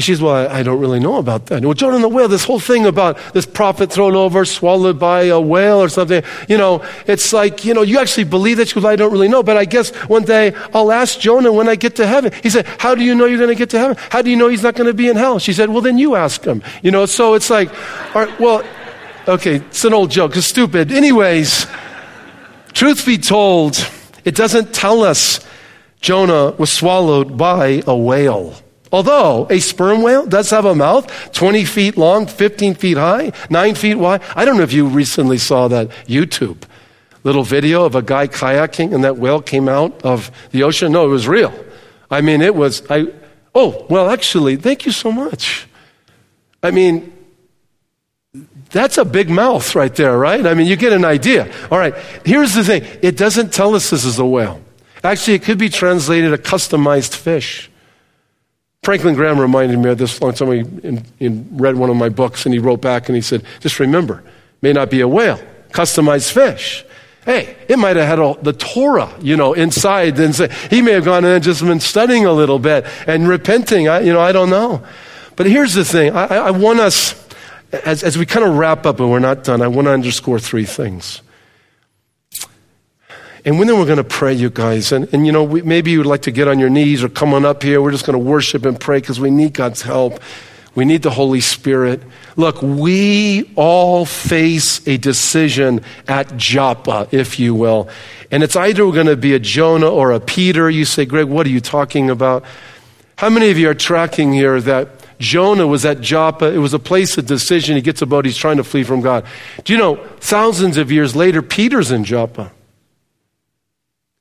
She 0.00 0.10
says, 0.12 0.20
Well, 0.20 0.34
I, 0.34 0.58
I 0.58 0.62
don't 0.64 0.80
really 0.80 0.98
know 0.98 1.18
about 1.18 1.46
that. 1.46 1.64
Well, 1.64 1.74
Jonah 1.74 1.94
and 1.94 2.02
the 2.02 2.08
whale, 2.08 2.26
this 2.26 2.42
whole 2.42 2.58
thing 2.58 2.84
about 2.84 3.16
this 3.32 3.46
prophet 3.46 3.92
thrown 3.92 4.16
over, 4.16 4.44
swallowed 4.44 4.98
by 4.98 5.24
a 5.24 5.40
whale 5.40 5.78
or 5.78 5.88
something, 5.88 6.24
you 6.48 6.58
know, 6.58 6.84
it's 7.06 7.32
like, 7.32 7.64
you 7.64 7.74
know, 7.74 7.82
you 7.82 8.00
actually 8.00 8.24
believe 8.24 8.56
that? 8.56 8.66
She 8.66 8.74
goes, 8.74 8.84
I 8.84 8.96
don't 8.96 9.12
really 9.12 9.28
know, 9.28 9.44
but 9.44 9.56
I 9.56 9.66
guess 9.66 9.94
one 10.08 10.24
day 10.24 10.52
I'll 10.74 10.90
ask 10.90 11.20
Jonah 11.20 11.52
when 11.52 11.68
I 11.68 11.76
get 11.76 11.94
to 11.96 12.08
heaven. 12.08 12.32
He 12.42 12.50
said, 12.50 12.66
How 12.78 12.96
do 12.96 13.04
you 13.04 13.14
know 13.14 13.26
you're 13.26 13.38
going 13.38 13.50
to 13.50 13.54
get 13.54 13.70
to 13.70 13.78
heaven? 13.78 13.96
How 14.10 14.20
do 14.20 14.30
you 14.30 14.36
know 14.36 14.48
he's 14.48 14.64
not 14.64 14.74
going 14.74 14.88
to 14.88 14.94
be 14.94 15.08
in 15.08 15.14
hell? 15.14 15.38
She 15.38 15.52
said, 15.52 15.70
Well, 15.70 15.80
then 15.80 15.96
you 15.96 16.16
ask 16.16 16.42
him. 16.42 16.64
You 16.82 16.90
know, 16.90 17.06
so 17.06 17.34
it's 17.34 17.48
like, 17.48 17.68
all 18.16 18.26
right, 18.26 18.40
well, 18.40 18.64
Okay, 19.26 19.56
it's 19.56 19.84
an 19.86 19.94
old 19.94 20.10
joke. 20.10 20.36
It's 20.36 20.46
stupid. 20.46 20.92
Anyways, 20.92 21.66
truth 22.74 23.06
be 23.06 23.16
told, 23.16 23.88
it 24.22 24.34
doesn't 24.34 24.74
tell 24.74 25.02
us 25.02 25.40
Jonah 26.02 26.50
was 26.58 26.70
swallowed 26.70 27.38
by 27.38 27.82
a 27.86 27.96
whale. 27.96 28.54
Although 28.92 29.46
a 29.48 29.60
sperm 29.60 30.02
whale 30.02 30.26
does 30.26 30.50
have 30.50 30.66
a 30.66 30.74
mouth, 30.74 31.32
20 31.32 31.64
feet 31.64 31.96
long, 31.96 32.26
15 32.26 32.74
feet 32.74 32.98
high, 32.98 33.32
9 33.48 33.74
feet 33.74 33.94
wide. 33.94 34.20
I 34.36 34.44
don't 34.44 34.58
know 34.58 34.62
if 34.62 34.74
you 34.74 34.86
recently 34.86 35.38
saw 35.38 35.68
that 35.68 35.88
YouTube. 36.06 36.62
little 37.22 37.44
video 37.44 37.86
of 37.86 37.94
a 37.94 38.02
guy 38.02 38.28
kayaking 38.28 38.94
and 38.94 39.02
that 39.04 39.16
whale 39.16 39.40
came 39.40 39.70
out 39.70 40.04
of 40.04 40.30
the 40.50 40.62
ocean? 40.62 40.92
No, 40.92 41.06
it 41.06 41.08
was 41.08 41.26
real. 41.26 41.52
I 42.10 42.20
mean, 42.20 42.42
it 42.42 42.54
was, 42.54 42.82
I, 42.90 43.06
oh, 43.54 43.86
well, 43.88 44.10
actually, 44.10 44.56
thank 44.56 44.84
you 44.84 44.92
so 44.92 45.10
much. 45.10 45.66
I 46.62 46.70
mean, 46.70 47.13
that's 48.74 48.98
a 48.98 49.04
big 49.04 49.30
mouth 49.30 49.74
right 49.74 49.94
there, 49.94 50.18
right? 50.18 50.44
I 50.46 50.54
mean, 50.54 50.66
you 50.66 50.76
get 50.76 50.92
an 50.92 51.04
idea. 51.04 51.50
All 51.70 51.78
right, 51.78 51.94
here's 52.24 52.54
the 52.54 52.64
thing 52.64 52.82
it 53.02 53.16
doesn't 53.16 53.52
tell 53.52 53.74
us 53.74 53.90
this 53.90 54.04
is 54.04 54.18
a 54.18 54.26
whale. 54.26 54.60
Actually, 55.02 55.34
it 55.34 55.42
could 55.42 55.58
be 55.58 55.68
translated 55.68 56.32
a 56.32 56.38
customized 56.38 57.14
fish. 57.14 57.70
Franklin 58.82 59.14
Graham 59.14 59.38
reminded 59.38 59.78
me 59.78 59.90
of 59.90 59.98
this 59.98 60.20
long 60.20 60.34
time. 60.34 61.10
He 61.18 61.28
read 61.28 61.76
one 61.76 61.88
of 61.88 61.96
my 61.96 62.10
books 62.10 62.44
and 62.44 62.52
he 62.52 62.58
wrote 62.58 62.82
back 62.82 63.08
and 63.08 63.16
he 63.16 63.22
said, 63.22 63.44
just 63.60 63.80
remember, 63.80 64.22
may 64.60 64.72
not 64.72 64.90
be 64.90 65.00
a 65.00 65.08
whale, 65.08 65.40
customized 65.70 66.32
fish. 66.32 66.84
Hey, 67.24 67.56
it 67.68 67.78
might 67.78 67.96
have 67.96 68.06
had 68.06 68.18
all, 68.18 68.34
the 68.34 68.52
Torah, 68.52 69.10
you 69.20 69.36
know, 69.36 69.54
inside. 69.54 70.18
And 70.18 70.34
say, 70.34 70.50
he 70.68 70.82
may 70.82 70.92
have 70.92 71.04
gone 71.06 71.24
in 71.24 71.30
and 71.30 71.42
just 71.42 71.62
been 71.62 71.80
studying 71.80 72.26
a 72.26 72.32
little 72.32 72.58
bit 72.58 72.84
and 73.06 73.26
repenting. 73.26 73.88
I, 73.88 74.00
you 74.00 74.12
know, 74.12 74.20
I 74.20 74.32
don't 74.32 74.50
know. 74.50 74.84
But 75.36 75.46
here's 75.46 75.72
the 75.72 75.84
thing. 75.84 76.14
I, 76.14 76.26
I 76.26 76.50
want 76.50 76.80
us, 76.80 77.23
as, 77.84 78.02
as 78.02 78.16
we 78.16 78.26
kind 78.26 78.44
of 78.44 78.56
wrap 78.56 78.86
up 78.86 79.00
and 79.00 79.10
we're 79.10 79.18
not 79.18 79.44
done, 79.44 79.62
I 79.62 79.68
want 79.68 79.86
to 79.86 79.92
underscore 79.92 80.38
three 80.38 80.64
things. 80.64 81.22
And 83.44 83.58
when 83.58 83.68
then 83.68 83.78
we're 83.78 83.84
going 83.84 83.98
to 83.98 84.04
pray, 84.04 84.32
you 84.32 84.48
guys. 84.48 84.90
And, 84.90 85.12
and 85.12 85.26
you 85.26 85.32
know, 85.32 85.44
we, 85.44 85.60
maybe 85.60 85.90
you 85.90 85.98
would 85.98 86.06
like 86.06 86.22
to 86.22 86.30
get 86.30 86.48
on 86.48 86.58
your 86.58 86.70
knees 86.70 87.04
or 87.04 87.10
come 87.10 87.34
on 87.34 87.44
up 87.44 87.62
here. 87.62 87.82
We're 87.82 87.90
just 87.90 88.06
going 88.06 88.18
to 88.18 88.24
worship 88.24 88.64
and 88.64 88.80
pray 88.80 88.98
because 88.98 89.20
we 89.20 89.30
need 89.30 89.52
God's 89.52 89.82
help. 89.82 90.20
We 90.74 90.84
need 90.84 91.02
the 91.02 91.10
Holy 91.10 91.40
Spirit. 91.40 92.02
Look, 92.36 92.60
we 92.62 93.52
all 93.54 94.06
face 94.06 94.86
a 94.88 94.96
decision 94.96 95.82
at 96.08 96.36
Joppa, 96.36 97.06
if 97.12 97.38
you 97.38 97.54
will. 97.54 97.88
And 98.30 98.42
it's 98.42 98.56
either 98.56 98.90
going 98.90 99.06
to 99.06 99.16
be 99.16 99.34
a 99.34 99.38
Jonah 99.38 99.90
or 99.90 100.10
a 100.10 100.20
Peter. 100.20 100.70
You 100.70 100.84
say, 100.86 101.04
Greg, 101.04 101.26
what 101.26 101.46
are 101.46 101.50
you 101.50 101.60
talking 101.60 102.08
about? 102.10 102.44
How 103.16 103.30
many 103.30 103.50
of 103.50 103.58
you 103.58 103.68
are 103.68 103.74
tracking 103.74 104.32
here 104.32 104.60
that 104.62 105.03
Jonah 105.18 105.66
was 105.66 105.84
at 105.84 106.00
Joppa? 106.00 106.52
It 106.52 106.58
was 106.58 106.74
a 106.74 106.78
place 106.78 107.16
of 107.18 107.26
decision. 107.26 107.76
He 107.76 107.82
gets 107.82 108.02
a 108.02 108.06
boat, 108.06 108.24
he's 108.24 108.36
trying 108.36 108.56
to 108.56 108.64
flee 108.64 108.84
from 108.84 109.00
God. 109.00 109.24
Do 109.64 109.72
you 109.72 109.78
know, 109.78 109.96
thousands 110.18 110.76
of 110.76 110.90
years 110.90 111.14
later, 111.14 111.42
Peter's 111.42 111.90
in 111.90 112.04
Joppa. 112.04 112.52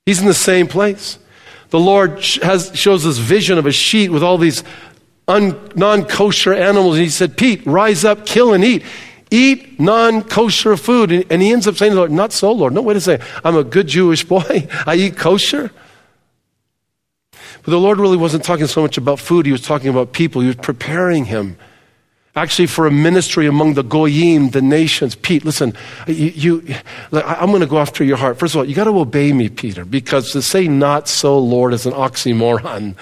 He's 0.05 0.19
in 0.19 0.27
the 0.27 0.33
same 0.33 0.67
place. 0.67 1.17
The 1.69 1.79
Lord 1.79 2.23
has, 2.43 2.71
shows 2.75 3.03
this 3.03 3.17
vision 3.17 3.57
of 3.57 3.65
a 3.65 3.71
sheet 3.71 4.09
with 4.09 4.21
all 4.21 4.37
these 4.37 4.63
non 5.27 6.05
kosher 6.05 6.53
animals. 6.53 6.95
And 6.95 7.03
he 7.03 7.09
said, 7.09 7.37
Pete, 7.37 7.65
rise 7.65 8.05
up, 8.05 8.25
kill 8.25 8.53
and 8.53 8.63
eat. 8.63 8.83
Eat 9.31 9.79
non 9.79 10.23
kosher 10.23 10.77
food. 10.77 11.11
And, 11.11 11.25
and, 11.31 11.41
he 11.41 11.51
ends 11.51 11.67
up 11.67 11.75
saying, 11.75 11.95
Lord, 11.95 12.11
not 12.11 12.31
so, 12.33 12.51
Lord. 12.51 12.73
No, 12.73 12.81
wait 12.81 12.97
a 12.97 13.01
second. 13.01 13.27
I'm 13.43 13.55
a 13.55 13.63
good 13.63 13.87
Jewish 13.87 14.23
boy. 14.23 14.67
I 14.85 14.95
eat 14.95 15.17
kosher. 15.17 15.71
But 17.63 17.71
the 17.71 17.79
Lord 17.79 17.99
really 17.99 18.17
wasn't 18.17 18.43
talking 18.43 18.67
so 18.67 18.81
much 18.81 18.97
about 18.97 19.19
food, 19.19 19.45
He 19.45 19.51
was 19.51 19.61
talking 19.61 19.89
about 19.89 20.13
people. 20.13 20.41
He 20.41 20.47
was 20.47 20.55
preparing 20.55 21.25
him 21.25 21.57
actually 22.35 22.67
for 22.67 22.87
a 22.87 22.91
ministry 22.91 23.45
among 23.47 23.75
the 23.75 23.83
goyim, 23.83 24.49
the 24.49 24.61
nations. 24.61 25.15
Pete, 25.15 25.45
listen, 25.45 25.73
you, 26.07 26.61
you 26.63 26.75
I'm 27.11 27.49
going 27.49 27.61
to 27.61 27.67
go 27.67 27.79
after 27.79 28.03
your 28.03 28.17
heart. 28.17 28.39
First 28.39 28.55
of 28.55 28.59
all, 28.59 28.65
you 28.65 28.75
got 28.75 28.85
to 28.85 28.97
obey 28.97 29.33
me, 29.33 29.49
Peter, 29.49 29.85
because 29.85 30.31
to 30.31 30.41
say 30.41 30.67
"not 30.67 31.07
so, 31.07 31.37
Lord" 31.37 31.73
is 31.73 31.85
an 31.85 31.93
oxymoron. 31.93 32.95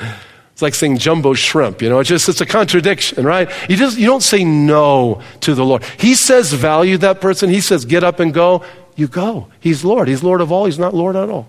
It's 0.52 0.62
like 0.62 0.76
saying 0.76 0.98
jumbo 0.98 1.34
shrimp, 1.34 1.82
you 1.82 1.90
know. 1.90 2.00
It's 2.00 2.10
just 2.10 2.28
it's 2.30 2.42
a 2.42 2.46
contradiction, 2.46 3.26
right? 3.26 3.50
You 3.70 3.78
just 3.78 3.98
you 3.98 4.06
don't 4.06 4.24
say 4.24 4.44
no 4.44 5.22
to 5.42 5.56
the 5.56 5.66
Lord. 5.66 5.84
He 5.98 6.14
says 6.14 6.54
value 6.54 6.98
that 6.98 7.22
person. 7.22 7.50
He 7.50 7.62
says 7.62 7.86
get 7.86 8.04
up 8.04 8.20
and 8.20 8.34
go. 8.34 8.64
You 8.96 9.08
go. 9.08 9.48
He's 9.60 9.86
Lord. 9.86 10.08
He's 10.10 10.22
Lord 10.22 10.42
of 10.42 10.52
all. 10.52 10.66
He's 10.66 10.78
not 10.78 10.94
Lord 10.94 11.16
at 11.16 11.30
all. 11.30 11.48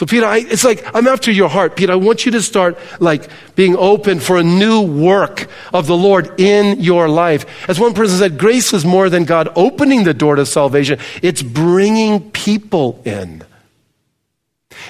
So, 0.00 0.06
Peter, 0.06 0.24
I, 0.24 0.38
it's 0.38 0.64
like, 0.64 0.82
I'm 0.96 1.06
after 1.06 1.30
your 1.30 1.50
heart. 1.50 1.76
Peter, 1.76 1.92
I 1.92 1.96
want 1.96 2.24
you 2.24 2.32
to 2.32 2.40
start 2.40 2.78
like 3.00 3.28
being 3.54 3.76
open 3.76 4.18
for 4.18 4.38
a 4.38 4.42
new 4.42 4.80
work 4.80 5.46
of 5.74 5.86
the 5.86 5.94
Lord 5.94 6.40
in 6.40 6.80
your 6.80 7.06
life. 7.06 7.68
As 7.68 7.78
one 7.78 7.92
person 7.92 8.16
said, 8.16 8.38
grace 8.38 8.72
is 8.72 8.82
more 8.82 9.10
than 9.10 9.26
God 9.26 9.50
opening 9.56 10.04
the 10.04 10.14
door 10.14 10.36
to 10.36 10.46
salvation. 10.46 10.98
It's 11.20 11.42
bringing 11.42 12.30
people 12.30 13.02
in. 13.04 13.44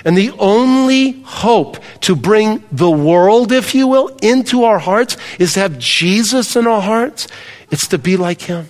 And 0.05 0.17
the 0.17 0.31
only 0.39 1.23
hope 1.23 1.79
to 2.03 2.15
bring 2.15 2.63
the 2.71 2.89
world, 2.89 3.51
if 3.51 3.75
you 3.75 3.89
will, 3.89 4.17
into 4.23 4.63
our 4.63 4.79
hearts 4.79 5.17
is 5.41 5.55
to 5.55 5.59
have 5.59 5.77
Jesus 5.81 6.55
in 6.55 6.69
our 6.69 6.83
hearts. 6.83 7.27
It's 7.73 7.89
to 7.89 7.99
be 7.99 8.17
like 8.17 8.43
Him. 8.43 8.69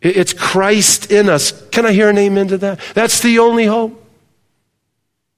It's 0.00 0.32
Christ 0.32 1.10
in 1.10 1.28
us. 1.28 1.50
Can 1.70 1.84
I 1.84 1.90
hear 1.90 2.08
an 2.08 2.18
amen 2.18 2.46
to 2.46 2.58
that? 2.58 2.78
That's 2.94 3.20
the 3.20 3.40
only 3.40 3.64
hope. 3.64 4.04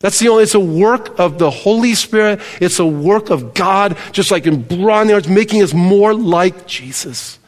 That's 0.00 0.18
the 0.18 0.28
only, 0.28 0.44
it's 0.44 0.54
a 0.54 0.60
work 0.60 1.18
of 1.18 1.38
the 1.38 1.50
Holy 1.50 1.94
Spirit. 1.94 2.40
It's 2.60 2.78
a 2.78 2.86
work 2.86 3.28
of 3.28 3.52
God, 3.52 3.98
just 4.12 4.30
like 4.30 4.46
in 4.46 4.62
broad 4.62 5.10
arts, 5.10 5.28
making 5.28 5.62
us 5.62 5.74
more 5.74 6.14
like 6.14 6.66
Jesus. 6.66 7.38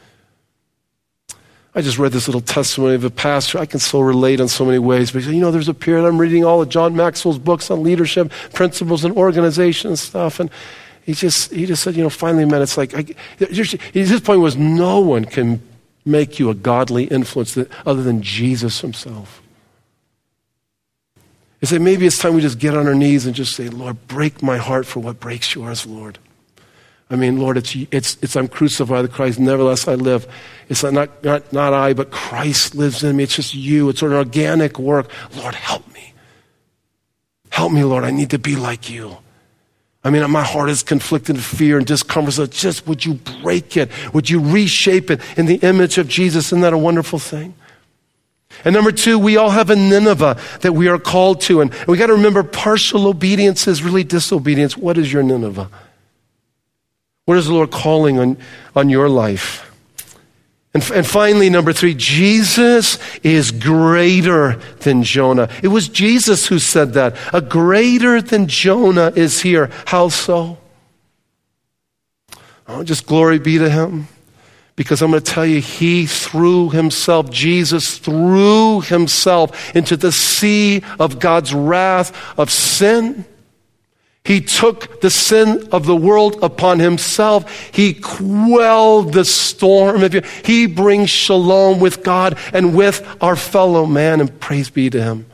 I 1.75 1.81
just 1.81 1.97
read 1.97 2.11
this 2.11 2.27
little 2.27 2.41
testimony 2.41 2.93
of 2.93 3.03
a 3.03 3.09
pastor. 3.09 3.57
I 3.57 3.65
can 3.65 3.79
so 3.79 3.99
relate 3.99 4.39
in 4.39 4.47
so 4.47 4.63
many 4.63 4.77
ways. 4.77 5.11
But 5.11 5.23
you 5.23 5.41
know, 5.41 5.49
there's 5.49 5.67
a 5.67 5.73
period 5.73 6.07
I'm 6.07 6.19
reading 6.19 6.45
all 6.45 6.61
of 6.61 6.69
John 6.69 6.95
Maxwell's 6.95 7.39
books 7.39 7.71
on 7.71 7.81
leadership, 7.81 8.31
principles, 8.53 9.03
and 9.03 9.17
organization 9.17 9.89
and 9.89 9.97
stuff. 9.97 10.39
And 10.39 10.51
he 11.03 11.13
just, 11.13 11.51
he 11.51 11.65
just 11.65 11.81
said, 11.81 11.95
you 11.95 12.03
know, 12.03 12.11
finally, 12.11 12.45
man, 12.45 12.61
it's 12.61 12.77
like, 12.77 12.93
I, 12.93 13.03
his 13.39 14.21
point 14.21 14.41
was 14.41 14.55
no 14.55 14.99
one 14.99 15.25
can 15.25 15.59
make 16.05 16.37
you 16.37 16.51
a 16.51 16.53
godly 16.53 17.05
influence 17.05 17.57
other 17.85 18.03
than 18.03 18.21
Jesus 18.21 18.81
himself. 18.81 19.42
He 21.63 21.67
said, 21.67 21.81
maybe 21.81 22.05
it's 22.05 22.17
time 22.17 22.33
we 22.33 22.41
just 22.41 22.59
get 22.59 22.75
on 22.75 22.87
our 22.87 22.93
knees 22.93 23.25
and 23.25 23.33
just 23.33 23.55
say, 23.55 23.69
Lord, 23.69 24.05
break 24.09 24.43
my 24.43 24.57
heart 24.57 24.85
for 24.85 24.99
what 24.99 25.21
breaks 25.21 25.55
yours, 25.55 25.85
Lord. 25.85 26.19
I 27.09 27.15
mean, 27.15 27.39
Lord, 27.39 27.55
it's, 27.55 27.73
it's, 27.89 28.17
it's 28.21 28.35
I'm 28.35 28.49
crucified 28.49 29.03
with 29.03 29.13
Christ, 29.13 29.39
nevertheless 29.39 29.87
I 29.87 29.95
live. 29.95 30.27
It's 30.67 30.83
not, 30.83 31.23
not, 31.23 31.53
not 31.53 31.71
I, 31.71 31.93
but 31.93 32.11
Christ 32.11 32.75
lives 32.75 33.01
in 33.01 33.15
me. 33.15 33.23
It's 33.23 33.37
just 33.37 33.55
you. 33.55 33.87
It's 33.87 34.01
an 34.01 34.11
organic 34.11 34.77
work. 34.77 35.09
Lord, 35.37 35.55
help 35.55 35.87
me. 35.93 36.13
Help 37.49 37.71
me, 37.71 37.85
Lord. 37.85 38.03
I 38.03 38.11
need 38.11 38.31
to 38.31 38.39
be 38.39 38.57
like 38.57 38.89
you. 38.89 39.19
I 40.03 40.09
mean, 40.09 40.29
my 40.29 40.43
heart 40.43 40.69
is 40.69 40.83
conflicted 40.83 41.37
with 41.37 41.45
fear 41.45 41.77
and 41.77 41.87
discomfort. 41.87 42.33
So 42.33 42.45
just 42.45 42.85
would 42.87 43.05
you 43.05 43.13
break 43.41 43.77
it? 43.77 43.89
Would 44.13 44.29
you 44.29 44.41
reshape 44.41 45.09
it 45.09 45.21
in 45.37 45.45
the 45.45 45.59
image 45.65 45.97
of 45.97 46.09
Jesus? 46.09 46.47
Isn't 46.47 46.59
that 46.59 46.73
a 46.73 46.77
wonderful 46.77 47.19
thing? 47.19 47.55
And 48.65 48.73
number 48.73 48.91
two, 48.91 49.19
we 49.19 49.37
all 49.37 49.49
have 49.49 49.69
a 49.69 49.75
Nineveh 49.75 50.39
that 50.61 50.73
we 50.73 50.87
are 50.87 50.99
called 50.99 51.41
to. 51.41 51.61
And 51.61 51.73
we 51.87 51.97
got 51.97 52.07
to 52.07 52.13
remember 52.13 52.43
partial 52.43 53.07
obedience 53.07 53.67
is 53.67 53.83
really 53.83 54.03
disobedience. 54.03 54.77
What 54.77 54.97
is 54.97 55.11
your 55.11 55.23
Nineveh? 55.23 55.69
What 57.25 57.37
is 57.37 57.47
the 57.47 57.53
Lord 57.53 57.71
calling 57.71 58.19
on, 58.19 58.37
on 58.75 58.89
your 58.89 59.09
life? 59.09 59.69
And, 60.73 60.89
and 60.91 61.05
finally, 61.05 61.49
number 61.49 61.71
three, 61.71 61.93
Jesus 61.93 62.97
is 63.21 63.51
greater 63.51 64.55
than 64.79 65.03
Jonah. 65.03 65.47
It 65.61 65.67
was 65.67 65.87
Jesus 65.87 66.47
who 66.47 66.57
said 66.57 66.93
that. 66.93 67.15
A 67.31 67.41
greater 67.41 68.21
than 68.21 68.47
Jonah 68.47 69.11
is 69.15 69.41
here. 69.41 69.69
How 69.85 70.09
so? 70.09 70.57
Oh, 72.67 72.83
just 72.83 73.05
glory 73.05 73.39
be 73.39 73.57
to 73.59 73.69
him. 73.69 74.07
Because 74.75 75.01
I'm 75.01 75.11
going 75.11 75.21
to 75.21 75.31
tell 75.31 75.45
you, 75.45 75.61
he 75.61 76.07
threw 76.07 76.69
himself, 76.69 77.29
Jesus 77.29 77.97
threw 77.99 78.81
himself 78.81 79.75
into 79.75 79.95
the 79.95 80.11
sea 80.11 80.81
of 80.99 81.19
God's 81.19 81.53
wrath 81.53 82.39
of 82.39 82.49
sin. 82.49 83.25
He 84.25 84.39
took 84.39 85.01
the 85.01 85.09
sin 85.09 85.67
of 85.71 85.85
the 85.85 85.95
world 85.95 86.41
upon 86.41 86.79
himself. 86.79 87.51
He 87.73 87.93
quelled 87.93 89.13
the 89.13 89.25
storm. 89.25 90.01
He 90.43 90.65
brings 90.65 91.09
shalom 91.09 91.79
with 91.79 92.03
God 92.03 92.39
and 92.53 92.75
with 92.75 93.05
our 93.21 93.35
fellow 93.35 93.85
man, 93.85 94.21
and 94.21 94.39
praise 94.39 94.69
be 94.69 94.89
to 94.89 95.03
him. 95.03 95.25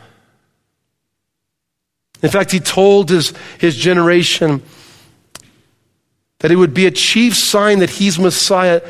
In 2.21 2.29
fact, 2.29 2.51
he 2.51 2.59
told 2.59 3.09
his, 3.09 3.33
his 3.59 3.77
generation 3.77 4.61
that 6.39 6.51
it 6.51 6.55
would 6.55 6.73
be 6.73 6.87
a 6.87 6.91
chief 6.91 7.35
sign 7.35 7.79
that 7.79 7.91
he's 7.91 8.17
Messiah 8.17 8.81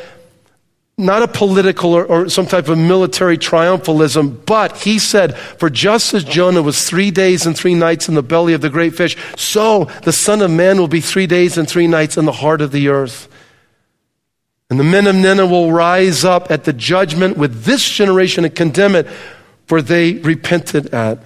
not 0.99 1.23
a 1.23 1.27
political 1.27 1.93
or, 1.93 2.05
or, 2.05 2.29
some 2.29 2.45
type 2.45 2.67
of 2.67 2.77
military 2.77 3.37
triumphalism, 3.37 4.45
but 4.45 4.77
he 4.77 4.99
said, 4.99 5.37
For 5.37 5.69
just 5.69 6.13
as 6.13 6.25
Jonah 6.25 6.61
was 6.61 6.87
three 6.87 7.09
days 7.09 7.45
and 7.45 7.57
three 7.57 7.73
nights 7.73 8.09
in 8.09 8.15
the 8.15 8.21
belly 8.21 8.53
of 8.53 8.59
the 8.59 8.69
great 8.69 8.93
fish, 8.93 9.15
so 9.37 9.85
the 10.03 10.11
Son 10.11 10.41
of 10.41 10.51
Man 10.51 10.77
will 10.77 10.89
be 10.89 10.99
three 10.99 11.25
days 11.25 11.57
and 11.57 11.69
three 11.69 11.87
nights 11.87 12.17
in 12.17 12.25
the 12.25 12.33
heart 12.33 12.59
of 12.59 12.71
the 12.71 12.89
earth. 12.89 13.29
And 14.69 14.77
the 14.77 14.83
men 14.83 15.07
of 15.07 15.15
Nineveh 15.15 15.47
will 15.47 15.71
rise 15.71 16.25
up 16.25 16.51
at 16.51 16.65
the 16.65 16.73
judgment 16.73 17.37
with 17.37 17.63
this 17.63 17.89
generation 17.89 18.43
and 18.43 18.53
condemn 18.53 18.93
it, 18.93 19.07
for 19.67 19.81
they 19.81 20.13
repented 20.13 20.93
at. 20.93 21.19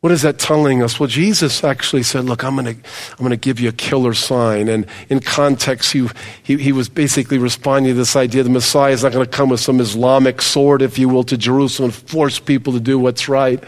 What 0.00 0.12
is 0.12 0.22
that 0.22 0.38
telling 0.38 0.80
us? 0.80 1.00
Well, 1.00 1.08
Jesus 1.08 1.64
actually 1.64 2.04
said, 2.04 2.24
Look, 2.24 2.44
I'm 2.44 2.54
going 2.54 2.76
to 2.76 2.80
I'm 3.18 3.28
to 3.28 3.36
give 3.36 3.58
you 3.58 3.68
a 3.68 3.72
killer 3.72 4.14
sign. 4.14 4.68
And 4.68 4.86
in 5.08 5.18
context, 5.18 5.92
he, 5.92 6.06
he, 6.44 6.56
he 6.56 6.70
was 6.70 6.88
basically 6.88 7.38
responding 7.38 7.94
to 7.94 7.98
this 7.98 8.14
idea 8.14 8.44
the 8.44 8.50
Messiah 8.50 8.92
is 8.92 9.02
not 9.02 9.12
going 9.12 9.24
to 9.24 9.30
come 9.30 9.48
with 9.48 9.58
some 9.58 9.80
Islamic 9.80 10.40
sword, 10.40 10.82
if 10.82 11.00
you 11.00 11.08
will, 11.08 11.24
to 11.24 11.36
Jerusalem 11.36 11.90
and 11.90 11.94
force 11.94 12.38
people 12.38 12.74
to 12.74 12.80
do 12.80 12.96
what's 12.96 13.28
right. 13.28 13.62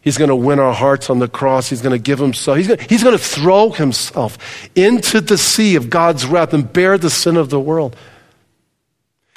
He's 0.00 0.18
going 0.18 0.30
to 0.30 0.36
win 0.36 0.58
our 0.58 0.74
hearts 0.74 1.10
on 1.10 1.20
the 1.20 1.28
cross. 1.28 1.68
He's 1.68 1.82
going 1.82 1.96
to 1.96 2.02
give 2.02 2.18
himself. 2.18 2.56
He's 2.56 2.66
going, 2.66 2.80
he's 2.88 3.04
going 3.04 3.16
to 3.16 3.22
throw 3.22 3.70
himself 3.70 4.36
into 4.74 5.20
the 5.20 5.38
sea 5.38 5.76
of 5.76 5.90
God's 5.90 6.26
wrath 6.26 6.54
and 6.54 6.72
bear 6.72 6.98
the 6.98 7.10
sin 7.10 7.36
of 7.36 7.50
the 7.50 7.60
world. 7.60 7.94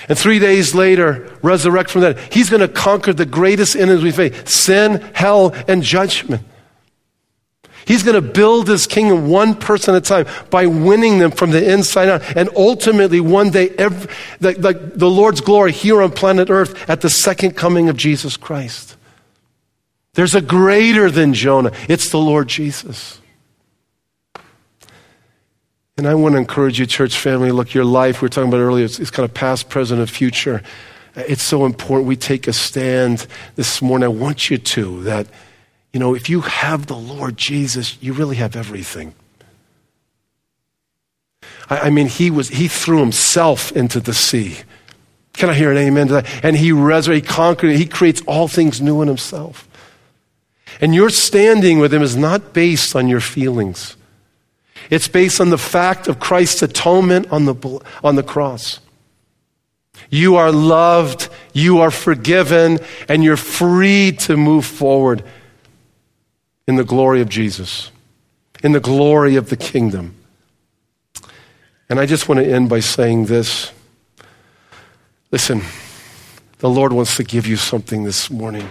And 0.09 0.17
three 0.17 0.39
days 0.39 0.73
later, 0.73 1.37
resurrect 1.41 1.89
from 1.89 2.01
that. 2.01 2.17
He's 2.33 2.49
going 2.49 2.61
to 2.61 2.67
conquer 2.67 3.13
the 3.13 3.25
greatest 3.25 3.75
enemies 3.75 4.03
we 4.03 4.11
face 4.11 4.51
sin, 4.51 5.01
hell, 5.13 5.53
and 5.67 5.83
judgment. 5.83 6.43
He's 7.85 8.03
going 8.03 8.15
to 8.15 8.21
build 8.21 8.67
his 8.67 8.87
kingdom 8.87 9.29
one 9.29 9.55
person 9.55 9.95
at 9.95 10.03
a 10.03 10.05
time 10.05 10.27
by 10.49 10.65
winning 10.65 11.19
them 11.19 11.31
from 11.31 11.51
the 11.51 11.71
inside 11.71 12.09
out. 12.09 12.37
And 12.37 12.49
ultimately, 12.55 13.19
one 13.19 13.49
day, 13.49 13.69
every, 13.69 14.11
the, 14.39 14.53
the, 14.53 14.73
the 14.73 15.09
Lord's 15.09 15.41
glory 15.41 15.71
here 15.71 16.01
on 16.01 16.11
planet 16.11 16.49
Earth 16.49 16.89
at 16.89 17.01
the 17.01 17.09
second 17.09 17.57
coming 17.57 17.89
of 17.89 17.97
Jesus 17.97 18.37
Christ. 18.37 18.95
There's 20.13 20.35
a 20.35 20.41
greater 20.41 21.09
than 21.09 21.33
Jonah. 21.33 21.71
It's 21.87 22.09
the 22.09 22.19
Lord 22.19 22.49
Jesus. 22.49 23.20
And 26.01 26.09
I 26.09 26.15
want 26.15 26.33
to 26.33 26.39
encourage 26.39 26.79
you, 26.79 26.87
church 26.87 27.15
family, 27.15 27.51
look, 27.51 27.75
your 27.75 27.85
life, 27.85 28.23
we 28.23 28.25
were 28.25 28.29
talking 28.29 28.49
about 28.49 28.57
earlier, 28.57 28.85
it's, 28.85 28.97
it's 28.97 29.11
kind 29.11 29.23
of 29.23 29.35
past, 29.35 29.69
present, 29.69 29.99
and 29.99 30.09
future. 30.09 30.63
Uh, 31.15 31.21
it's 31.27 31.43
so 31.43 31.63
important 31.63 32.07
we 32.07 32.15
take 32.15 32.47
a 32.47 32.53
stand 32.53 33.27
this 33.55 33.83
morning. 33.83 34.05
I 34.05 34.07
want 34.07 34.49
you 34.49 34.57
to, 34.57 35.03
that, 35.03 35.27
you 35.93 35.99
know, 35.99 36.15
if 36.15 36.27
you 36.27 36.41
have 36.41 36.87
the 36.87 36.95
Lord 36.95 37.37
Jesus, 37.37 38.01
you 38.01 38.13
really 38.13 38.37
have 38.37 38.55
everything. 38.55 39.13
I, 41.69 41.81
I 41.81 41.89
mean, 41.91 42.07
he, 42.07 42.31
was, 42.31 42.49
he 42.49 42.67
threw 42.67 42.97
himself 42.97 43.71
into 43.73 43.99
the 43.99 44.15
sea. 44.15 44.57
Can 45.33 45.51
I 45.51 45.53
hear 45.53 45.69
an 45.69 45.77
amen 45.77 46.07
to 46.07 46.13
that? 46.13 46.43
And 46.43 46.57
he 46.57 46.71
resurrected, 46.71 47.29
he 47.29 47.31
conquered, 47.31 47.75
he 47.75 47.85
creates 47.85 48.23
all 48.25 48.47
things 48.47 48.81
new 48.81 49.03
in 49.03 49.07
himself. 49.07 49.69
And 50.81 50.95
your 50.95 51.11
standing 51.11 51.77
with 51.77 51.93
him 51.93 52.01
is 52.01 52.17
not 52.17 52.53
based 52.53 52.95
on 52.95 53.07
your 53.07 53.21
feelings. 53.21 53.97
It's 54.89 55.07
based 55.07 55.39
on 55.39 55.49
the 55.49 55.57
fact 55.57 56.07
of 56.07 56.19
Christ's 56.19 56.63
atonement 56.63 57.31
on 57.31 57.45
the, 57.45 57.81
on 58.03 58.15
the 58.15 58.23
cross. 58.23 58.79
You 60.09 60.35
are 60.35 60.51
loved, 60.51 61.29
you 61.53 61.79
are 61.79 61.91
forgiven, 61.91 62.79
and 63.07 63.23
you're 63.23 63.37
free 63.37 64.11
to 64.21 64.35
move 64.35 64.65
forward 64.65 65.23
in 66.67 66.75
the 66.75 66.83
glory 66.83 67.21
of 67.21 67.29
Jesus, 67.29 67.91
in 68.63 68.71
the 68.71 68.79
glory 68.79 69.35
of 69.35 69.49
the 69.49 69.57
kingdom. 69.57 70.15
And 71.89 71.99
I 71.99 72.05
just 72.05 72.29
want 72.29 72.39
to 72.39 72.45
end 72.45 72.69
by 72.69 72.79
saying 72.79 73.25
this. 73.25 73.71
Listen, 75.31 75.61
the 76.59 76.69
Lord 76.69 76.93
wants 76.93 77.17
to 77.17 77.23
give 77.23 77.47
you 77.47 77.55
something 77.55 78.03
this 78.03 78.29
morning. 78.29 78.67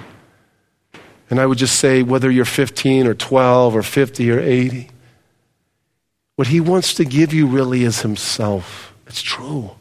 And 1.28 1.40
I 1.40 1.46
would 1.46 1.58
just 1.58 1.76
say, 1.76 2.02
whether 2.02 2.30
you're 2.30 2.44
15 2.44 3.06
or 3.06 3.14
12 3.14 3.76
or 3.76 3.82
50 3.82 4.30
or 4.30 4.40
80, 4.40 4.90
what 6.40 6.46
he 6.46 6.58
wants 6.58 6.94
to 6.94 7.04
give 7.04 7.34
you 7.34 7.46
really 7.46 7.84
is 7.84 8.00
himself. 8.00 8.94
It's 9.06 9.20
true. 9.20 9.72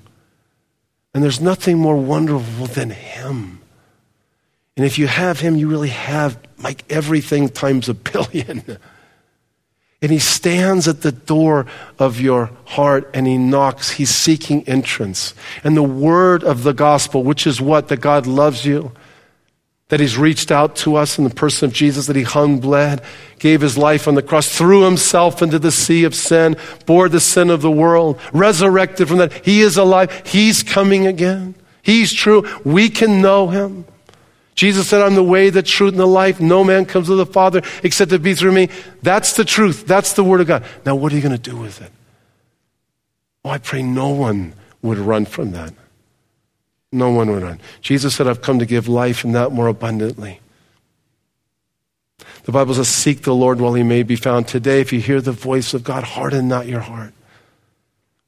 And 1.13 1.23
there's 1.23 1.39
nothing 1.39 1.77
more 1.77 1.95
wonderful 1.95 2.65
than 2.65 2.89
him. 2.89 3.61
And 4.75 4.85
if 4.85 4.99
you 4.99 5.07
have 5.07 5.39
him, 5.39 5.55
you 5.55 5.69
really 5.69 5.87
have 5.87 6.37
like 6.61 6.83
everything 6.91 7.47
times 7.47 7.87
a 7.87 7.93
billion. 7.93 8.77
And 10.01 10.11
he 10.11 10.19
stands 10.19 10.87
at 10.87 11.01
the 11.01 11.11
door 11.11 11.65
of 11.97 12.21
your 12.21 12.51
heart 12.65 13.09
and 13.13 13.27
he 13.27 13.37
knocks. 13.37 13.91
He's 13.91 14.09
seeking 14.09 14.67
entrance. 14.67 15.33
And 15.61 15.75
the 15.75 15.83
word 15.83 16.41
of 16.41 16.63
the 16.63 16.73
gospel, 16.73 17.23
which 17.23 17.45
is 17.45 17.59
what? 17.59 17.89
That 17.89 17.99
God 17.99 18.25
loves 18.25 18.65
you, 18.65 18.93
that 19.89 19.99
he's 19.99 20.17
reached 20.17 20.51
out 20.51 20.75
to 20.77 20.95
us 20.95 21.17
in 21.17 21.23
the 21.23 21.29
person 21.29 21.67
of 21.67 21.73
Jesus, 21.73 22.07
that 22.07 22.15
he 22.15 22.23
hung, 22.23 22.59
bled, 22.59 23.01
gave 23.39 23.61
his 23.61 23.77
life 23.77 24.07
on 24.07 24.15
the 24.15 24.21
cross, 24.21 24.55
threw 24.55 24.83
himself 24.83 25.41
into 25.41 25.59
the 25.59 25.71
sea 25.71 26.03
of 26.03 26.15
sin, 26.15 26.55
bore 26.85 27.09
the 27.09 27.19
sin 27.19 27.49
of 27.49 27.61
the 27.61 27.71
world, 27.71 28.19
resurrected 28.31 29.07
from 29.07 29.17
that. 29.17 29.33
He 29.45 29.61
is 29.61 29.77
alive. 29.77 30.23
He's 30.25 30.63
coming 30.63 31.07
again. 31.07 31.55
He's 31.81 32.13
true. 32.13 32.47
We 32.63 32.89
can 32.89 33.21
know 33.21 33.47
him. 33.47 33.85
Jesus 34.53 34.89
said, 34.89 35.01
I'm 35.01 35.15
the 35.15 35.23
way, 35.23 35.49
the 35.49 35.63
truth, 35.63 35.91
and 35.91 35.99
the 35.99 36.05
life. 36.05 36.39
No 36.39 36.63
man 36.63 36.85
comes 36.85 37.07
to 37.07 37.15
the 37.15 37.25
Father 37.25 37.61
except 37.81 38.11
to 38.11 38.19
be 38.19 38.35
through 38.35 38.51
me. 38.51 38.69
That's 39.01 39.33
the 39.33 39.45
truth. 39.45 39.87
That's 39.87 40.13
the 40.13 40.23
word 40.23 40.41
of 40.41 40.47
God. 40.47 40.65
Now, 40.85 40.95
what 40.95 41.13
are 41.13 41.15
you 41.15 41.21
going 41.21 41.31
to 41.31 41.49
do 41.49 41.57
with 41.57 41.81
it? 41.81 41.91
Oh, 43.45 43.49
I 43.49 43.57
pray 43.57 43.81
no 43.81 44.09
one 44.09 44.53
would 44.81 44.97
run 44.97 45.25
from 45.25 45.51
that. 45.53 45.73
No 46.91 47.11
one 47.11 47.31
would 47.31 47.43
run. 47.43 47.59
Jesus 47.81 48.15
said, 48.15 48.27
I've 48.27 48.41
come 48.41 48.59
to 48.59 48.65
give 48.65 48.87
life 48.87 49.23
and 49.23 49.35
that 49.35 49.51
more 49.51 49.67
abundantly. 49.67 50.39
The 52.43 52.51
Bible 52.51 52.73
says, 52.73 52.87
Seek 52.87 53.21
the 53.21 53.35
Lord 53.35 53.61
while 53.61 53.73
he 53.73 53.83
may 53.83 54.03
be 54.03 54.15
found. 54.15 54.47
Today, 54.47 54.81
if 54.81 54.91
you 54.91 54.99
hear 54.99 55.21
the 55.21 55.31
voice 55.31 55.73
of 55.73 55.83
God, 55.83 56.03
harden 56.03 56.47
not 56.47 56.67
your 56.67 56.79
heart. 56.79 57.13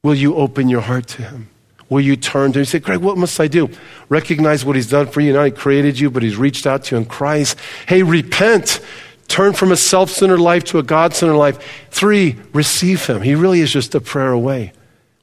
Will 0.02 0.14
you 0.14 0.36
open 0.36 0.68
your 0.68 0.80
heart 0.80 1.08
to 1.08 1.22
him? 1.22 1.48
Will 1.88 2.00
you 2.00 2.16
turn 2.16 2.52
to 2.52 2.58
him 2.58 2.62
and 2.62 2.68
say, 2.68 2.78
Greg, 2.78 3.00
what 3.00 3.18
must 3.18 3.38
I 3.38 3.48
do? 3.48 3.68
Recognize 4.08 4.64
what 4.64 4.76
he's 4.76 4.88
done 4.88 5.08
for 5.08 5.20
you. 5.20 5.32
Not 5.32 5.44
he 5.44 5.50
created 5.50 5.98
you, 5.98 6.10
but 6.10 6.22
he's 6.22 6.36
reached 6.36 6.66
out 6.66 6.84
to 6.84 6.94
you 6.94 7.00
in 7.00 7.06
Christ. 7.06 7.58
Hey, 7.86 8.02
repent. 8.02 8.80
Turn 9.28 9.52
from 9.52 9.72
a 9.72 9.76
self 9.76 10.10
centered 10.10 10.40
life 10.40 10.64
to 10.64 10.78
a 10.78 10.82
God 10.82 11.14
centered 11.14 11.36
life. 11.36 11.86
Three, 11.90 12.36
receive 12.52 13.06
him. 13.06 13.22
He 13.22 13.34
really 13.34 13.60
is 13.60 13.72
just 13.72 13.94
a 13.94 14.00
prayer 14.00 14.32
away. 14.32 14.72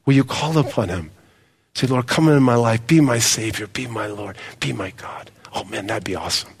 Will 0.04 0.14
you 0.14 0.24
call 0.24 0.58
upon 0.58 0.88
him? 0.88 1.10
Say, 1.74 1.86
Lord, 1.86 2.06
come 2.06 2.28
into 2.28 2.40
my 2.40 2.56
life. 2.56 2.86
Be 2.86 3.00
my 3.00 3.18
Savior. 3.18 3.66
Be 3.66 3.86
my 3.86 4.06
Lord. 4.06 4.36
Be 4.60 4.72
my 4.72 4.90
God. 4.90 5.30
Oh, 5.54 5.64
man, 5.64 5.86
that'd 5.86 6.04
be 6.04 6.14
awesome. 6.14 6.52